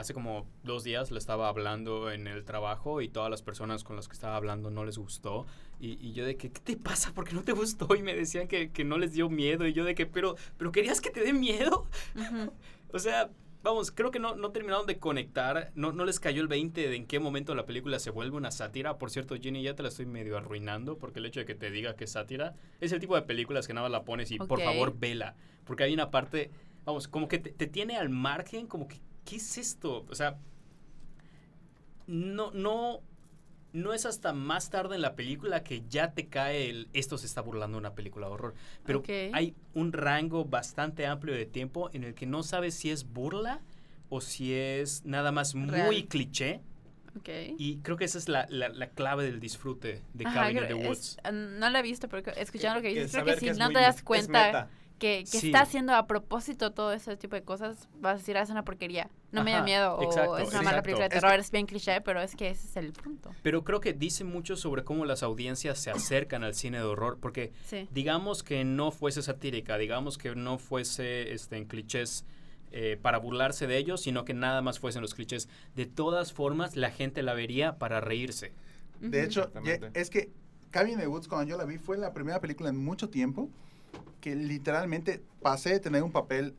[0.00, 3.96] hace como dos días le estaba hablando en el trabajo y todas las personas con
[3.96, 5.46] las que estaba hablando no les gustó.
[5.78, 7.12] Y, y yo de que, ¿qué te pasa?
[7.12, 7.94] ¿Por qué no te gustó?
[7.94, 9.66] Y me decían que, que no les dio miedo.
[9.66, 11.86] Y yo de que, pero, pero querías que te dé miedo.
[12.92, 13.30] O sea,
[13.62, 16.96] vamos, creo que no, no terminaron de conectar, no, no les cayó el 20 de
[16.96, 18.98] en qué momento la película se vuelve una sátira.
[18.98, 21.70] Por cierto, Jenny, ya te la estoy medio arruinando porque el hecho de que te
[21.70, 24.38] diga que es sátira es el tipo de películas que nada más la pones y
[24.38, 25.36] por favor vela.
[25.64, 26.50] Porque hay una parte,
[26.84, 29.00] vamos, como que te, te tiene al margen, como que,
[29.30, 30.04] ¿qué es esto?
[30.10, 30.36] O sea,
[32.06, 33.00] no, no,
[33.72, 37.26] no es hasta más tarde en la película que ya te cae el esto se
[37.26, 38.54] está burlando de una película de horror.
[38.84, 39.02] Pero
[39.32, 43.60] hay un rango bastante amplio de tiempo en el que no sabes si es burla
[44.08, 46.08] o si es nada más muy Real.
[46.08, 46.60] cliché.
[47.16, 47.28] Ok.
[47.58, 50.74] Y creo que esa es la, la- la clave del disfrute de Cabin in the
[50.74, 51.16] Woods.
[51.32, 53.74] no la he visto, pero escuchando lo que dices, creo saber que si no te
[53.80, 54.68] das cuenta.
[55.00, 55.46] Que, que Sí.
[55.48, 58.64] está haciendo a propósito todo ese tipo de cosas, vas a decir, ah, es una
[58.64, 59.10] porquería.
[59.32, 61.66] No me da miedo o exacto, es una mala película de Es terror, es bien
[61.66, 63.30] cliché, pero es que ese es el punto.
[63.42, 67.18] Pero creo que dice mucho sobre cómo las audiencias se acercan al cine de horror,
[67.20, 67.88] porque Sí.
[67.90, 72.24] digamos que no fuese satírica, digamos que no fuese este, en clichés
[72.72, 75.48] eh, para burlarse de ellos, sino que nada más fuesen los clichés.
[75.74, 78.52] De todas formas, la gente la vería para reírse.
[79.00, 79.50] De hecho,
[79.94, 80.30] es que
[80.70, 83.48] Cabin in the Woods, cuando yo la vi, fue la primera película en mucho tiempo
[84.20, 86.54] que literalmente pasé de tener un papel,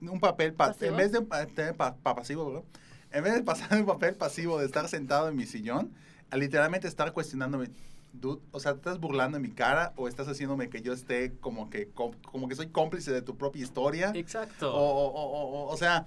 [0.00, 0.90] un papel, pa- ¿Pasivo?
[0.90, 1.20] en vez de
[1.54, 2.62] tener pa- pa- pasivo, ¿verdad?
[3.10, 5.92] En vez de pasar un papel pasivo de estar sentado en mi sillón,
[6.30, 7.68] a literalmente estar cuestionándome,
[8.12, 11.32] dude, o sea, ¿te estás burlando en mi cara o estás haciéndome que yo esté
[11.40, 14.10] como que, com- como que soy cómplice de tu propia historia?
[14.14, 14.74] Exacto.
[14.74, 16.06] O, o, o- o- o sea,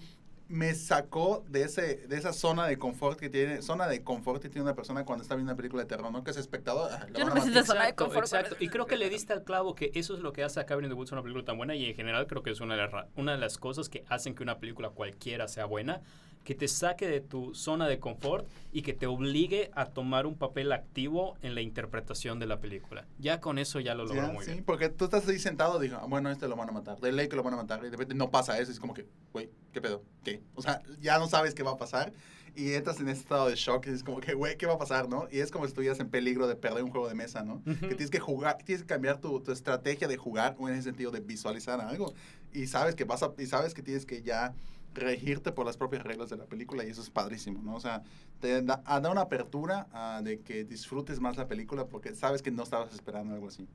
[0.49, 4.49] me sacó de ese de esa zona de confort que tiene zona de confort que
[4.49, 6.23] tiene una persona cuando está viendo una película de terror, ¿no?
[6.23, 6.89] Que es espectador.
[7.09, 8.25] lo Yo van no siento zona de Exacto, confort.
[8.27, 8.55] exacto.
[8.59, 10.85] Y creo que le diste al clavo que eso es lo que hace a Cabin
[10.85, 12.87] in the Woods una película tan buena y en general creo que es una de,
[12.87, 16.01] las, una de las cosas que hacen que una película cualquiera sea buena,
[16.47, 20.37] que te saque de tu zona de confort y que te obligue a tomar un
[20.37, 23.05] papel activo en la interpretación de la película.
[23.19, 24.63] Ya con eso ya lo logró Ya, muy sí, bien.
[24.63, 27.27] porque tú estás ahí sentado, digo, ah, bueno, este lo van a matar, de ley
[27.27, 29.49] que lo van a matar, y de repente no pasa eso, es como que, güey,
[29.73, 30.03] ¿qué pedo?
[30.23, 30.41] ¿Qué?
[30.55, 32.13] O sea, ya no sabes qué va a pasar,
[32.55, 34.77] y entras en ese estado de shock, y es como que, güey, ¿qué va a
[34.77, 35.27] pasar, no?
[35.29, 37.55] Y es como si estuvieras en peligro de perder un juego de mesa, ¿no?
[37.55, 37.73] Ujú.
[37.89, 40.83] Que tienes que jugar, tienes que cambiar tu, tu estrategia de jugar, o en ese
[40.83, 42.13] sentido de visualizar algo,
[42.53, 44.53] y sabes que vas a, y sabes que tienes que ya
[44.97, 47.75] regirte por las propias reglas de la película, y eso es padrísimo, ¿no?
[47.75, 48.03] O sea,
[48.39, 52.41] te da, a- da una apertura ah, de que disfrutes más la película, porque sabes
[52.41, 53.67] que no estabas esperando algo así.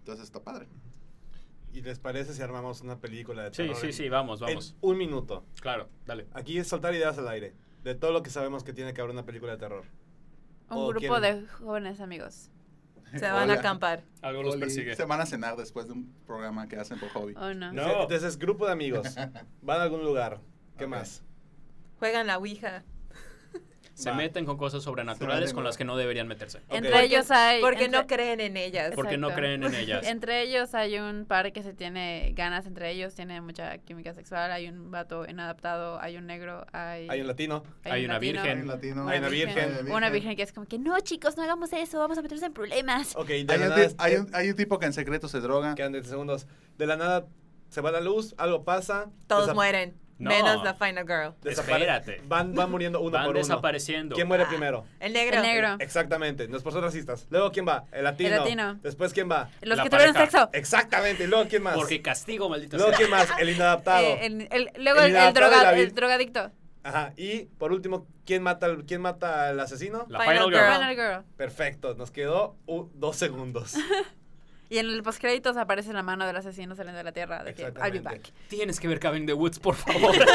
[0.00, 0.66] Entonces está padre.
[1.72, 3.76] ¿Y les parece si armamos una película de Sí, terror?
[3.76, 4.76] sí, en- sí, vamos, en vamos.
[4.80, 5.44] un minuto.
[5.60, 6.26] Claro, dale.
[6.32, 7.54] Aquí es soltar ideas al aire.
[7.84, 9.84] De todo lo que sabemos que tiene que haber una película de terror.
[10.70, 12.50] Un O grupo quieren- de jóvenes amigos.
[13.12, 13.54] Se van a Hola.
[13.60, 14.02] acampar.
[14.20, 14.96] Algo los persigue.
[14.96, 17.34] Se van a cenar después de un programa que hacen por hobby.
[17.36, 17.72] ¿O no?
[17.72, 18.02] No.
[18.02, 19.06] Entonces, grupo de amigos.
[19.62, 20.40] Van a algún lugar.
[20.78, 21.22] ¿Qué más?
[21.98, 22.84] Juegan la Ouija.
[23.94, 24.16] Se Va.
[24.16, 26.60] meten con cosas sobrenaturales con las que no deberían meterse.
[26.68, 27.62] Entre ellos hay...
[27.62, 28.92] Porque entre- no creen en ellas.
[28.94, 30.06] Porque no creen en ellas.
[30.06, 34.52] Entre ellos hay un par que se tiene ganas entre ellos, tiene mucha química sexual,
[34.52, 37.62] hay un vato inadaptado, hay un negro, hay, Hay un latino.
[37.84, 38.56] Hay un una latino, virgen.
[38.58, 39.08] Hay un latino.
[39.08, 39.90] Hay una virgen.
[39.90, 42.52] Una virgen que es como que no chicos, no hagamos eso, vamos a meternos en
[42.52, 43.16] problemas.
[43.16, 43.88] Ok, de Hay la un, nada.
[43.96, 45.74] hay un- hay un tipo que en secreto se droga.
[45.74, 46.46] Quedan 10 segundos.
[46.76, 47.26] De la nada
[47.70, 49.10] se va la luz, algo pasa.
[49.26, 49.96] Todos mueren.
[50.18, 50.30] No.
[50.30, 51.34] Menos la Final Girl.
[51.42, 52.22] desapare- Espérate.
[52.26, 53.38] Van, van muriendo uno Van por uno.
[53.40, 54.14] desapareciendo.
[54.14, 54.48] ¿Quién muere Ah.
[54.48, 54.86] primero?
[54.98, 55.36] El negro.
[55.36, 55.76] El negro.
[55.78, 57.26] Exactamente, no es por ser racistas.
[57.28, 57.84] Luego, ¿quién va?
[57.92, 58.30] El latino.
[58.30, 58.74] El latino.
[58.82, 59.50] Después, ¿quién va?
[59.60, 60.30] Los La que tuvieron pareja.
[60.30, 60.50] sexo.
[60.54, 61.24] Exactamente.
[61.24, 61.74] Y luego, ¿quién más?
[61.74, 62.98] Porque castigo, maldito Luego, sea.
[62.98, 63.28] ¿quién más?
[63.38, 64.06] El inadaptado.
[64.06, 66.50] Eh, el- el- luego El el, el inadaptado droga- de la el vir- drogadicto.
[66.82, 67.12] Ajá.
[67.16, 70.06] Y por último, ¿quién mata, al- ¿quién mata al asesino?
[70.08, 70.60] La Final Final Girl.
[70.64, 70.72] Girl.
[70.74, 71.24] Final Girl.
[71.36, 71.94] Perfecto.
[71.94, 73.74] Nos quedó u- dos segundos.
[74.68, 77.62] Y en el postcréditos aparece la mano del asesino saliendo de la tierra de que
[77.62, 78.32] I'll be back.
[78.48, 80.14] Tienes que ver Cabin in the Woods, por favor.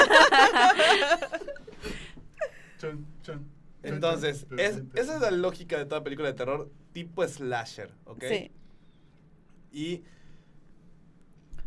[2.80, 3.48] Chun, chun,
[3.84, 8.24] Entonces, es, esa es la lógica de toda película de terror tipo slasher, ¿ok?
[8.28, 8.52] Sí.
[9.72, 10.02] Y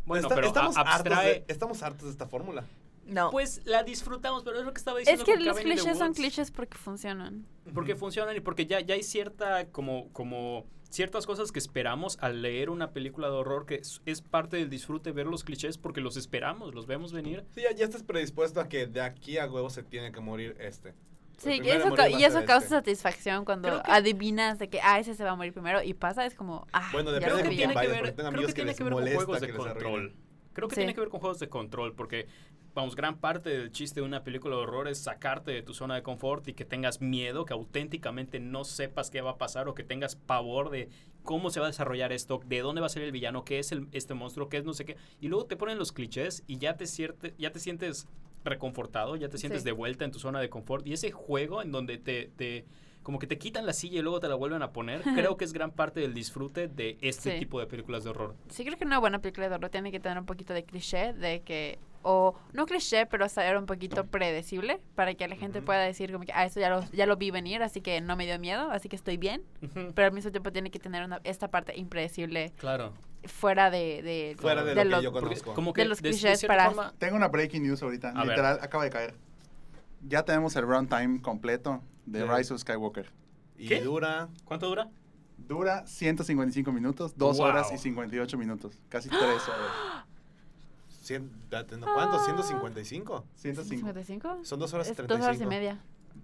[0.07, 1.27] bueno, pero estamos, a- hartos abstrae.
[1.27, 2.65] de, estamos hartos de esta fórmula.
[3.07, 3.31] No.
[3.31, 5.23] Pues la disfrutamos, pero es lo que estaba diciendo.
[5.23, 7.47] Es que los clichés son clichés porque funcionan.
[7.73, 12.41] Porque funcionan y porque ya, ya hay cierta, como, como ciertas cosas que esperamos al
[12.41, 16.01] leer una película de horror que es, es parte del disfrute ver los clichés porque
[16.01, 17.45] los esperamos, los vemos venir.
[17.55, 20.57] Sí, ya, ya estás predispuesto a que de aquí a huevo se tiene que morir
[20.61, 20.95] este.
[21.37, 22.69] Sí, y eso, y eso causa este.
[22.69, 26.35] satisfacción cuando adivinas de que, ah, ese se va a morir primero y pasa, es
[26.37, 28.85] como, ah, Bueno, ya depende lo de quién tiene que ver, creo que tiene que
[28.85, 30.15] ver con juegos de que control.
[30.53, 30.81] Creo que Sí.
[30.83, 32.29] tiene que ver con juegos de control porque,
[32.75, 35.95] vamos, gran parte del chiste de una película de horror es sacarte de tu zona
[35.95, 39.75] de confort y que tengas miedo, que auténticamente no sepas qué va a pasar o
[39.75, 40.89] que tengas pavor de
[41.23, 43.71] cómo se va a desarrollar esto, de dónde va a ser el villano, qué es
[43.73, 44.97] el, este monstruo, qué es no sé qué.
[45.21, 48.09] Y luego te ponen los clichés y ya te, cierte- ya te sientes
[48.45, 49.67] reconfortado, ya te sientes Sí.
[49.67, 50.87] de vuelta en tu zona de confort.
[50.87, 52.31] Y ese juego en donde te...
[52.37, 52.65] te
[53.05, 55.45] como que te quitan la silla y luego te la vuelven a poner, creo que
[55.45, 57.39] es gran parte del disfrute de este Sí.
[57.39, 58.35] tipo de películas de horror.
[58.49, 61.13] Sí, creo que una buena película de horror tiene que tener un poquito de cliché,
[61.13, 65.67] de que, o no cliché, pero ser un poquito predecible, para que la gente Ujú.
[65.67, 68.17] pueda decir como que, ah, esto ya lo, ya lo vi venir, así que no
[68.17, 69.93] me dio miedo, así que estoy bien, Ujú.
[69.95, 72.95] pero al mismo tiempo tiene que tener una, esta parte impredecible Claro.
[73.25, 74.03] fuera de...
[74.03, 75.53] de Fuera de, de lo lo- que yo conozco.
[75.55, 78.11] como que De los de- de clichés para- forma- Tengo una breaking news ahorita.
[78.11, 78.29] A ver.
[78.29, 79.15] Literal, acaba de caer.
[80.07, 83.11] Ya tenemos el runtime completo de De- Rise of Skywalker.
[83.59, 83.81] y ¿Qué?
[83.81, 84.29] dura...
[84.45, 84.89] ¿Cuánto dura?
[85.37, 87.47] Dura 155 minutos, 2 Wow.
[87.47, 88.79] horas y 58 minutos.
[88.89, 90.05] Casi 3 horas.
[91.95, 92.19] ¿Cuánto?
[92.19, 93.25] ¿155?
[93.35, 93.89] 105.
[93.89, 94.45] ¿55?
[94.45, 95.07] Son dos horas y Es 35.
[95.09, 95.79] dos horas y media.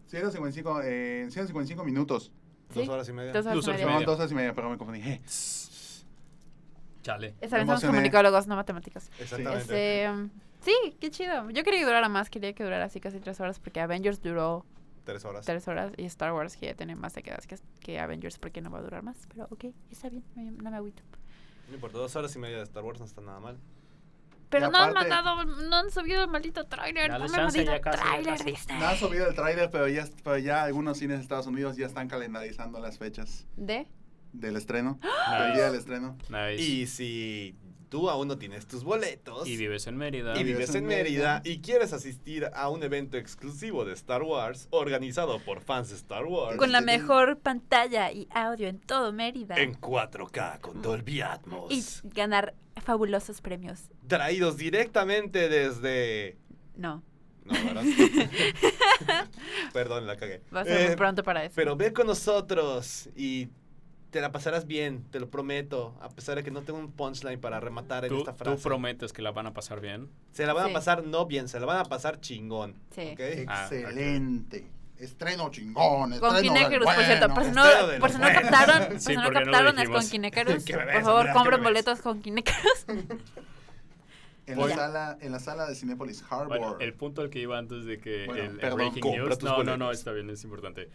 [0.06, 2.32] 155, eh, 155 minutos.
[2.74, 2.90] Dos ¿Sí?
[2.90, 3.32] horas y media.
[3.32, 3.92] Dos horas Dos y horas y media.
[3.94, 4.06] No, media.
[4.06, 5.00] 2 horas y media, pero me confundí.
[5.02, 5.20] Eh,
[7.02, 7.34] Chale.
[7.40, 9.10] Esta vez somos comunicólogos, no matemáticos.
[9.18, 9.58] Exactamente.
[9.62, 10.28] Este, um,
[10.60, 11.50] sí, qué chido.
[11.50, 14.64] Yo quería que durara más, quería que durara así casi tres horas, porque Avengers duró
[15.04, 15.46] Tres horas.
[15.46, 18.70] tres horas y Star Wars que ya tiene más décadas que, que Avengers, porque no
[18.70, 19.26] va a durar más.
[19.32, 21.02] Pero ok, está bien, no, no me agüito.
[21.68, 23.58] No importa, dos horas y media de Star Wars no está nada mal.
[24.50, 27.10] Pero Y no han mandado, no han subido el maldito tráiler.
[27.10, 28.44] Maldito ya casi, ya tráiler.
[28.44, 28.78] Disney.
[28.80, 31.86] No han subido el tráiler, pero ya, pero ya algunos cines de Estados Unidos ya
[31.86, 33.86] están calendarizando las fechas ¿De?
[34.32, 34.98] del estreno,
[35.30, 36.16] del día del estreno.
[36.28, 36.60] Nice.
[36.60, 37.56] Y si
[37.90, 40.38] tú aún no tienes tus boletos Y vives en Mérida.
[40.40, 45.38] y vives en Mérida y quieres asistir a un evento exclusivo de Star Wars organizado
[45.40, 49.56] por fans de Star Wars Con la mejor pantalla y audio en todo Mérida.
[49.56, 51.84] en 4K con Dolby Atmos, Y
[52.14, 53.80] ganar fabulosos premios.
[54.06, 56.38] traídos directamente desde
[56.76, 57.02] No,
[57.44, 57.82] no, ¿verdad?
[59.72, 60.42] Perdón, la cagué.
[60.54, 61.52] va a ser muy Eh, pronto para eso.
[61.56, 63.48] Pero ve con nosotros y
[64.10, 67.40] te la pasarás bien, te lo prometo, a pesar de que no tengo un punchline
[67.40, 68.62] para rematar en ¿Tú, esta tú frase.
[68.62, 70.08] prometes que la van a pasar bien.
[70.32, 70.70] Se la van Sí.
[70.70, 72.74] a pasar no bien, se la van a pasar chingón.
[72.94, 73.10] Sí.
[73.12, 73.20] ¿ok?
[73.48, 73.68] Ah.
[73.70, 74.66] Excelente.
[74.98, 76.00] Estreno chingón.
[76.00, 77.28] Con estreno del Kinecarus, por cierto.
[77.34, 77.62] Por si no,
[78.00, 80.08] por si no captaron, por Sí, si no captaron es con.
[80.08, 80.64] Kinecarus.
[80.64, 82.86] ¿Qué me ves, Por favor, compren boletos con Kinecarus.
[84.46, 86.48] En la, sala, en la sala de Cinépolis Harbor.
[86.48, 89.38] Bueno, el punto al que iba antes de que Bueno, el, el perdón, breaking news.
[89.38, 90.90] tus No, no, no, está bien, es importante.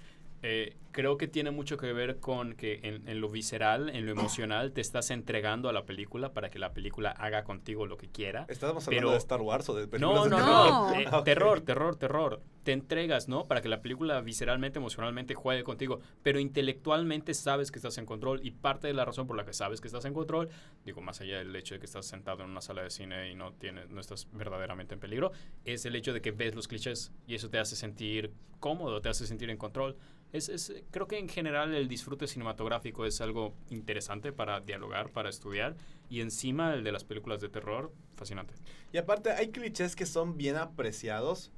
[0.47, 4.11] Eh, creo que tiene mucho que ver con que en, en lo visceral, en lo
[4.11, 8.07] emocional, te estás entregando a la película para que la película haga contigo lo que
[8.09, 8.45] quiera.
[8.47, 10.67] ¿Estábamos hablando Pero- de Star Wars o de No, películas de no, terror?
[10.69, 10.89] no.
[11.11, 11.19] No.
[11.19, 11.23] eh.
[11.25, 12.41] Terror, terror, terror.
[12.63, 13.45] Te entregas, ¿no?
[13.45, 15.99] Para que la película visceralmente, emocionalmente juegue contigo.
[16.21, 18.39] Pero intelectualmente sabes que estás en control.
[18.43, 20.49] Y parte de la razón por la que sabes que estás en control,
[20.85, 23.35] digo, más allá del hecho de que estás sentado en una sala de cine y
[23.35, 25.31] no, tienes, no estás verdaderamente en peligro,
[25.63, 27.11] es el hecho de que ves los clichés.
[27.27, 29.95] Y eso te hace sentir cómodo, te hace sentir en control.
[30.33, 35.29] Es, es, creo que en general el disfrute cinematográfico es algo interesante para dialogar, para
[35.29, 35.75] estudiar.
[36.09, 38.53] Y encima el de las películas de terror, fascinante.
[38.91, 41.51] Y aparte, hay clichés que son bien apreciados.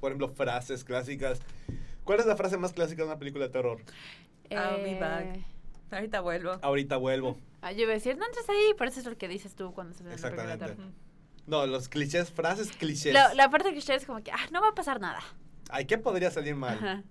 [0.00, 1.40] Por ejemplo, frases clásicas.
[2.04, 3.80] ¿Cuál es la frase más clásica de una película de terror?
[4.50, 5.38] I'll be Eh, back.
[5.90, 6.58] Ahorita vuelvo.
[6.62, 7.38] Ahorita vuelvo.
[7.60, 9.72] ah, yo iba a decir, no entres ahí, pero eso es lo que dices tú
[9.72, 10.82] cuando estás en la película de Exactamente.
[10.82, 11.06] terror.
[11.46, 13.12] No, los clichés, frases clichés.
[13.12, 15.20] La, la parte que es como que, ah, no va a pasar nada.
[15.70, 16.74] Ay, ¿qué podría salir mal?
[16.76, 17.04] Ajá,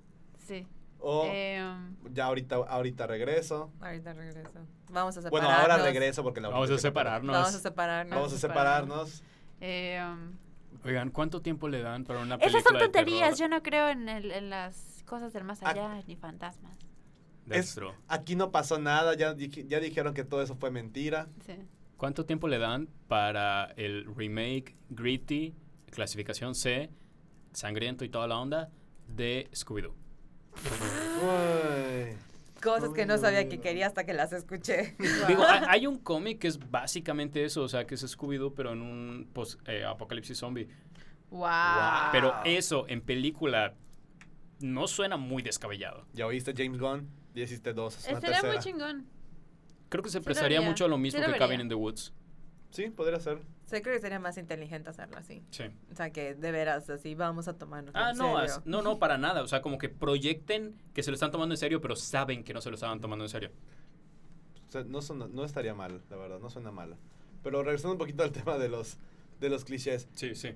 [0.45, 0.67] sí.
[1.07, 3.71] O Em, ya ahorita, ahorita regreso.
[3.79, 4.59] Ahorita regreso.
[4.89, 5.29] Vamos a separarnos.
[5.31, 7.33] Bueno, ahora regreso porque la Vamos a separarnos.
[7.35, 8.15] Vamos a separarnos.
[8.15, 9.23] Vamos a separarnos.
[9.61, 10.33] em,
[10.83, 14.09] Oigan, ¿cuánto tiempo le dan para una película esas son tonterías, yo no creo en,
[14.09, 15.69] el- en las cosas del más Ah.
[15.69, 16.77] allá, ni fantasmas.
[17.45, 17.93] Dextro.
[18.07, 21.27] Aquí no pasó nada, ya, ya dijeron que todo eso fue mentira.
[21.45, 21.53] Sí.
[21.97, 25.53] ¿Cuánto tiempo le dan para el remake Gritty,
[25.91, 26.89] clasificación C,
[27.53, 28.69] sangriento y toda la onda,
[29.07, 29.93] de Scooby-Doo?
[31.21, 32.17] Uy.
[32.61, 34.95] Cosas que no sabía que quería hasta que las escuché.
[35.27, 38.81] Digo, hay, un cómic que es básicamente eso, o sea, que es Scooby-Doo, pero en
[38.81, 40.67] un post- eh, apocalipsis zombie.
[41.29, 42.11] Wow.
[42.11, 43.75] Pero eso en película
[44.59, 46.05] no suena muy descabellado.
[46.13, 47.07] ¿Ya oíste James Gunn?
[47.35, 49.05] Ya hiciste dos, Estaría muy chingón.
[49.89, 52.13] Creo que se prestaría mucho a lo mismo que Cabin in the Woods.
[52.76, 53.39] Sí, podría ser.
[53.65, 55.41] Sí, creo que sería más inteligente hacerlo así.
[55.49, 55.63] Sí.
[55.91, 58.61] O sea, que de veras así vamos a tomarnos Ah, en no, serio.
[58.65, 59.41] no, no, para nada.
[59.43, 62.53] O sea, como que proyecten que se lo están tomando en serio, pero saben que
[62.53, 63.51] no se lo estaban tomando en serio.
[64.67, 66.97] O sea, no, suena- no estaría mal, la verdad, no suena mal.
[67.43, 68.97] Pero regresando un poquito al tema de los,
[69.39, 70.09] de los clichés.
[70.13, 70.49] Sí, sí.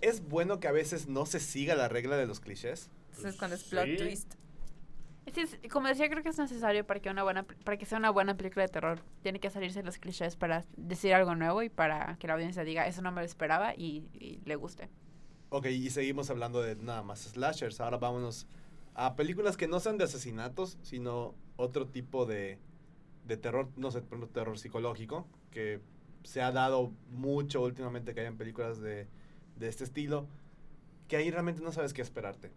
[0.00, 2.88] ¿Es bueno que a veces no se siga la regla de los clichés?
[3.10, 3.96] Entonces, cuando es plot Sí.
[3.96, 4.34] twist.
[5.32, 8.10] Sí, como decía, creo que es necesario para que una buena para que sea una
[8.10, 9.00] buena película de terror.
[9.22, 12.86] Tiene que salirse los clichés para decir algo nuevo y para que la audiencia diga,
[12.86, 14.88] eso no me lo esperaba y, y le guste.
[15.50, 17.80] Ok, y seguimos hablando de nada más slashers.
[17.80, 18.46] Ahora vámonos
[18.94, 22.58] a películas que no sean de asesinatos, sino otro tipo de,
[23.26, 24.02] de terror, no sé,
[24.32, 25.80] terror psicológico, que
[26.22, 29.08] se ha dado mucho últimamente que hayan películas de,
[29.56, 30.28] de este estilo,
[31.08, 32.52] que ahí realmente no sabes qué esperarte.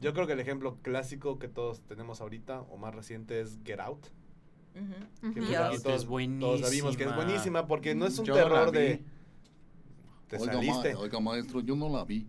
[0.00, 3.80] Yo creo que el ejemplo clásico que todos tenemos ahorita, o más reciente, es Get
[3.80, 4.06] Out.
[4.74, 5.32] Ujú.
[5.32, 5.50] que pues
[5.82, 6.06] todos, es
[6.38, 7.16] todos sabemos que es buenísima.
[7.16, 9.02] buenísima, porque no es un Yo terror de...
[10.28, 10.92] Te Oiga, saliste.
[10.94, 12.26] ma- oiga, maestro, yo no la vi.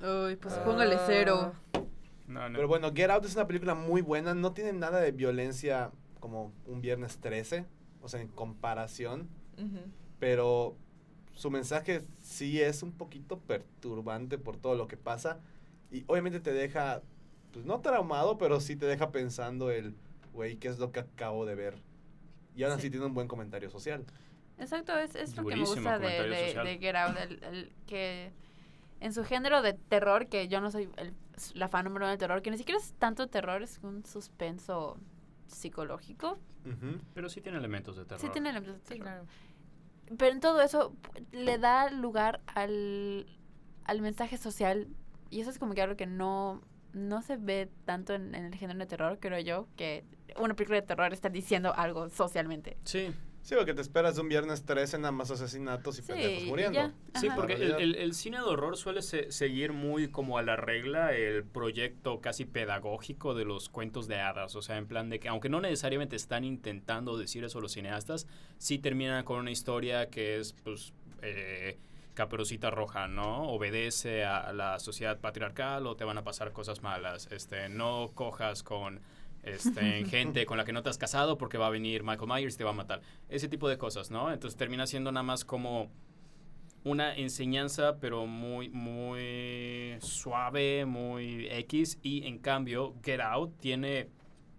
[0.00, 0.62] Uy, pues Ah.
[0.64, 1.54] póngale cero.
[2.28, 2.54] No, no.
[2.56, 4.34] Pero bueno, Get Out es una película muy buena.
[4.34, 5.90] No tiene nada de violencia
[6.20, 7.64] como un viernes 13.
[8.02, 9.28] O sea, en comparación.
[9.56, 9.80] Ujú.
[10.20, 10.76] Pero
[11.32, 15.40] su mensaje sí es un poquito perturbante por todo lo que pasa.
[15.90, 17.02] Y obviamente te deja,
[17.52, 19.94] pues no traumado, pero sí te deja pensando el,
[20.32, 21.78] güey, ¿qué es lo que acabo de ver?
[22.54, 22.90] Y aún así Sí.
[22.90, 24.04] tiene un buen comentario social.
[24.58, 28.32] Exacto, es, es lo que me gusta de, de, de Get Out, el, el que
[29.00, 31.14] en su género de terror, que yo no soy el-
[31.54, 34.98] la fan número uno del terror, que ni siquiera es tanto terror, es un suspenso
[35.46, 36.38] psicológico.
[36.66, 36.98] Ujú.
[37.14, 38.20] Pero sí tiene elementos de terror.
[38.20, 39.24] Sí tiene elementos de Sí, claro.
[40.18, 40.94] Pero en todo eso
[41.32, 43.26] le da lugar al,
[43.84, 44.88] al mensaje social
[45.30, 46.62] y eso es como que algo que no,
[46.92, 50.04] no se ve tanto en, en el género de terror, creo yo, que
[50.40, 52.76] una película de terror está diciendo algo socialmente.
[52.84, 53.08] Sí.
[53.40, 56.74] Sí, porque te esperas un viernes 13 nada más asesinatos y Sí, pendejos muriendo.
[56.80, 56.92] ya.
[57.18, 57.80] Sí, porque el, realidad.
[57.80, 62.20] el- el cine de horror suele se- seguir muy como a la regla el proyecto
[62.20, 64.54] casi pedagógico de los cuentos de hadas.
[64.54, 68.26] O sea, en plan de que, aunque no necesariamente están intentando decir eso los cineastas,
[68.58, 71.78] sí terminan con una historia que es, pues, eh,
[72.18, 73.44] caperucita roja, ¿no?
[73.44, 77.28] Obedece a la sociedad patriarcal o te van a pasar cosas malas.
[77.30, 79.00] Este, no cojas con
[79.44, 82.56] este, gente con la que no te has casado porque va a venir Michael Myers
[82.56, 83.02] y te va a matar.
[83.28, 84.32] Ese tipo de cosas, ¿no?
[84.32, 85.92] Entonces termina siendo nada más como
[86.82, 92.00] una enseñanza, pero muy, muy suave, muy X.
[92.02, 94.08] Y en cambio, Get Out tiene,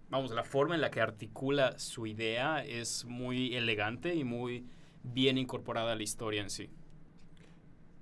[0.08, 4.64] vamos, la forma en la que articula su idea es muy elegante y muy
[5.02, 6.70] bien incorporada a la historia en sí.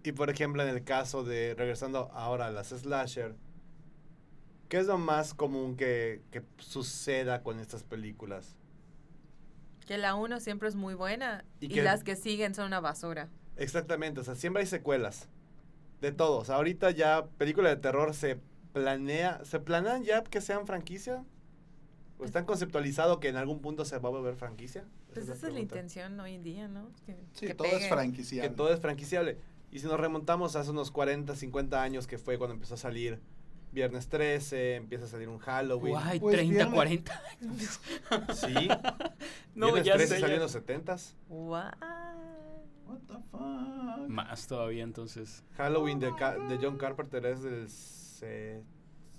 [0.05, 3.35] Y por ejemplo, en el caso de, regresando ahora a las slasher,
[4.69, 8.57] ¿qué es lo más común que, que suceda con estas películas?
[9.87, 12.81] Que la 1 siempre es muy buena Y y, que- las que siguen son una
[12.81, 13.29] basura.
[13.57, 15.29] Exactamente, o sea, siempre hay secuelas.
[16.01, 16.39] De todo.
[16.39, 18.39] O sea, ahorita ya películas de terror se
[18.73, 21.25] planea, ¿se planean ya que sean franquicia?
[22.21, 24.85] ¿O están conceptualizado que en algún punto se va a volver franquicia?
[25.13, 26.91] Pues esa es la intención hoy en día, ¿no?
[27.05, 27.89] Que, Sí, que todo es peguen.
[27.89, 28.43] franquicia.
[28.43, 29.39] Que todo es franquiciable.
[29.71, 33.21] Y si nos remontamos hace unos 40, 50 años, que fue cuando empezó a salir
[33.71, 35.93] Viernes 13, empieza a salir un Halloween.
[35.95, 37.23] Guay, Pues 30, viernes- 40.
[38.35, 38.69] Sí.
[39.55, 40.35] No, Viernes ya 13 sé, salió ya.
[40.37, 41.15] en los 70s.
[41.29, 41.75] What?
[42.87, 44.09] What the fuck?
[44.09, 45.45] Más todavía entonces.
[45.59, 48.63] Halloween de, Ca- de John Carpenter es del se-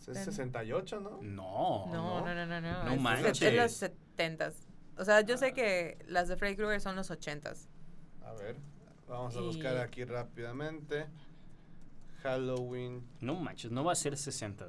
[0.08, 1.20] es 68, ¿no?
[1.22, 1.86] No.
[1.94, 2.84] No, no, no, no, no.
[2.86, 3.42] No es, manches.
[3.44, 4.66] Es los setentas.
[4.98, 7.70] O sea, yo sé que las de Freddy Krueger son los ochentas.
[8.24, 8.56] A ver,
[9.10, 11.08] vamos a Y- buscar aquí rápidamente.
[12.24, 13.04] Halloween.
[13.22, 14.68] No manches, no va a ser 60.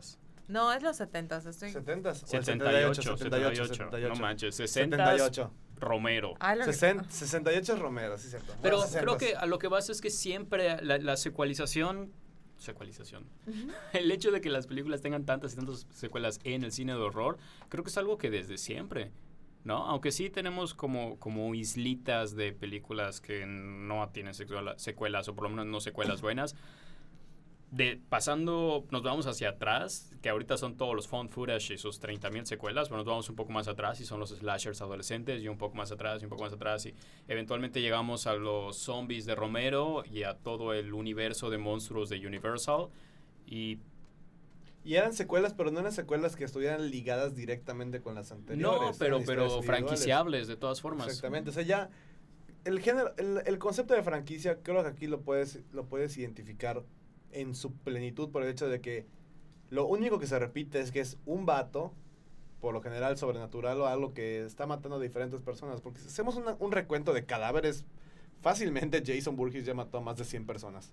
[0.49, 1.47] No, es los setentas.
[1.47, 1.71] Estoy...
[1.73, 2.07] 70s.
[2.07, 4.09] o el 78, 78, 78, 78.
[4.09, 4.97] No manches, 60.
[4.97, 5.53] 78.
[5.77, 6.35] Romero.
[6.41, 8.53] Ah, lo- 60 68 es Romero, sí, cierto.
[8.61, 9.19] Pero Bueno, creo 60s.
[9.19, 12.13] que a lo que vas es que siempre la, la secualización.
[12.59, 13.25] Secualización.
[13.95, 16.99] El hecho de que las películas tengan tantas y tantas secuelas en el cine de
[16.99, 17.39] horror,
[17.71, 19.11] creo que es algo que desde siempre.
[19.63, 19.85] ¿No?
[19.87, 25.45] Aunque sí tenemos como, como islitas de películas que no tienen secuela- secuelas, o por
[25.45, 26.57] lo menos no secuelas buenas.
[27.71, 32.01] De, pasando, nos vamos hacia atrás, que ahorita son todos los found footage y sus
[32.03, 35.47] 30.000 secuelas, pero nos vamos un poco más atrás y son los slashers adolescentes y
[35.47, 36.95] un poco más atrás y un poco más atrás y
[37.29, 42.27] eventualmente llegamos a los zombies de Romero y a todo el universo de monstruos de
[42.27, 42.89] Universal
[43.47, 43.79] y
[44.83, 48.81] Y eran secuelas, pero no eran secuelas que estuvieran ligadas directamente con las anteriores.
[48.81, 51.07] no, pero, pero franquiciables de todas formas.
[51.09, 51.91] Exactamente, o sea, ya
[52.65, 56.83] el género, el, el concepto de franquicia, creo que aquí lo puedes, lo puedes identificar
[57.33, 59.07] en su plenitud por el hecho de que
[59.69, 61.93] lo único que se repite es que es un vato,
[62.61, 65.81] por lo general sobrenatural o algo que está matando a diferentes personas.
[65.81, 67.85] Porque si hacemos una- un recuento de cadáveres,
[68.43, 70.93] fácilmente Jason Burgess ya mató a más de 100 personas.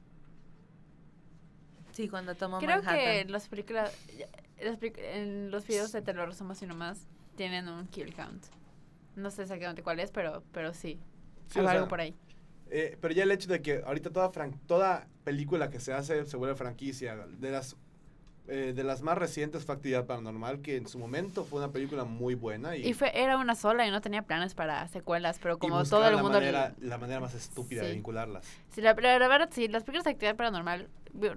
[1.98, 2.96] Sí, cuando tomó Creo Manhattan.
[2.96, 3.92] que las películas,
[4.62, 8.46] las en los videos de terror somos y nomás tienen un kill count.
[9.16, 11.00] No sé exactamente cuál es, pero, pero sí.
[11.48, 12.16] Sea, algo por ahí.
[12.70, 16.24] Eh, pero ya el hecho de que ahorita toda, fran- toda película que se hace
[16.28, 17.16] se vuelve franquicia.
[17.16, 17.76] De las,
[18.48, 22.04] eh, de las más recientes fue Actividad Paranormal, que en su momento fue una película
[22.06, 22.76] muy buena.
[22.78, 25.78] Y, Y fue, era una sola y no tenía planes para secuelas, pero y como
[25.80, 26.40] buscaban todo el la mundo...
[26.40, 27.96] Manera, la manera más estúpida de Sí.
[27.96, 28.46] vincularlas.
[28.72, 30.88] Sí, la, la- verdad, sí, las películas de actividad paranormal,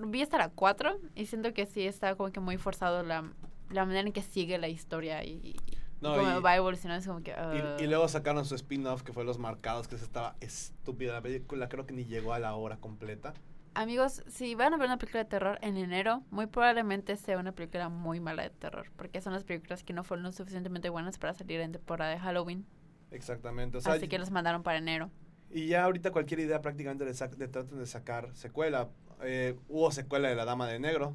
[0.06, 3.24] vi, hasta la 4 y siento que sí está como que muy forzado la,
[3.70, 5.56] la manera en que sigue la historia y, y
[6.00, 7.30] No, como y- va evolucionando, es como que...
[7.32, 7.76] Y, ah.
[7.80, 11.12] y luego sacaron su spin-off que fue Los Marcados, que estaba estúpida.
[11.14, 13.34] La película creo que ni llegó a la hora completa.
[13.74, 17.52] Amigos, si van a ver una película de terror en enero, muy probablemente sea una
[17.52, 21.18] película muy mala de terror, porque son las películas que no fueron lo suficientemente buenas
[21.18, 22.66] para salir en temporada de Halloween,
[23.10, 23.78] Exactamente.
[23.78, 25.10] O sea, así que las mandaron para enero.
[25.50, 28.88] Y ya ahorita cualquier idea prácticamente le, le tratan de sacar secuela.
[29.22, 31.14] Eh, hubo secuela de La Dama de Negro.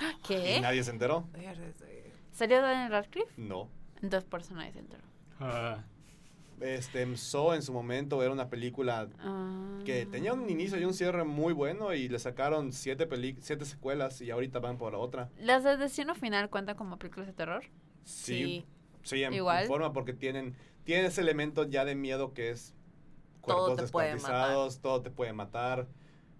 [0.00, 0.60] Y ¿Qué?
[0.62, 1.28] nadie se enteró.
[2.32, 3.30] ¿Salió Daniel Radcliffe?
[3.36, 3.68] No.
[3.96, 5.02] Entonces por eso nadie se enteró.
[5.38, 5.84] Ah,
[6.60, 9.78] Este, So en su momento era una película Ah.
[9.84, 13.64] que tenía un inicio y un cierre muy bueno y le sacaron siete, peli siete
[13.64, 15.30] secuelas y ahorita van por la otra.
[15.38, 17.64] ¿Las de Destino Final cuentan como películas de terror?
[18.04, 18.64] Sí,
[19.02, 19.62] sí, en, Igual.
[19.62, 20.54] en forma porque tienen,
[20.84, 22.74] tienen ese elemento ya de miedo que es
[23.46, 25.86] Todo cuerpos puede descuartizados, todo te puede matar.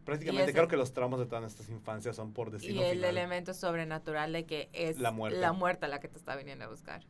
[0.05, 3.11] Prácticamente creo que los traumas de todas nuestras infancias son por Y destino el final.
[3.11, 5.39] elemento sobrenatural de que es La muerte.
[5.39, 7.03] la muerte la que te está viniendo a buscar.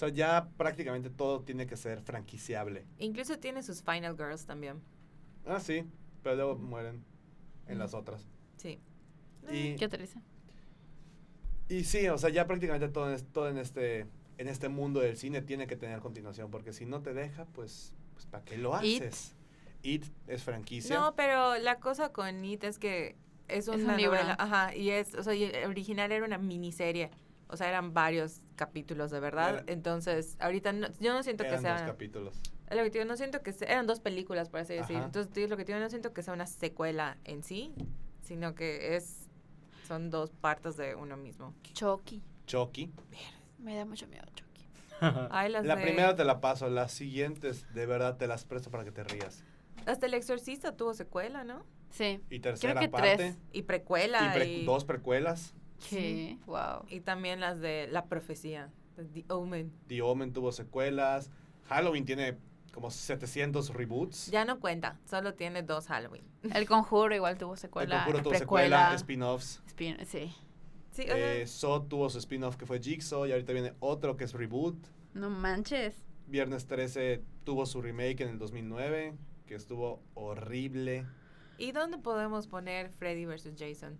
[0.00, 2.86] O sea, ya prácticamente todo tiene que ser franquiciable.
[2.98, 4.80] Incluso tiene sus Final Girls también.
[5.44, 5.84] Ah, sí,
[6.22, 7.04] pero luego mueren
[7.66, 8.26] en las otras.
[8.56, 8.80] Sí.
[9.52, 10.22] Y, ¿Qué te dice?
[11.68, 14.06] y sí, o sea, ya prácticamente todo en, es- todo en este
[14.38, 17.94] en este mundo del cine tiene que tener continuación, porque si no te deja, pues
[18.14, 19.02] Pues, ¿para qué lo It.
[19.02, 19.34] haces?
[19.82, 20.98] It es franquicia.
[20.98, 23.16] No, pero la cosa con It es que
[23.48, 24.12] es un una libro.
[24.14, 24.34] novela.
[24.38, 27.10] Ajá, y es, o sea, y el original era una miniserie.
[27.48, 29.54] O sea, eran varios capítulos de verdad.
[29.54, 31.86] Era- Entonces, ahorita no- yo no siento Eran que dos sea.
[31.86, 32.38] capítulos.
[32.68, 34.96] Es lo que te digo, no siento que sea- eran dos películas, por así decir.
[34.96, 35.06] Ajá.
[35.06, 37.72] Entonces, te digo, lo que te digo, no siento que sea una secuela en sí,
[38.22, 39.26] sino que es
[39.88, 41.54] son dos partes de uno mismo.
[41.72, 42.22] Chucky.
[42.46, 42.92] Chucky.
[43.58, 44.68] Me da mucho miedo Chucky.
[45.30, 48.70] Ay, las La de- primera te la paso, las siguientes de verdad te las presto
[48.70, 49.42] para que te rías.
[49.86, 51.64] Hasta El Exorcista tuvo secuela, ¿no?
[51.90, 52.20] Sí.
[52.30, 53.16] Y tercera que parte.
[53.16, 53.38] tres.
[53.52, 54.30] Y Y precuela.
[54.32, 55.54] pre- y, dos precuelas.
[55.80, 56.38] Sí.
[56.46, 56.84] Wow.
[56.88, 59.72] y también las de La Profecía, de The Omen.
[59.88, 61.30] The Omen tuvo secuelas.
[61.68, 62.36] Halloween tiene
[62.72, 64.30] como 700 reboots.
[64.30, 66.24] Ya no cuenta, solo tiene dos Halloween.
[66.54, 68.04] El Conjuro igual tuvo El secuela.
[68.04, 68.76] Conjuro tuvo precuela.
[68.78, 69.62] secuela, spin-offs.
[69.66, 70.32] Spin- sí.
[70.92, 71.46] Sí, Eh,
[71.88, 74.76] tuvo su spin-off que fue Jigsaw y ahorita viene otro que es reboot.
[75.14, 75.94] No manches.
[76.26, 79.14] Viernes 13 tuvo su remake en el 2009
[79.46, 81.06] que estuvo horrible.
[81.58, 83.52] ¿Y dónde podemos poner Freddy vs.
[83.58, 83.98] Jason?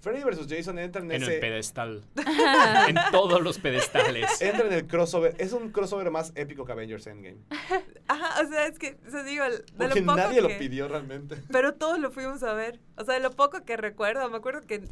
[0.00, 0.46] Freddy vs.
[0.48, 1.34] Jason entra en, En ese...
[1.34, 2.04] el pedestal.
[2.88, 4.40] en todos los pedestales.
[4.40, 5.34] Entra en el crossover.
[5.38, 7.38] Es un crossover más épico que Avengers Endgame.
[8.08, 10.54] Ajá, o sea, es que, o sea, digo, de Porque lo poco nadie lo que-
[10.56, 11.36] pidió realmente.
[11.50, 12.78] Pero todos lo fuimos a ver.
[12.96, 14.84] O sea, de lo poco que recuerdo, me acuerdo que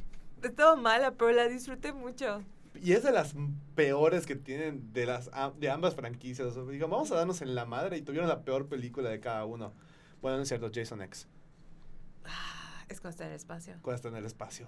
[0.42, 2.42] estaba mala, pero la disfruté mucho.
[2.82, 3.34] Y es de las
[3.76, 6.48] peores que tienen de las de ambas franquicias.
[6.48, 9.20] O sea, digo, vamos a darnos en la madre y tuvieron la peor película de
[9.20, 9.72] cada uno.
[10.20, 11.28] Bueno, no es cierto, Jason X.
[12.88, 13.74] Es cuando está en el espacio.
[13.82, 14.66] Cuando está en el espacio.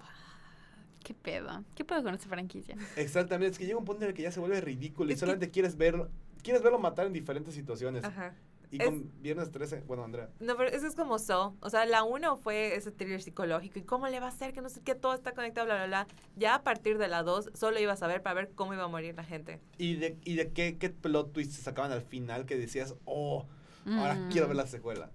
[1.03, 1.63] ¿Qué pedo?
[1.75, 2.75] ¿Qué pedo con esta franquicia?
[2.97, 5.17] Exactamente, es que llega un punto en el que ya se vuelve ridículo y Es
[5.17, 6.09] que- solamente quieres verlo,
[6.43, 8.03] quieres verlo matar en diferentes situaciones.
[8.03, 8.33] Ajá.
[8.69, 10.29] Y Es- con Viernes 13, bueno, Andrea.
[10.41, 11.55] No, pero eso es como So.
[11.61, 13.79] O sea, la uno fue ese thriller psicológico.
[13.79, 14.51] ¿Y cómo le va a hacer?
[14.51, 16.07] Que no sé qué, todo está conectado, bla, bla, bla.
[16.35, 18.87] Ya a partir de la dos, solo ibas a ver para ver cómo iba a
[18.89, 19.61] morir la gente.
[19.77, 23.45] ¿Y de, y de qué, qué plot twists se sacaban al final que decías, oh,
[23.85, 24.31] ahora Mm.
[24.31, 25.11] quiero ver la secuela?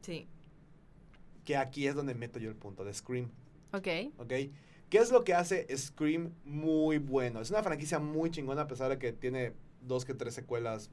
[0.00, 0.26] Sí.
[1.44, 3.30] Que aquí es donde meto yo el punto de Scream.
[3.72, 3.88] Ok.
[4.18, 4.32] ¿ok?
[4.90, 7.40] ¿Qué es lo que hace Scream muy bueno?
[7.40, 10.90] Es una franquicia muy chingona a pesar de que tiene dos que tres secuelas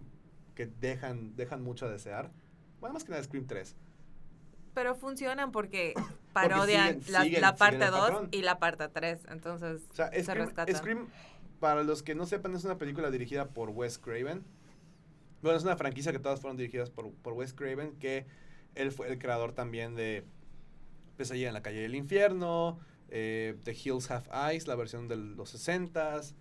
[0.56, 2.32] que dejan, dejan mucho a desear.
[2.80, 3.76] Bueno, más que nada Scream 3.
[4.74, 5.94] Pero funcionan porque
[6.34, 8.30] parodian siguen- la, siguen- la siguen parte el 2 patrón.
[8.32, 9.20] y la parte 3.
[9.30, 10.76] Entonces, O sea, se Scream, rescatan.
[10.76, 11.08] Scream,
[11.60, 14.44] para los que no sepan, es una película dirigida por Wes Craven.
[15.42, 18.26] Bueno, es una franquicia que todas fueron dirigidas por, por Wes Craven, que
[18.76, 20.24] él fue el creador también de
[21.20, 25.50] Pesadilla en la calle del infierno, eh, The Hills Have Eyes, la versión de los
[25.54, 26.36] 60s,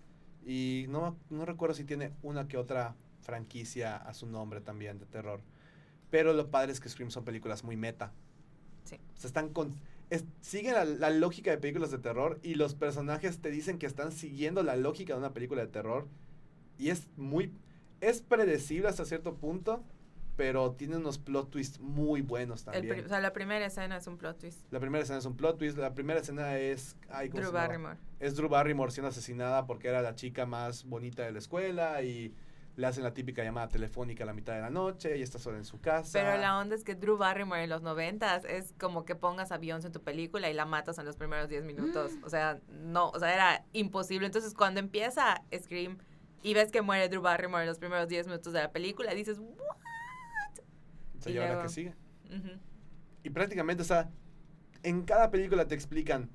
[0.45, 5.05] y no, no recuerdo si tiene una que otra franquicia a su nombre también de
[5.05, 5.41] terror.
[6.09, 8.13] Pero lo padre es que Scream son películas muy meta.
[8.83, 8.95] Sí.
[9.15, 9.75] O sea, están con,
[10.09, 13.85] es- siguen la, la lógica de películas de terror y los personajes te dicen que
[13.85, 16.07] están siguiendo la lógica de una película de terror.
[16.77, 17.53] Y es muy...
[18.01, 19.83] Es predecible hasta cierto punto,
[20.39, 22.95] pero tiene unos plot twists muy buenos el también.
[22.95, 24.61] pri- o sea, la primera escena es un plot twist.
[24.71, 26.95] la primera escena es un plot twist, la primera escena es...
[27.09, 27.51] ay, ¿cómo Drew?
[27.51, 27.97] Barrymore.
[28.21, 32.33] Es Drew Barrymore siendo asesinada porque era la chica más bonita de la escuela y
[32.77, 35.57] le hacen la típica llamada telefónica a la mitad de la noche y está sola
[35.57, 36.11] en su casa.
[36.13, 39.57] Pero la onda es que Drew Barrymore en los noventas es como que pongas a
[39.57, 42.13] Beyoncé en tu película y la matas en los primeros 10 minutos.
[42.23, 44.25] O sea, no, o sea, era imposible.
[44.25, 45.97] Entonces, cuando empieza Scream
[46.41, 49.39] y ves que muere Drew Barrymore en los primeros 10 minutos de la película, dices,
[49.39, 49.75] "What?".
[51.19, 51.93] Se y lleva la luego- que sigue.
[53.23, 54.09] Y prácticamente, o sea,
[54.83, 56.29] en cada película te explican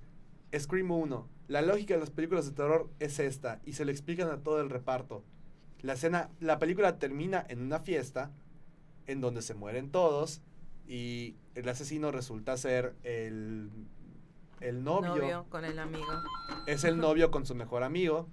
[0.56, 4.28] Scream 1, la lógica de las películas de terror es esta, y se lo explican
[4.30, 5.24] a todo el reparto.
[5.80, 8.30] La escena, la película termina en una fiesta
[9.06, 10.40] en donde se mueren todos
[10.86, 13.70] y el asesino resulta ser el,
[14.60, 16.06] el novio, Novio con el amigo.
[16.66, 18.28] es el novio con su mejor amigo.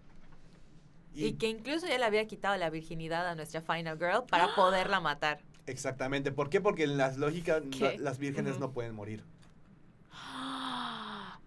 [1.14, 5.02] Y, que incluso ya le había quitado la virginidad a nuestra Final Girl para poderla
[5.02, 5.42] matar.
[5.72, 6.62] Exactamente, ¿por qué?
[6.62, 7.64] Porque en las lógicas
[7.98, 9.24] las vírgenes no pueden morir.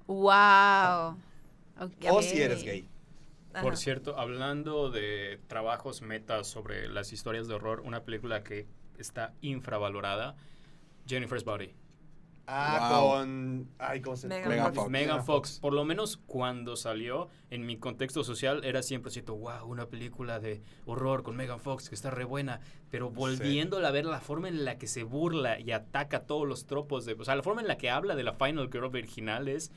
[0.07, 1.17] wow.
[2.11, 2.89] O si eres gay.
[3.63, 8.67] Por cierto, hablando de trabajos metas sobre las historias de horror, una película que
[8.99, 10.35] está infravalorada,
[11.07, 11.73] Jennifer's Body.
[12.47, 13.11] Ah, Wow.
[13.13, 13.69] con.
[13.79, 14.77] Ay, ¿cómo se Megan Megan Fox.
[14.77, 14.91] Fox.
[14.91, 19.65] Megan Fox, por lo menos cuando salió, en mi contexto social era siempre cierto, wow,
[19.67, 24.05] una película de horror con Megan Fox que está re buena, pero volviéndola a ver
[24.05, 27.35] la forma en la que se burla y ataca todos los tropos de, o sea,
[27.37, 29.73] la forma en la que habla de la Final Girl original es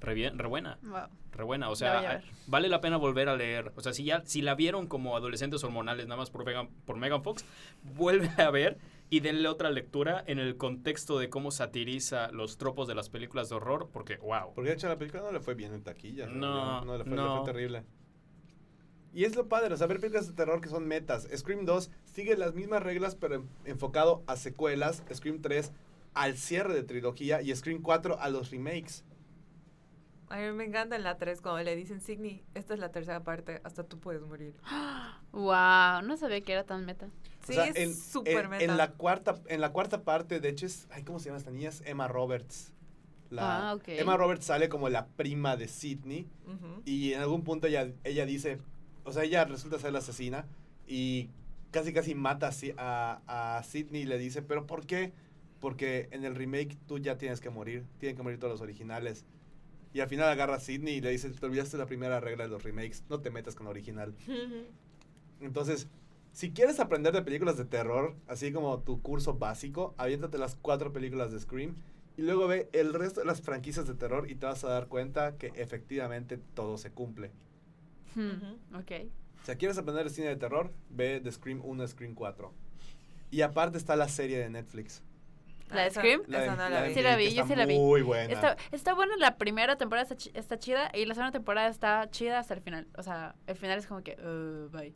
[0.00, 1.08] re, bien- re buena, Wow.
[1.32, 4.40] re buena, o sea, vale la pena volver a leer, o sea, si ya si
[4.42, 7.44] la vieron como adolescentes hormonales nada más por Megan, por Megan Fox,
[7.82, 8.78] vuelve a ver
[9.10, 13.48] y denle otra lectura en el contexto de cómo satiriza los tropos de las películas
[13.48, 14.52] de horror, porque wow.
[14.54, 16.26] Porque de hecho la película no le fue bien en taquilla.
[16.26, 17.36] No, no le fue, le no.
[17.42, 17.84] fue terrible.
[19.14, 21.26] Y es lo padre, o sea, ver películas de terror que son metas.
[21.34, 25.02] Scream 2 sigue las mismas reglas, pero en- enfocado a secuelas.
[25.12, 25.72] Scream 3
[26.14, 27.40] al cierre de trilogía.
[27.40, 29.04] Y Scream 4 a los remakes.
[30.30, 33.24] A mí me encanta en la 3 cuando le dicen, Signy, esta es la tercera
[33.24, 34.54] parte, hasta tú puedes morir.
[35.32, 37.08] Wow, no sabía que era tan meta.
[37.46, 38.64] Sí, o sea, es súper en- meta.
[38.64, 40.86] en la cuarta, en la cuarta parte, de hecho, es.
[40.90, 41.70] Ay, ¿Cómo se llama esta niña?
[41.70, 42.72] Es Emma Roberts.
[43.30, 43.84] La- Ah, ok.
[43.88, 46.26] Emma Roberts sale como la prima de Sidney.
[46.84, 48.58] Y en algún punto ella, ella dice,
[49.04, 50.46] o sea, ella resulta ser la asesina
[50.86, 51.28] y
[51.70, 53.20] casi casi mata a,
[53.58, 55.12] a Sidney y le dice, pero ¿por qué?
[55.60, 59.26] Porque en el remake tú ya tienes que morir, tienen que morir todos los originales.
[59.92, 62.50] Y al final agarra a Sidney y le dice, te olvidaste la primera regla de
[62.50, 64.14] los remakes, no te metas con la original.
[65.40, 65.88] Entonces,
[66.32, 70.92] si quieres aprender de películas de terror, así como tu curso básico, aviéntate las cuatro
[70.92, 71.74] películas de Scream
[72.16, 74.88] y luego ve el resto de las franquicias de terror y te vas a dar
[74.88, 77.30] cuenta que efectivamente todo se cumple.
[78.74, 78.92] Ok.
[79.40, 82.52] O sea, quieres aprender el cine de terror, ve de Scream 1 a Scream 4.
[83.30, 85.02] Y aparte está la serie de Netflix.
[85.70, 86.22] ¿La de Scream?
[86.26, 86.94] La de- Esa no la la de vi.
[86.94, 87.78] Sí la vi, yo sí la vi.
[87.78, 88.32] Muy buena.
[88.32, 92.08] Está, está buena la primera temporada, está, chi- está chida, y la segunda temporada está
[92.10, 92.86] chida hasta el final.
[92.96, 94.94] O sea, el final es como que, uh, bye.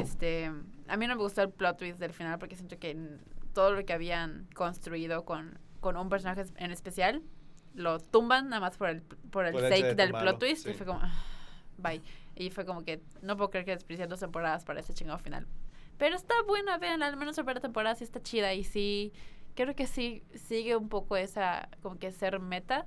[0.00, 0.46] Este,
[0.86, 2.96] a mí no me gustó el plot twist del final porque siento que
[3.52, 7.22] todo lo que habían construido con, con un personaje en especial
[7.74, 10.66] lo tumban nada más por el, por el Por el sake de del plot twist
[10.66, 10.74] y sí.
[10.76, 11.12] fue como, ah,
[11.78, 12.00] bye.
[12.36, 15.46] Y fue como que no puedo creer que desperdiciaron dos temporadas para ese chingado final.
[15.96, 19.12] Pero está buena, vean, al menos la primera temporada sí está chida y sí,
[19.64, 22.86] creo que sí sigue un poco esa, como que ser meta,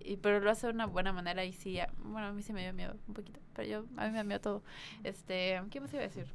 [0.00, 2.52] y, pero lo hace de una buena manera y sí, a- bueno, a mí sí
[2.52, 4.62] me dio miedo un poquito, pero yo, a mí me da miedo todo.
[5.04, 6.26] Este, ¿qué más iba a decir?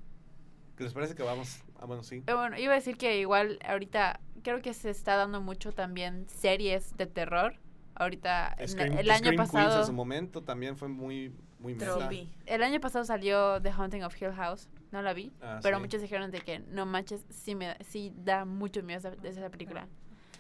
[0.78, 1.64] ¿Qué les parece que vamos?
[1.80, 2.24] Ah, bueno, sí.
[2.28, 6.28] Eh, bueno, iba a decir que igual ahorita creo que se está dando mucho también
[6.28, 7.56] series de terror.
[7.96, 9.80] Ahorita, Scream- el año Scream Queens pasado...
[9.82, 12.10] en su momento también fue muy, muy meta.
[12.46, 14.68] El año pasado salió The Haunting of Hill House.
[14.92, 15.32] No la vi.
[15.42, 15.82] Ah, pero sí.
[15.82, 19.50] muchos dijeron de que no manches, sí, me, sí da mucho miedo esa, de esa
[19.50, 19.88] película.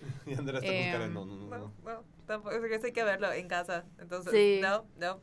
[0.25, 1.73] Y Andrea está con cara de Em, no, no, no, No, no.
[1.85, 3.85] no, tampoco, es que eso hay que verlo en casa.
[3.99, 4.59] Entonces, Sí.
[4.61, 5.21] no, no.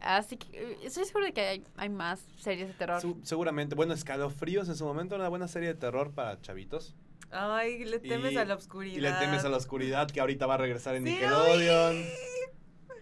[0.00, 3.00] Así que eh, estoy segura de que hay, hay más series de terror.
[3.00, 3.74] Su- seguramente.
[3.74, 6.94] Bueno, Escalofríos en su momento era una buena serie de terror para chavitos.
[7.30, 8.96] Ay, le temes Y- a la oscuridad.
[8.96, 11.96] Y le temes a la oscuridad, que ahorita va a regresar en Sí, Nickelodeon.
[11.96, 12.04] oí.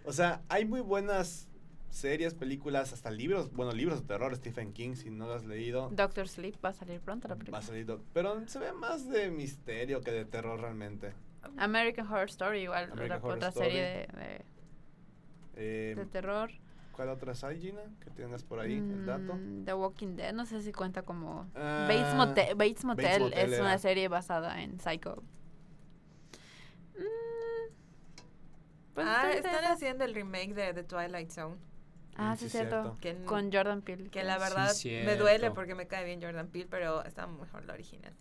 [0.05, 1.49] O sea, hay muy buenas
[1.91, 3.53] series, películas, hasta libros.
[3.53, 5.91] Bueno, libros de terror, Stephen King, si no lo has leído.
[5.91, 7.59] Doctor Sleep va a salir pronto la Va película.
[7.59, 11.13] a salir Pero se ve más de misterio que de terror realmente.
[11.57, 13.67] American Horror Story igual, American otra, Horror otra Story.
[13.67, 14.45] serie de, de-
[15.57, 16.51] Eh, de terror.
[16.93, 17.81] ¿Cuál otras hay, Gina?
[18.05, 19.35] Que tengas por ahí el dato.
[19.35, 21.49] Mm, The Walking Dead, no sé si cuenta como...
[21.55, 23.63] Ah, Bates, Motel, Bates Motel Motel es era.
[23.63, 25.23] una serie basada en Psycho.
[26.99, 27.73] Mm,
[28.95, 31.57] pues Ah, está están haciendo el remake de The Twilight Zone.
[32.21, 32.97] Ah, Mm, sí, sí, cierto.
[33.01, 34.11] Que, Con Jordan Peele.
[34.11, 37.65] que la Sí, verdad me duele porque me cae bien Jordan Peele, pero está mejor
[37.65, 38.13] la original.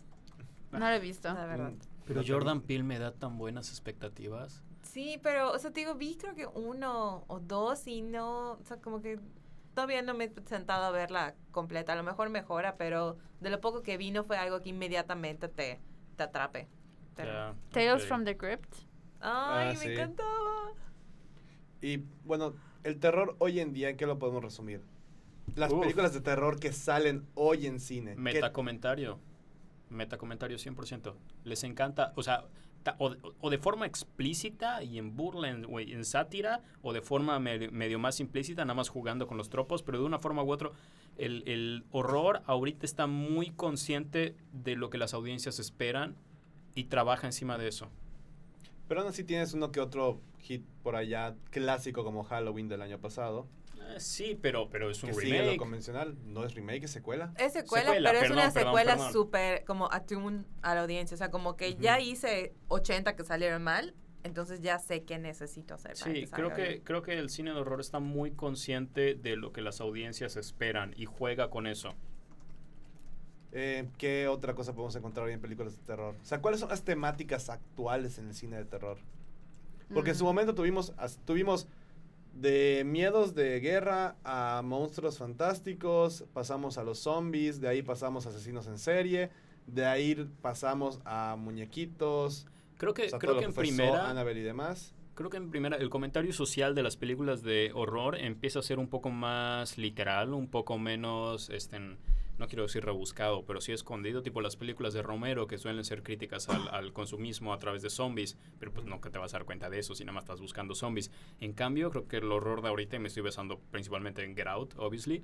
[0.72, 1.32] No lo he visto.
[1.32, 1.70] La verdad.
[1.70, 4.62] Mm, Pero Jordan Peele me da tan buenas expectativas.
[4.82, 8.64] Sí, pero, o sea, te digo, vi creo que uno o dos y no, o
[8.64, 9.20] sea, como que
[9.74, 11.92] todavía no me he sentado a verla completa.
[11.92, 15.48] A lo mejor mejora, pero de lo poco que vi no fue algo que inmediatamente
[15.48, 15.78] te,
[16.16, 16.68] te atrape.
[17.18, 18.08] Ya, Tales ok.
[18.08, 18.74] from the Crypt.
[19.20, 19.88] Ay, Ah, me sí.
[19.92, 20.72] encantaba.
[21.82, 24.80] Y bueno, el terror hoy en día, ¿en qué lo podemos resumir?
[25.56, 25.80] Las Uf.
[25.80, 28.14] películas de terror que salen hoy en cine.
[28.14, 29.18] ¿Qué- Metacomentario.
[29.88, 31.14] Metacomentario 100%.
[31.44, 32.44] Les encanta, o sea,
[32.84, 36.92] ta- o, de- o de forma explícita y en burla, en, o en sátira, o
[36.92, 40.18] de forma medio, medio más implícita, nada más jugando con los tropos, pero de una
[40.20, 40.70] forma u otra,
[41.18, 46.14] el, el horror ahorita está muy consciente de lo que las audiencias esperan
[46.76, 47.88] y trabaja encima de eso.
[48.90, 52.98] Pero aún así tienes uno que otro hit por allá clásico como Halloween del año
[53.00, 53.46] pasado.
[53.76, 55.58] Eh, sí, pero, pero es un Que sigue lo remake.
[55.58, 56.16] convencional.
[56.24, 57.32] No es remake, es secuela.
[57.38, 61.14] Es secuela, Secuela, pero es perdón, una perdón, secuela súper como atune a la audiencia.
[61.14, 65.74] O sea, como que ya hice 80 que salieron mal, entonces ya sé qué necesito
[65.74, 65.92] hacer.
[65.92, 66.80] para Sí, que creo que, bien.
[66.82, 70.94] creo que el cine de horror está muy consciente de lo que las audiencias esperan
[70.96, 71.94] y juega con eso.
[73.52, 76.14] Eh, ¿Qué otra cosa podemos encontrar hoy en películas de terror?
[76.20, 78.98] O sea, ¿cuáles son las temáticas actuales en el cine de terror?
[79.92, 80.26] Porque en su Mm.
[80.28, 80.92] momento tuvimos,
[81.24, 81.66] tuvimos
[82.32, 88.28] de miedos de guerra a monstruos fantásticos, pasamos a los zombies, de ahí pasamos a
[88.28, 89.30] asesinos en serie,
[89.66, 92.46] de ahí pasamos a muñequitos,
[92.78, 94.94] Creo que, o sea, creo que en primera, Annabelle y demás.
[95.16, 98.78] creo que en primera, el comentario social de las películas de horror empieza a ser
[98.78, 101.78] un poco más literal, un poco menos, este,
[102.40, 106.02] no quiero decir rebuscado, pero sí escondido, tipo las películas de Romero que suelen ser
[106.02, 109.38] críticas al, al consumismo a través de zombies, pero pues no que te vas a
[109.38, 111.10] dar cuenta de eso si nada más estás buscando zombies.
[111.38, 114.48] En cambio, creo que el horror de ahorita, y me estoy basando principalmente en Get
[114.48, 115.22] Out, obviously,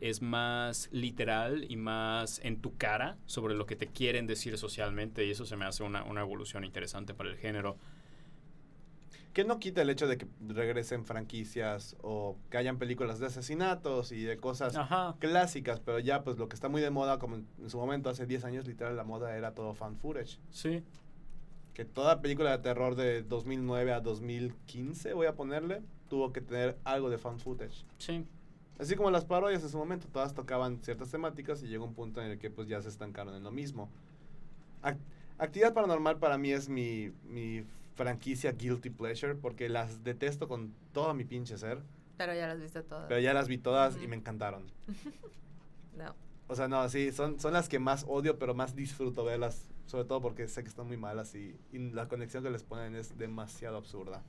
[0.00, 5.24] es más literal y más en tu cara sobre lo que te quieren decir socialmente
[5.24, 7.78] y eso se me hace una, una evolución interesante para el género.
[9.34, 14.12] Que no quita el hecho de que regresen franquicias o que hayan películas de asesinatos
[14.12, 15.16] y de cosas Ajá.
[15.18, 18.26] clásicas, pero ya pues lo que está muy de moda, como en, su momento, hace
[18.26, 20.38] 10 años, literal, la moda era todo fan footage.
[20.50, 20.84] Sí.
[21.74, 26.78] Que toda película de terror de 2009 a 2015, voy a ponerle, tuvo que tener
[26.84, 27.84] algo de fan footage.
[27.98, 28.24] Sí.
[28.78, 32.22] Así como las parodias en su momento, todas tocaban ciertas temáticas y llegó un punto
[32.22, 33.90] en el que pues ya se estancaron en lo mismo.
[34.82, 34.98] Ac-
[35.38, 37.64] Actividad Paranormal para mí es mi, mi
[37.94, 41.82] franquicia guilty pleasure porque las detesto con todo mi pinche ser,
[42.16, 43.06] Pero ya las viste todas.
[43.08, 44.70] pero ya las vi todas y me encantaron.
[45.96, 46.14] No.
[46.48, 50.04] O sea, no, sí, son, son las que más odio, pero más disfruto verlas, sobre
[50.04, 53.16] todo porque sé que están muy malas y, y la conexión que les ponen es
[53.16, 54.22] demasiado absurda.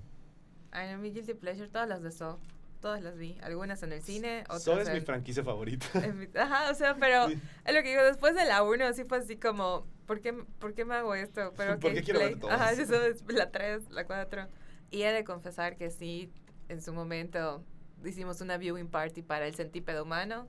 [0.72, 2.38] Ay, no, mi Guilty Pleasure, todas las de Saw.
[2.82, 3.38] Todas las vi.
[3.42, 5.88] Algunas en el cine, otras Saw es mi franquicia favorita.
[6.14, 7.40] mi- Ajá, o sea, pero Sí.
[7.66, 10.74] es lo que digo, después de la 1 sí fue así como, ¿por qué, ¿por
[10.74, 11.54] qué me hago esto?
[11.58, 12.60] Pero ¿Por qué quiero ver todas?
[12.62, 14.48] Ajá, eso es la 3, la 4.
[14.92, 16.32] Y he de confesar que sí,
[16.70, 17.64] en su momento
[18.04, 20.48] hicimos una viewing party para el centípedo humano.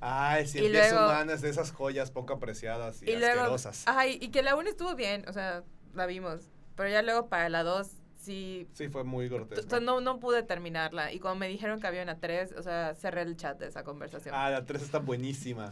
[0.00, 3.84] Ay, si Y empieza luego- humanas de esas joyas poco apreciadas y, Y luego, asquerosas.
[3.86, 6.50] ajá, y, y que la 1 estuvo bien, o sea, la vimos.
[6.74, 7.92] Pero ya luego para la 2
[8.26, 9.66] sí Sí, fue muy grotesco.
[9.66, 11.12] t- no, no pude terminarla.
[11.12, 13.84] Y cuando me dijeron que había una 3, o sea, cerré el chat de esa
[13.84, 14.34] conversación.
[14.36, 15.68] Ah, la 3 está buenísima.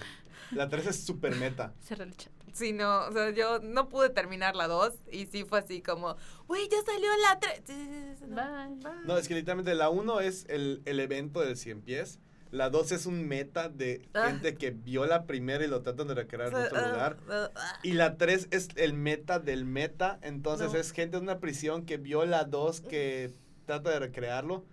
[0.52, 1.72] La 3 es super meta.
[1.80, 2.32] Cerré el chat.
[2.52, 6.16] Sí, no, o sea, yo no pude terminar la 2 y sí fue así como,
[6.46, 7.62] güey, ya salió la 3.
[8.28, 8.94] Bye.
[9.06, 12.20] No, es que literalmente la 1 es el, el evento del 100 pies.
[12.54, 14.26] La 2 es un meta de Ah.
[14.28, 17.16] gente que vio la primera y lo tratan de recrear en otro lugar.
[17.28, 17.50] ah,
[17.82, 20.18] Y la 3 es el meta del meta.
[20.22, 20.78] Entonces No.
[20.78, 23.32] es gente en una prisión que vio la 2 que
[23.66, 24.64] trata de recrearlo.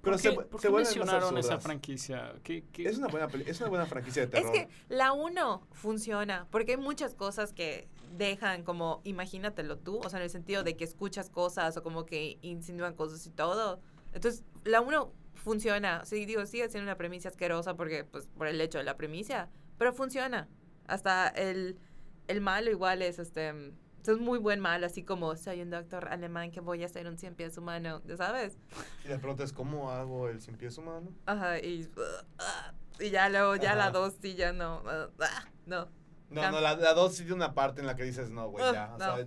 [0.00, 2.32] Pero ¿Por se, qué, vu- por se qué más mencionaron esa franquicia?
[2.44, 2.88] ¿Qué, qué?
[2.88, 4.52] Es una buena, es una buena franquicia de Es terror.
[4.52, 10.18] que la 1 funciona porque hay muchas cosas que dejan como, imagínatelo tú, o sea,
[10.20, 13.80] en el sentido de que escuchas cosas o como que insinúan cosas y todo.
[14.14, 15.12] Entonces, la 1
[15.48, 16.04] funciona.
[16.04, 19.48] Sí, digo, sigue siendo una premisa asquerosa porque, pues, por el hecho de la premisa,
[19.78, 20.46] pero funciona.
[20.86, 21.78] Hasta el,
[22.28, 23.48] el malo igual es, este,
[24.06, 27.16] es muy buen mal, así como soy un doctor alemán que voy a hacer un
[27.18, 28.58] cien pies humano, ¿ya sabes?
[29.04, 31.10] Y la pregunta es, ¿cómo hago el 100 pies humano?
[31.26, 31.90] Ajá, y,
[33.00, 33.92] y ya luego, ya la Ajá.
[33.98, 34.82] 2 sí, ya no,
[35.66, 35.88] no.
[36.30, 38.50] No, Cam- no, la, la 2 sí tiene una parte en la que dices, no,
[38.50, 38.94] güey, Ugh, ya.
[38.94, 39.16] O no.
[39.16, 39.26] sea,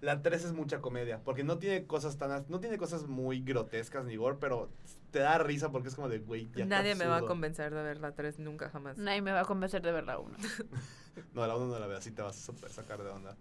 [0.00, 2.44] la 3 es mucha comedia, porque no tiene cosas tan...
[2.48, 4.70] No tiene cosas muy grotescas ni gore, pero
[5.10, 7.82] te da risa porque es como de, güey, ya Nadie me va a convencer de
[7.82, 8.98] ver la 3 nunca jamás.
[8.98, 10.36] Nadie me va a convencer de ver la 1.
[11.34, 13.36] No, la 1 no la veas, así te vas a super sacar de onda.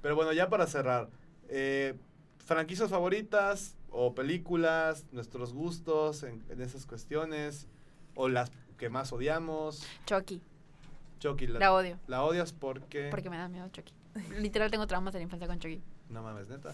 [0.00, 1.10] Pero bueno, ya para cerrar,
[1.48, 1.94] eh,
[2.38, 7.68] franquicias favoritas o películas, nuestros gustos en, en esas cuestiones,
[8.14, 9.86] o las que más odiamos.
[10.06, 10.40] Chucky.
[11.18, 11.98] Chucky, la, La odio.
[12.06, 13.08] la odias porque...
[13.10, 13.92] Porque me da miedo Chucky.
[14.38, 15.82] Literal tengo traumas de la infancia con Chucky.
[16.08, 16.72] No mames, neta.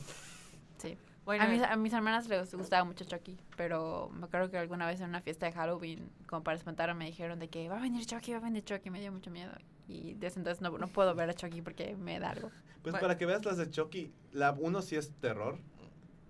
[0.79, 0.97] Sí.
[1.29, 4.87] Bueno, a, mis, a mis hermanas les gustaba mucho Chucky, pero me acuerdo que alguna
[4.87, 7.83] vez en una fiesta de Halloween, como para espantar, me dijeron de que va a
[7.83, 9.53] venir Chucky, va a venir Chucky, me dio mucho miedo.
[9.87, 12.49] Y desde entonces no, no puedo ver a Chucky porque me da algo.
[12.81, 13.01] Pues Bueno.
[13.01, 15.59] para que veas las de Chucky, la 1 sí es terror,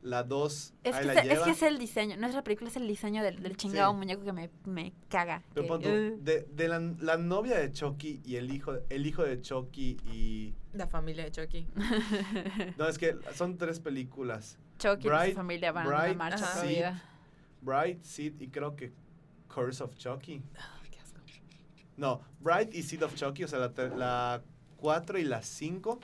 [0.03, 2.77] la 2 Es que, la es, que es el diseño, no es la película, es
[2.77, 3.97] el diseño del, del chingado Sí.
[3.99, 5.43] muñeco que me, me caga.
[5.55, 6.23] Pero que- pon tú, uh.
[6.25, 10.55] de, de la, la novia de Chucky y el hijo, el hijo de Chucky y...
[10.73, 11.67] la familia de Chucky.
[12.77, 14.59] No, es que son tres películas.
[14.79, 16.69] Chucky y Bright- su familia van a Bright, una marcha sí.
[16.69, 17.03] vida.
[17.63, 18.93] Bright, Sid y creo que
[19.53, 20.43] Curse of Chucky.
[21.97, 24.43] No, Bright y Seed of Chucky, o sea, la, la
[24.77, 25.99] 4 y la 5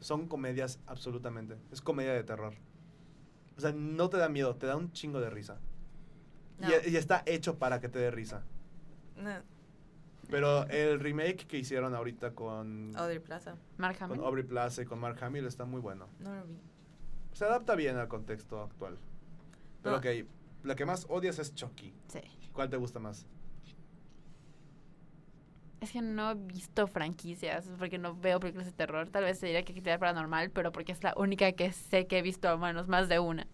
[0.00, 1.56] son comedias absolutamente.
[1.72, 2.52] Es comedia de terror.
[3.60, 5.58] O sea, no te da miedo, te da un chingo de risa.
[6.58, 6.68] Y- No.
[6.86, 8.42] Y, está hecho para que te dé risa.
[9.16, 9.30] No,
[10.30, 13.56] Pero el remake que hicieron ahorita con, Audrey Plaza.
[13.76, 14.24] Mark con Hamill.
[14.24, 16.06] Aubrey Plaza y con Mark Hamill está muy bueno.
[16.20, 16.56] No lo vi.
[17.32, 18.96] Se adapta bien al contexto actual.
[19.82, 19.98] Pero No.
[19.98, 20.26] ok,
[20.64, 21.92] la que más odias es Chucky.
[22.08, 22.20] Sí.
[22.54, 23.26] ¿Cuál te gusta más?
[25.80, 29.08] Es que no he visto franquicias, porque no veo películas de terror.
[29.08, 32.18] Tal vez se diría que actividad paranormal, pero porque es la única que sé que
[32.18, 33.46] he visto al menos más de una.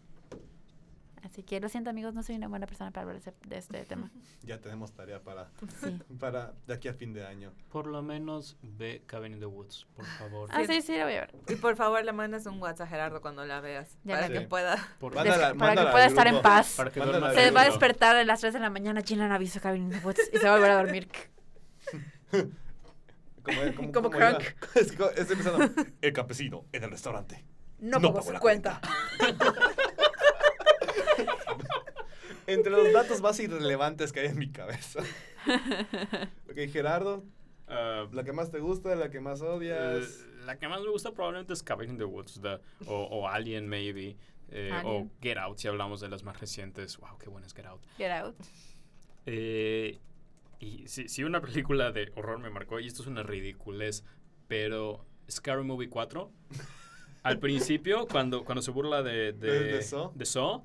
[1.23, 4.11] Así que lo siento amigos, no soy una buena persona para hablar de, este tema.
[4.43, 5.49] Ya tenemos tarea para,
[5.81, 5.99] Sí.
[6.21, 7.53] para de aquí a fin de año.
[7.71, 10.49] Por lo menos ve Cabin in the Woods, por favor.
[10.53, 11.35] Ah, sí, sí, la voy a ver.
[11.49, 13.99] Y por favor, le mandas un WhatsApp a Gerardo cuando la veas.
[14.05, 14.77] Ya para la que pueda.
[14.99, 16.75] Por- Mándala- para que pueda estar en paz.
[16.77, 17.01] para que
[17.35, 19.91] Se va a despertar a las 3 de la mañana, Gina no aviso Cabin in
[19.91, 21.09] the Woods y se va a volver a dormir.
[23.43, 24.25] Como, como, Como como.
[24.75, 25.71] Es pensando,
[26.03, 27.45] el campesino en el restaurante.
[27.79, 28.81] No, No pagó la cuenta.
[32.47, 35.01] Entre los datos más irrelevantes que hay en mi cabeza.
[36.51, 37.25] ok, Gerardo,
[37.69, 40.05] Ah, la que más te gusta, la que más odias.
[40.05, 43.27] Eh, la que más me gusta probablemente es Cabin in the Woods the- o, o
[43.29, 44.17] Alien, maybe.
[44.51, 45.09] eh, o.
[45.21, 46.97] Get Out, si hablamos de las más recientes.
[46.99, 47.83] Wow, qué buena es Get Out.
[47.99, 48.37] Get out.
[49.27, 49.99] Eh,
[50.61, 54.05] y si, si una película de horror me marcó, y esto es una ridiculez,
[54.49, 56.31] pero Scary Movie 4,
[57.23, 60.13] al principio, cuando, cuando se burla de, de, ¿De- de Saw?
[60.15, 60.65] de Saw,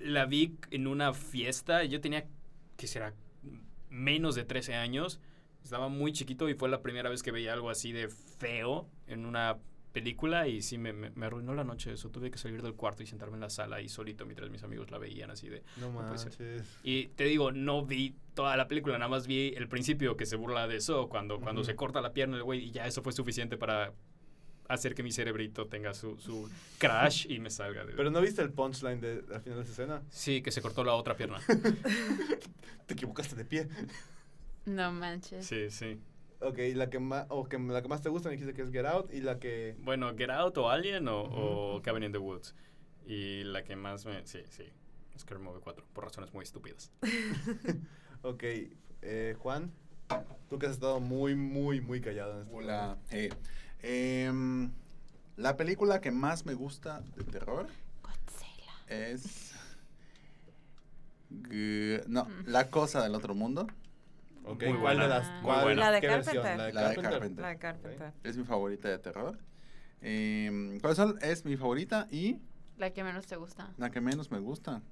[0.00, 2.26] la vi en una fiesta, yo tenía,
[2.76, 3.14] que será?
[3.88, 5.20] Menos de 13 años,
[5.62, 9.26] estaba muy chiquito y fue la primera vez que veía algo así de feo en
[9.26, 9.58] una
[9.92, 12.10] película y sí me, me, me arruinó la noche eso.
[12.10, 14.90] Tuve que salir del cuarto y sentarme en la sala ahí solito mientras mis amigos
[14.90, 15.62] la veían así de...
[15.78, 16.30] no puede ser.
[16.30, 16.78] manches.
[16.82, 20.36] Y te digo, no vi toda la película, nada más vi el principio que se
[20.36, 23.56] burla de eso, cuando, se corta la pierna el güey y ya eso fue suficiente
[23.56, 23.92] para
[24.68, 26.48] hacer que mi cerebrito tenga su, su
[26.78, 27.92] crash y me salga de...
[27.92, 30.02] Pero no viste el punchline de, al final de esa escena.
[30.10, 31.40] Sí, que se cortó la otra pierna.
[32.86, 33.68] Te equivocaste de pie.
[34.66, 35.44] No manches.
[35.44, 35.98] Sí, sí.
[36.42, 38.70] Ok, la que más, o que la que más te gusta me dijiste que es
[38.72, 41.80] Get Out y la que Bueno, Get Out o Alien o.
[41.82, 42.54] Cabin in the Woods.
[43.06, 44.26] Y la que más me...
[44.26, 44.64] Sí, sí.
[45.18, 46.90] Scary Movie 4, por razones muy estúpidas.
[48.22, 48.42] Ok,
[49.02, 49.72] eh, Juan,
[50.50, 52.98] tú que has estado muy, muy, muy callado en este Hola.
[53.10, 53.30] eh,
[53.82, 54.70] em,
[55.38, 57.66] la película que más me gusta de terror
[58.02, 58.72] Godzilla.
[58.88, 59.54] es...
[61.30, 62.26] G- no.
[62.46, 63.66] La Cosa del Otro Mundo.
[64.50, 65.06] Ok, Muy ¿cuál de buena.
[65.08, 65.42] las?
[65.42, 65.80] Cuál- buena.
[65.80, 66.42] La de qué versión?
[66.42, 66.58] Carpenter.
[66.58, 67.10] La de La de Carpenter.
[67.12, 67.42] Carpenter.
[67.42, 68.12] La de Carpenter.
[68.24, 69.38] Es mi favorita de terror.
[70.00, 71.18] Em, ¿Cuál son?
[71.22, 72.38] Es mi favorita y
[72.78, 73.72] La que menos te gusta.
[73.76, 74.82] la que menos me gusta.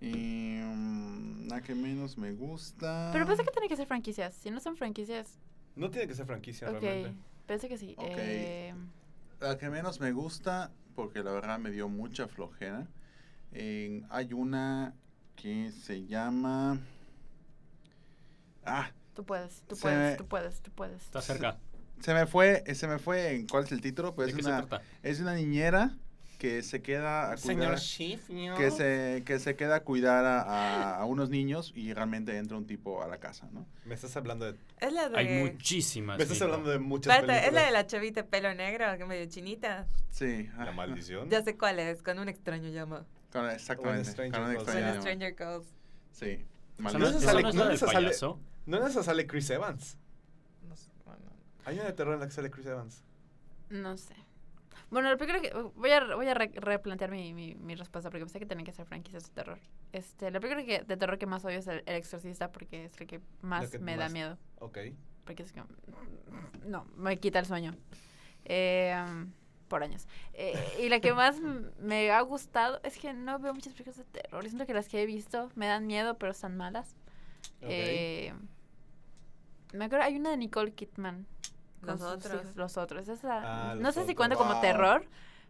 [0.00, 3.10] Em, la que menos me gusta.
[3.12, 4.34] Pero pensé que tiene que ser franquicias.
[4.34, 5.38] Si no son franquicias,
[5.76, 7.14] No tiene que ser franquicia realmente.
[7.46, 7.96] Pensé que sí.
[7.98, 8.72] Eh,
[9.40, 12.86] La que menos me gusta, porque la verdad me dio mucha flojera.
[13.52, 14.94] hay una
[15.36, 16.80] que se llama.
[18.66, 21.02] Ah, tú puedes, tú Se puedes, me- tú puedes, tú puedes.
[21.02, 21.58] Está cerca.
[22.00, 24.42] se me fue, se me fue en cuál es el título, pues ¿De es qué
[24.42, 24.84] se una, trata?
[25.02, 25.96] es una niñera
[26.38, 28.56] que se queda a Señor cuidar, Schiff, ¿no?
[28.56, 32.56] que se, que se queda a cuidar a, a- a unos niños y realmente entra
[32.58, 33.64] un tipo a la casa, ¿no?
[33.86, 35.16] Me estás hablando de, Es la de...
[35.16, 36.18] Hay muchísimas.
[36.18, 36.44] me estás Nico.
[36.46, 39.86] hablando de muchas Espérate, es la de la chavita de pelo negro, que medio chinita.
[40.10, 40.50] Sí.
[40.58, 41.30] La maldición.
[41.30, 43.06] Ya sé cuál es, con un extraño llama.
[43.32, 44.12] con- exactamente.
[44.32, 45.00] Con un extraño a llama.
[45.00, 45.66] Stranger Calls.
[46.12, 46.26] Sí.
[46.26, 47.10] ¿Esa Maldito.
[47.12, 48.12] no, sale- no es no sale-?
[48.66, 49.98] ¿No en esa sale Chris Evans?
[50.68, 51.22] No sé, bueno.
[51.64, 53.04] Hay una de terror en la que sale Chris Evans.
[53.70, 54.14] No sé.
[54.90, 58.24] Bueno, la película que voy a, voy a re- replantear mi, mi, mi respuesta porque
[58.24, 59.58] pensé que tenían que ser franquicias de terror.
[59.92, 63.00] Este, la película que, de terror que más odio es el, El Exorcista porque es
[63.00, 64.38] la que más que me da miedo.
[64.60, 64.78] Ok.
[65.24, 65.62] Porque es que
[66.66, 67.74] no, me quita el sueño.
[68.44, 68.94] Eh,
[69.68, 70.06] por años.
[70.34, 71.40] Eh, y la que más
[71.80, 74.44] me ha gustado es que no veo muchas películas de terror.
[74.44, 76.94] Siento que las que he visto me dan miedo, pero están malas.
[77.62, 77.68] Ok.
[77.70, 78.34] Eh,
[79.74, 81.26] me acuerdo, hay una de Nicole Kidman.
[81.80, 82.42] con Los otros.
[82.42, 83.08] hijos, los otros.
[83.08, 84.60] Esa, Ah, no Los sé si cuenta como Wow.
[84.62, 85.06] terror,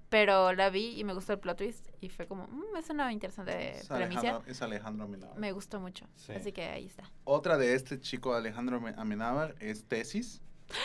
[0.08, 1.88] pero la vi y me gustó el plot twist.
[2.00, 4.18] Y fue como, "Mm, es una interesante Es premisa.
[4.20, 5.38] Alejandro, es Alejandro Amenábar.
[5.38, 6.06] Me gustó mucho.
[6.16, 6.32] Sí.
[6.32, 7.04] Así que ahí está.
[7.22, 10.40] Otra de este chico Alejandro Ame- Amenábar es Tesis,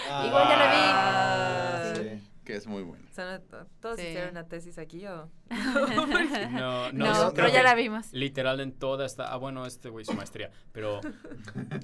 [0.05, 0.77] Igual ya la vi.
[0.83, 2.01] Ah, Sí.
[2.03, 2.21] sí.
[2.49, 3.05] Que es muy buena.
[3.07, 4.07] O sea, ¿no- ¿Todos Sí.
[4.07, 5.29] hicieron una tesis aquí o...?
[6.51, 8.11] No, no, pero ya la vimos.
[8.11, 9.31] Literal en toda esta...
[9.31, 10.49] Ah, bueno, este güey su maestría.
[10.71, 10.99] Pero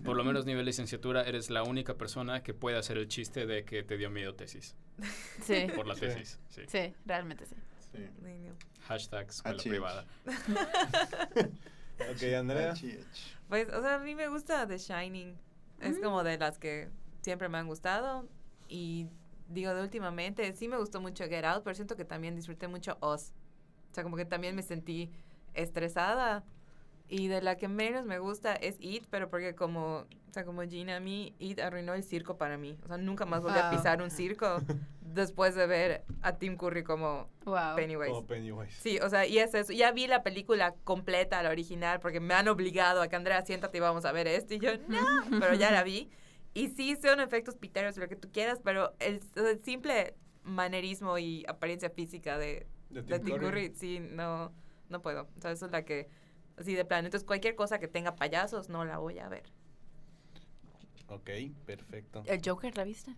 [0.04, 3.64] por lo menos nivel licenciatura eres la única persona que puede hacer el chiste de
[3.64, 4.76] que te dio miedo tesis.
[5.44, 6.62] Sí, Por la tesis, sí.
[6.68, 7.56] sí, realmente sí.
[7.92, 8.00] Sí.
[8.88, 9.70] Hashtag escuela HH.
[9.70, 10.06] privada.
[12.12, 12.74] Ok, Andrea.
[12.74, 13.38] HH.
[13.50, 15.36] Pues, o sea, a mí me gusta The Shining.
[15.80, 16.02] Es Mm.
[16.02, 16.90] como de las que
[17.22, 18.28] siempre me han gustado.
[18.68, 19.08] Y
[19.48, 22.98] digo, de últimamente, sí me gustó mucho Get Out, pero siento que también disfruté mucho
[23.00, 23.34] Oz.
[23.92, 25.12] O sea, como que también me sentí
[25.54, 26.44] estresada.
[27.08, 30.64] Y de la que menos me gusta es It, pero porque como, o sea, como
[30.64, 32.76] Gina, a mí It arruinó el circo para mí.
[32.84, 33.78] O sea, nunca más volví a Wow.
[33.78, 34.58] pisar un circo
[35.02, 37.76] después de ver a Tim Curry como Wow.
[37.76, 38.10] Pennywise.
[38.10, 38.74] Como Pennywise.
[38.82, 39.72] Sí, o sea, y es eso.
[39.72, 43.78] Ya vi la película completa, la original, porque me han obligado a que Andrea, siéntate
[43.78, 44.56] y vamos a ver esto.
[44.56, 44.98] Y yo, no,
[45.40, 46.10] pero ya la vi.
[46.56, 51.44] Y sí, son efectos piteros, lo que tú quieras, pero el, el simple manerismo y
[51.50, 53.74] apariencia física de, De de Tim Curry.
[53.76, 54.54] Sí, no,
[54.88, 55.28] no puedo.
[55.38, 56.08] O sea, eso es la que,
[56.58, 57.08] así de plano.
[57.08, 59.44] Entonces, cualquier cosa que tenga payasos, no la voy a ver.
[61.08, 61.30] Ok,
[61.66, 62.24] perfecto.
[62.26, 63.14] ¿El Joker la viste?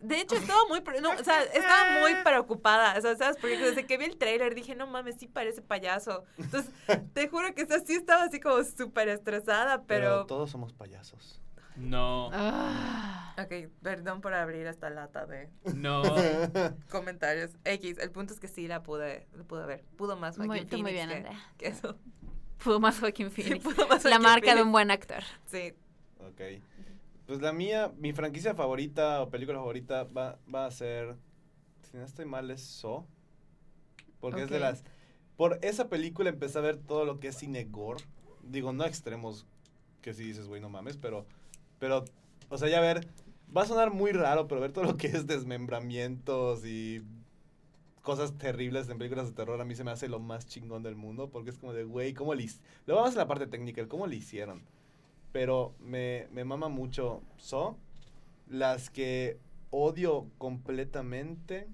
[0.00, 3.36] De hecho, estaba muy, no, o sea, estaba muy preocupada, o sea, ¿sabes?
[3.40, 6.22] Porque desde que vi el tráiler dije, no mames, sí parece payaso.
[6.36, 6.70] Entonces,
[7.14, 10.26] te juro que o sea, sí estaba así como súper estresada, Pero pero...
[10.26, 11.42] todos somos payasos.
[11.78, 13.36] No, Ah.
[13.40, 16.02] Ok, perdón por abrir esta lata de no.
[16.90, 17.52] comentarios.
[17.64, 19.84] X, el punto es que sí la pude, la pude ver.
[19.96, 21.40] Pudo más Joaquin Muy, muy bien, que- Andrea.
[21.56, 21.96] que eso.
[22.62, 23.62] Pudo más Joaquin Sí, Phoenix.
[23.64, 25.22] pudo más La marca de un buen actor.
[25.46, 25.72] Sí.
[26.18, 26.40] Ok.
[27.26, 31.14] Pues la mía, mi franquicia favorita o película favorita va, va a ser,
[31.82, 33.06] si no estoy mal, es So.
[34.18, 34.82] Porque es de las...
[35.36, 38.02] Por esa película empecé a ver todo lo que es cine gore.
[38.42, 39.46] Digo, no extremos
[40.00, 41.24] que si dices, güey, no mames, pero...
[41.78, 42.04] Pero,
[42.48, 43.06] o sea, ya ver...
[43.56, 47.02] Va a sonar muy raro, pero ver todo lo que es desmembramientos y
[48.02, 50.96] cosas terribles en películas de terror a mí se me hace lo más chingón del
[50.96, 52.44] mundo porque es como de, güey, ¿cómo le
[52.86, 54.62] Luego vamos a la parte técnica, el cómo le hicieron.
[55.32, 57.76] Pero me, me mama mucho So.
[58.48, 59.38] Las que
[59.70, 61.68] odio completamente.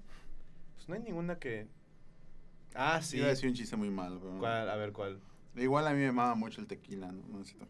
[0.75, 1.67] Pues no hay ninguna que.
[2.73, 3.17] Ah, sí.
[3.17, 4.19] Iba a decir un chiste muy malo.
[4.19, 4.69] pero- ¿Cuál?
[4.69, 5.19] A ver, ¿cuál?
[5.55, 7.21] Igual a mí me mama mucho el tequila, ¿no?
[7.29, 7.65] No necesito-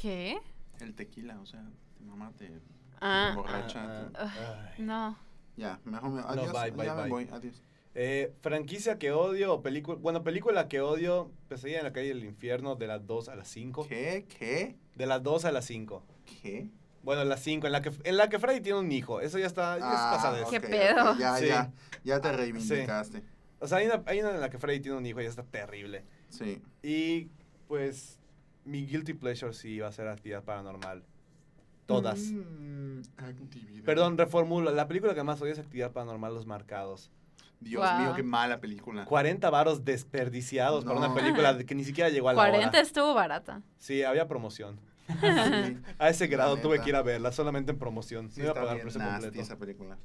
[0.00, 0.38] ¿Qué?
[0.80, 1.64] El tequila, o sea,
[1.98, 2.60] te mamá te, te
[3.00, 3.28] Ah.
[3.30, 3.84] emborracha.
[3.84, 4.84] Ah, te- ah, ay.
[4.84, 5.18] No.
[5.56, 6.20] Ya, mejor me...
[6.22, 7.10] Adiós, bye, bye, ya me bye.
[7.10, 7.62] voy, adiós.
[7.96, 9.98] Eh, franquicia que odio o película.
[10.00, 11.30] Bueno, película que odio.
[11.48, 13.86] Pesadilla en la calle del infierno de las 2 a las 5.
[13.86, 14.26] ¿Qué?
[14.38, 14.76] ¿Qué?
[14.96, 16.02] De las 2 a las 5.
[16.42, 16.68] ¿Qué?
[17.04, 17.66] Bueno, las 5.
[17.66, 19.20] En, la que, en la que Freddy tiene un hijo.
[19.20, 19.78] Eso ya está.
[19.78, 21.16] Ya es pasada de ¿Qué pedo?
[21.18, 21.46] Ya, Sí.
[21.46, 21.70] ya,
[22.02, 23.22] ya te Ah, reivindicaste.
[23.60, 25.30] O sea, hay una, hay una en la que Freddy tiene un hijo y ya
[25.30, 26.04] está terrible.
[26.30, 26.60] Sí.
[26.82, 27.28] Y
[27.68, 28.18] pues
[28.64, 31.04] mi guilty pleasure sí va a ser actividad paranormal.
[31.86, 32.18] Todas.
[32.20, 33.84] Mm, actividad.
[33.84, 34.70] Perdón, reformulo.
[34.72, 37.10] La película que más odio es actividad paranormal, Los Marcados.
[37.60, 38.00] Dios Wow.
[38.00, 39.04] mío, qué mala película.
[39.04, 41.14] 40 varos desperdiciados para una No.
[41.14, 42.80] película de- que ni siquiera llegó a la 40 hora.
[42.80, 43.62] estuvo barata.
[43.78, 44.78] Sí, había promoción.
[45.06, 45.14] Sí,
[45.98, 48.30] A ese grado tuve que ir a verla, solamente en promoción.
[48.30, 49.42] sí no iba a está pagar bien precio nasty completo.
[49.42, 49.98] esa película.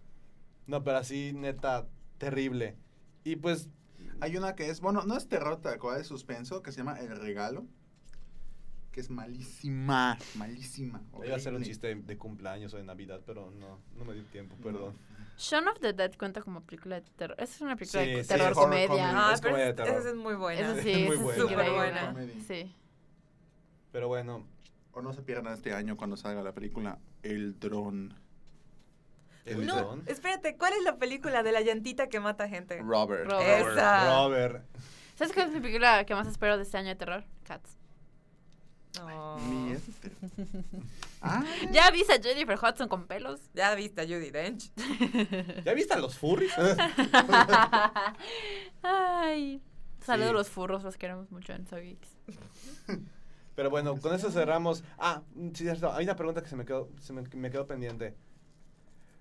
[0.67, 1.87] No, pero así, neta,
[2.17, 2.75] terrible.
[3.23, 3.69] Y pues,
[4.21, 6.99] Hay una que es, bueno, no es terror tal cual, es suspenso, que se llama
[6.99, 7.65] El Regalo.
[8.99, 11.01] Que es malísima, malísima.
[11.23, 11.65] iba a hacer un horrible.
[11.65, 14.93] chiste de, cumpleaños o de Navidad, pero no, no me dio tiempo, perdón.
[15.37, 17.37] Shaun of the Dead cuenta como película de terror.
[17.39, 18.87] Esa es una película Sí, de sí, terror horror comedia.
[18.89, 19.01] comedy.
[19.15, 19.99] Ah, es pero comedia de terror.
[20.01, 20.59] esa es muy buena.
[20.73, 21.41] Esa sí, Es muy buena.
[21.41, 22.15] Súper buena.
[22.45, 22.75] Sí.
[23.93, 24.45] Pero bueno,
[24.91, 28.13] O no se pierdan este año cuando salga la película El Dron.
[29.45, 30.03] el No, dron.
[30.07, 32.81] espérate, ¿cuál es la película de la llantita que mata gente?
[32.81, 33.31] Robert.
[33.31, 33.69] Robert.
[33.71, 34.23] Esa.
[34.25, 34.65] Robert.
[35.15, 37.23] ¿Sabes cuál es mi película que más espero de este año de terror?
[37.45, 37.78] Cats.
[39.01, 39.37] Oh.
[39.49, 40.11] Ni este.
[41.21, 43.41] Ah, ¿Ya viste a Jennifer Hudson con pelos?
[43.53, 44.71] Ya viste a Judy Dench.
[45.65, 46.53] ¿Ya viste a los furries?
[48.81, 49.61] Ay.
[50.01, 50.29] Saludos Sí.
[50.29, 52.09] a los furros, los queremos mucho en Geeks.
[53.55, 54.83] Pero bueno, con eso cerramos.
[54.97, 55.21] Ah,
[55.53, 55.91] sí, cierto.
[55.91, 58.15] Hay una pregunta que se me quedó, se me, me quedó pendiente.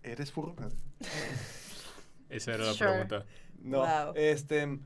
[0.04, 0.54] ¿eres furro?
[2.28, 2.90] Esa era la Sure.
[2.90, 3.24] pregunta.
[3.60, 4.12] No, Wow.
[4.14, 4.78] este...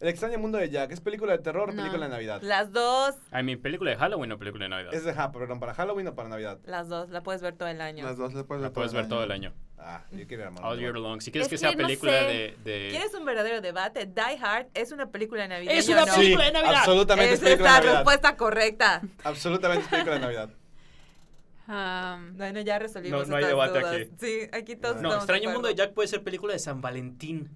[0.00, 1.82] El extraño mundo de Jack, ¿es película de terror o No.
[1.82, 2.40] película de Navidad?
[2.42, 3.16] Las dos.
[3.32, 4.94] ¿A mi película de Halloween o película de Navidad?
[4.94, 6.58] ¿Es de ja, perdón, para Halloween o para Navidad?
[6.66, 8.04] Las dos, la puedes ver todo el año.
[8.04, 9.52] Las dos las puedes ver, La puedes ver todo el año.
[9.76, 11.20] Ah, yo quiero ir a All year long.
[11.20, 12.24] Si quieres Es que sea no película sé.
[12.26, 14.06] de, de- ¿Quieres un verdadero debate?
[14.06, 15.76] Die Hard es una película navideña.
[15.78, 16.14] ¡Es una ¿o no?
[16.14, 16.74] película de Navidad!
[16.76, 17.94] absolutamente es Esa es película de la Navidad.
[18.04, 19.02] respuesta correcta.
[19.24, 20.50] Absolutamente es película de Navidad.
[21.68, 23.94] Um, Bueno, ya resolvimos No- no hay estas debate dudas.
[23.94, 24.10] aquí.
[24.18, 25.86] Sí, aquí todos No, Extraño de Mundo de acuerdo.
[25.88, 27.50] Jack puede ser película de San Valentín.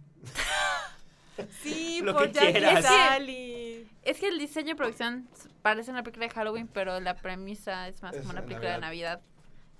[1.62, 2.84] Sí, Lo por que quieras.
[2.84, 3.86] Sally.
[4.02, 5.28] es que el diseño y producción
[5.62, 8.78] parece una película de Halloween, pero la premisa es más Es como una película de
[8.78, 9.20] Navidad.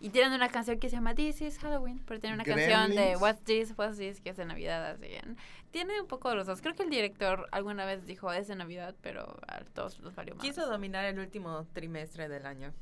[0.01, 3.17] Y tienen una canción que se llama This is Halloween, pero tiene una canción de.
[3.17, 4.91] What's This, What's This, que es de Navidad.
[4.91, 5.07] Así.
[5.71, 6.61] Tiene un poco de los dos.
[6.61, 10.35] Creo que el director alguna vez dijo es de Navidad, pero a todos los valió
[10.35, 10.45] más.
[10.45, 12.73] Quiso dominar el último trimestre del año.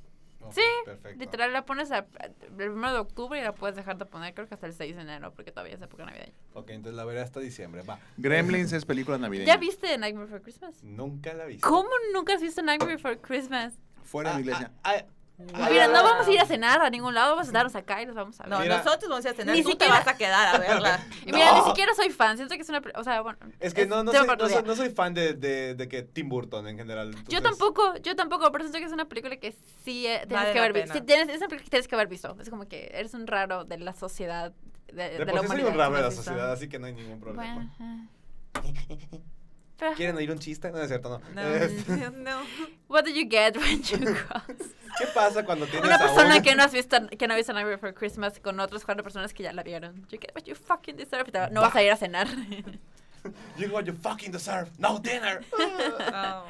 [0.50, 1.18] Sí, perfecto.
[1.20, 4.34] Literal, la pones a- a- el 1 de octubre y la puedes dejar de poner
[4.34, 6.32] creo que hasta el 6 de enero, porque todavía es época navideña.
[6.54, 7.82] Ok, entonces la veré hasta diciembre.
[7.82, 7.98] Va.
[8.16, 9.46] Gremlins es película navideña.
[9.54, 10.82] ¿Ya viste Nightmare Before Christmas?
[10.82, 11.58] Nunca la vi.
[11.58, 13.74] ¿Cómo nunca has visto Nightmare Before Christmas?
[14.02, 14.72] Fuera de la iglesia.
[14.82, 15.04] Ah, ah,
[15.54, 18.00] ah, Mira, no vamos a ir a cenar a ningún lado, vamos a darnos acá
[18.02, 18.50] y nos vamos a ver.
[18.52, 18.78] No, Mira.
[18.78, 19.54] nosotros vamos a ir a cenar.
[19.56, 21.00] Ni Tú siquiera- te vas a quedar a verla.
[21.26, 21.58] Y mira, No.
[21.58, 22.82] ni siquiera soy fan, siento que es una...
[22.96, 23.38] O sea, bueno...
[23.60, 24.62] Es que no, no, soy, no, soy, día.
[24.62, 27.14] no soy fan de, de, de que Tim Burton en general.
[27.28, 29.52] Yo tampoco, yo tampoco, pero siento que es una película que
[29.84, 30.92] sí eh, tienes Vale que haber visto.
[30.94, 32.36] Sí, tienes, es una película que tienes que haber visto.
[32.40, 34.52] Es como que eres un raro de la sociedad,
[34.92, 36.94] de, de, De la soy un raro de ¿no la sociedad, así que no hay
[36.94, 37.72] ningún problema.
[37.78, 38.08] Bueno.
[39.80, 40.70] Pero, ¿Quieren oír un chiste?
[40.70, 41.20] No es cierto, no.
[41.34, 42.42] No, Este, no.
[42.88, 44.44] What do you get when you cross?
[44.98, 47.76] ¿Qué pasa cuando tienes Una persona que no has visto, que no ha visto Nightmare
[47.76, 50.06] Before Christmas con otras cuatro personas que ya la vieron.
[50.10, 51.32] You get what you fucking deserve.
[51.50, 52.28] No vas a ir a cenar.
[53.56, 54.70] You what you fucking deserve.
[54.78, 55.42] No dinner.
[55.58, 56.44] Oh.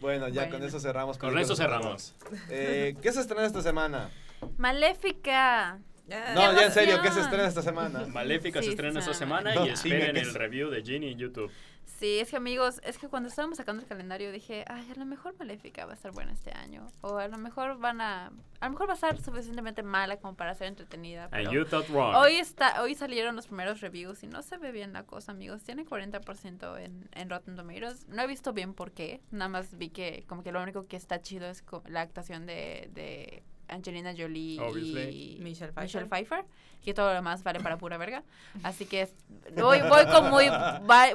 [0.00, 0.58] Bueno, ya Bueno.
[0.58, 1.18] con eso cerramos.
[1.18, 2.14] Con eso cerramos.
[2.50, 4.10] Eh, ¿Qué se estrena esta semana?
[4.58, 5.78] Maléfica.
[6.06, 8.06] No, ¡Qué ya en serio, ¿qué se estrena esta semana?
[8.06, 11.50] Maléfica Sí, se estrena esta semana No, y esperen el review de Ginny en YouTube.
[11.86, 15.06] Sí, es que amigos, es que cuando estábamos sacando el calendario dije, ay, a lo
[15.06, 16.86] mejor Maléfica va a estar buena este año.
[17.00, 18.26] O a lo mejor van a.
[18.60, 21.24] A lo mejor va a estar suficientemente mala como para ser entretenida.
[21.24, 22.14] And Pero you thought wrong.
[22.16, 25.62] hoy, está, hoy salieron los primeros reviews y no se ve bien la cosa, amigos.
[25.62, 28.06] Tiene 40% en, en Rotten Tomatoes.
[28.08, 29.22] No he visto bien por qué.
[29.30, 32.90] Nada más vi que, como que lo único que está chido es la actuación de,
[32.92, 35.36] de Angelina Jolie Obviously.
[35.36, 35.82] y Michelle Pfeiffer.
[35.82, 36.44] Michelle Pfeiffer,
[36.84, 38.22] que todo lo demás vale para pura verga.
[38.62, 39.08] Así que
[39.56, 40.46] voy, voy con muy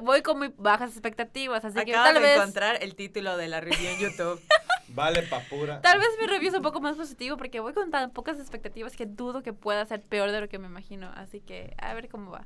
[0.01, 3.47] voy con muy bajas expectativas, así que Acabas tal de vez encontrar el título de
[3.47, 4.41] la review en YouTube.
[4.93, 5.79] Vale, papura.
[5.79, 8.97] tal vez mi review es un poco más positivo porque voy con tan pocas expectativas
[8.97, 12.09] que dudo que pueda ser peor de lo que me imagino, así que a ver
[12.09, 12.45] cómo va.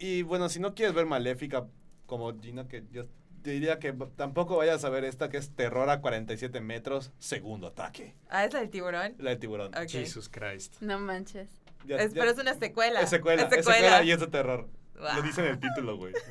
[0.00, 1.68] Y bueno, si no quieres ver Maléfica
[2.06, 3.04] como Gina, que yo
[3.44, 7.66] te diría que tampoco vayas a ver esta que es Terror a 47 metros, segundo
[7.68, 8.14] ataque.
[8.30, 9.14] Ah, es la del tiburón.
[9.18, 9.68] La de tiburón.
[9.76, 9.86] Ok.
[9.88, 10.80] Jesus Christ.
[10.80, 11.50] No manches.
[11.84, 13.02] Ya- Es- ya- pero es una secuela.
[13.02, 14.66] es secuela, Es es secuela y es de terror.
[14.96, 15.08] Wow.
[15.16, 16.14] Lo dice en el título, güey.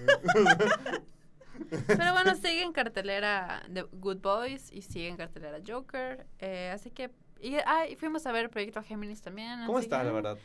[1.87, 6.89] Pero bueno, sigue en cartelera The Good Boys y sigue en cartelera Joker, eh, así
[6.89, 9.63] que y, ah, y fuimos a ver Proyecto Géminis también.
[9.67, 10.37] ¿Cómo está, que- la verdad?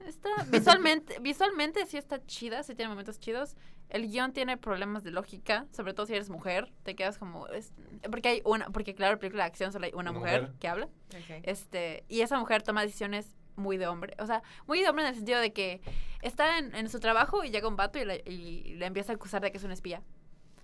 [0.00, 3.56] Está visualmente, visualmente sí está chida, sí tiene momentos chidos.
[3.88, 7.72] El guion tiene problemas de lógica, sobre todo si eres mujer, te quedas como es-
[8.10, 10.56] porque hay una, porque claro, película de acción solo hay una, Una mujer, mujer.
[10.58, 10.88] que habla.
[11.44, 15.10] Este, y esa mujer toma decisiones muy de hombre, o sea, muy de hombre en
[15.10, 15.80] el sentido de que
[16.20, 19.14] está en, en su trabajo y llega un vato y le, y le empieza a
[19.16, 20.02] acusar de que es un espía.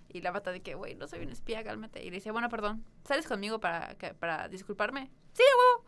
[0.08, 2.02] Y la bata de que, güey, no soy un espía, cálmate.
[2.04, 5.10] Y le dice, bueno, perdón, ¿sales conmigo para, que- para disculparme?
[5.32, 5.81] Sí, huevo.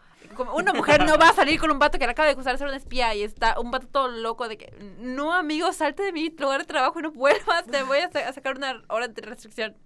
[0.54, 2.58] Una mujer no va a salir con un vato que le acaba de acusar de
[2.58, 6.12] ser un espía y está un vato todo loco de que, no, amigo, salte de
[6.12, 9.76] mi lugar de trabajo y no vuelvas, te voy a sacar una hora de restricción.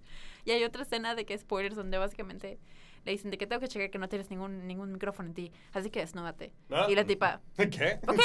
[0.45, 2.59] Y hay otra escena de que spoilers donde básicamente
[3.05, 5.51] le dicen de que tengo que checar que no tienes ningún, ningún micrófono en ti,
[5.73, 6.51] así que desnúdate.
[6.71, 6.87] Ah.
[6.89, 7.99] Y la tipa, ¿Qué?
[8.07, 8.19] ok.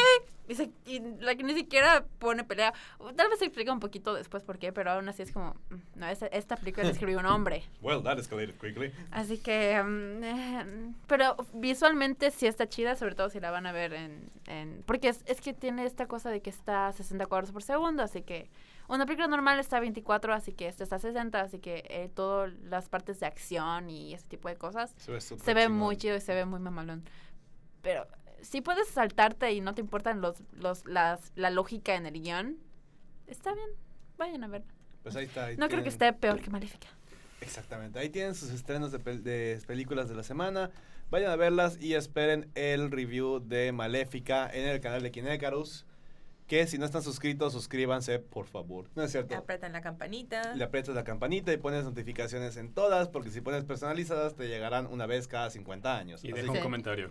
[0.47, 2.75] Y, se- y la que ni siquiera pone pelea.
[3.17, 5.77] Tal vez se explica un poquito después por qué, pero aún así es como, mm,
[5.99, 7.63] no, esta, esta película la escribió un hombre.
[7.81, 8.93] Well, that escalated quickly.
[9.11, 13.73] Así que, mm, eh, pero visualmente sí está chida, sobre todo si la van a
[13.73, 14.31] ver en...
[14.47, 17.63] en porque es, es que tiene esta cosa de que está a 60 cuadros por
[17.63, 18.51] segundo, así que
[18.89, 22.11] una película normal está a 24, así que esta está a 60, así que eh,
[22.15, 25.97] todas las partes de acción y ese tipo de cosas Se ve, se ve muy
[25.97, 27.05] chido y se ve muy mamalón.
[27.83, 28.07] Pero
[28.43, 32.59] si puedes saltarte y no te importan los, los, las, la lógica en el guion,
[33.27, 33.69] está bien,
[34.19, 34.73] vayan a verla.
[35.03, 35.47] Pues ahí está.
[35.47, 36.89] ahí No creo que tienen- esté peor que Maléfica.
[37.41, 37.99] Exactamente.
[37.99, 40.71] Ahí tienen sus estrenos de, pel- de películas de la semana.
[41.11, 45.85] Vayan a verlas y esperen el review de Maléfica en el canal de Kinecarus.
[46.47, 48.91] Que si no están suscritos, suscríbanse, por favor.
[48.95, 49.35] No es cierto.
[49.35, 50.55] Apretan la campanita.
[50.55, 54.87] Le aprietas la campanita y pones notificaciones en todas, porque si pones personalizadas, te llegarán
[54.87, 56.23] una vez cada 50 años.
[56.23, 56.63] Y deja un Sí.
[56.63, 57.11] comentario.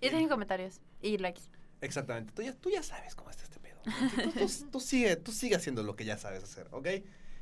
[0.00, 1.42] Y dejen comentarios y likes.
[1.80, 2.32] Exactamente.
[2.34, 3.80] Tú ya, tú ya sabes cómo está este pedo.
[4.24, 6.86] Tú, tú- tú sigue, tú sigue haciendo lo que ya sabes hacer, ¿ok?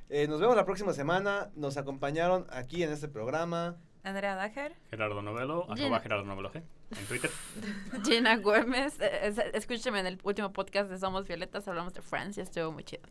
[0.08, 1.50] Eh, nos vemos la próxima semana.
[1.56, 3.76] Nos acompañaron aquí en este programa.
[4.02, 4.74] Andrea Dager.
[4.90, 5.74] Gerardo Novelo, Gina.
[5.74, 6.62] arroba Gerardo Novelo G,
[6.98, 7.30] en Twitter.
[8.04, 12.42] Gina Gómez, eh, es- escúcheme en el último podcast de Somos Violetas, hablamos de Francia,
[12.42, 13.02] estuvo muy chido.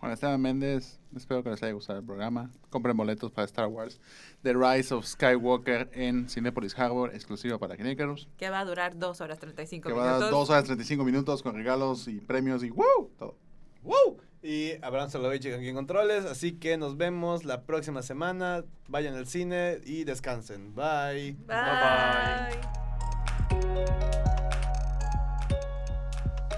[0.00, 2.50] Juan Esteban Méndez, espero que les haya gustado el programa.
[2.68, 4.00] Compren boletos para Star Wars
[4.42, 8.28] The Rise of Skywalker en Cinepolis Harbor, exclusivo para Kinecarus.
[8.36, 10.20] Que va a durar 2 horas 35 Que va a minutos.
[10.24, 13.10] dar 2 horas 35 minutos con regalos y premios y ¡wow!
[13.18, 13.36] Todo.
[13.82, 14.20] ¡Woo!
[14.44, 16.26] Y Abraham Solovich aquí en controles.
[16.26, 18.62] Así que nos vemos la próxima semana.
[18.88, 20.74] Vayan al cine y descansen.
[20.74, 21.32] Bye.
[21.46, 22.60] Bye.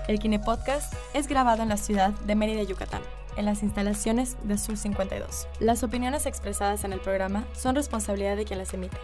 [0.08, 3.02] El Kine Podcast es grabado en la ciudad de Mérida, Yucatán,
[3.36, 5.46] en las instalaciones de Sur 52.
[5.60, 8.96] Las opiniones expresadas en el programa son responsabilidad de quien las emite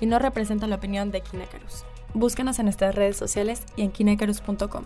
[0.00, 1.84] y no representan la opinión de Kinecarus.
[2.12, 4.84] Búscanos en nuestras redes sociales y en kinecarus.com.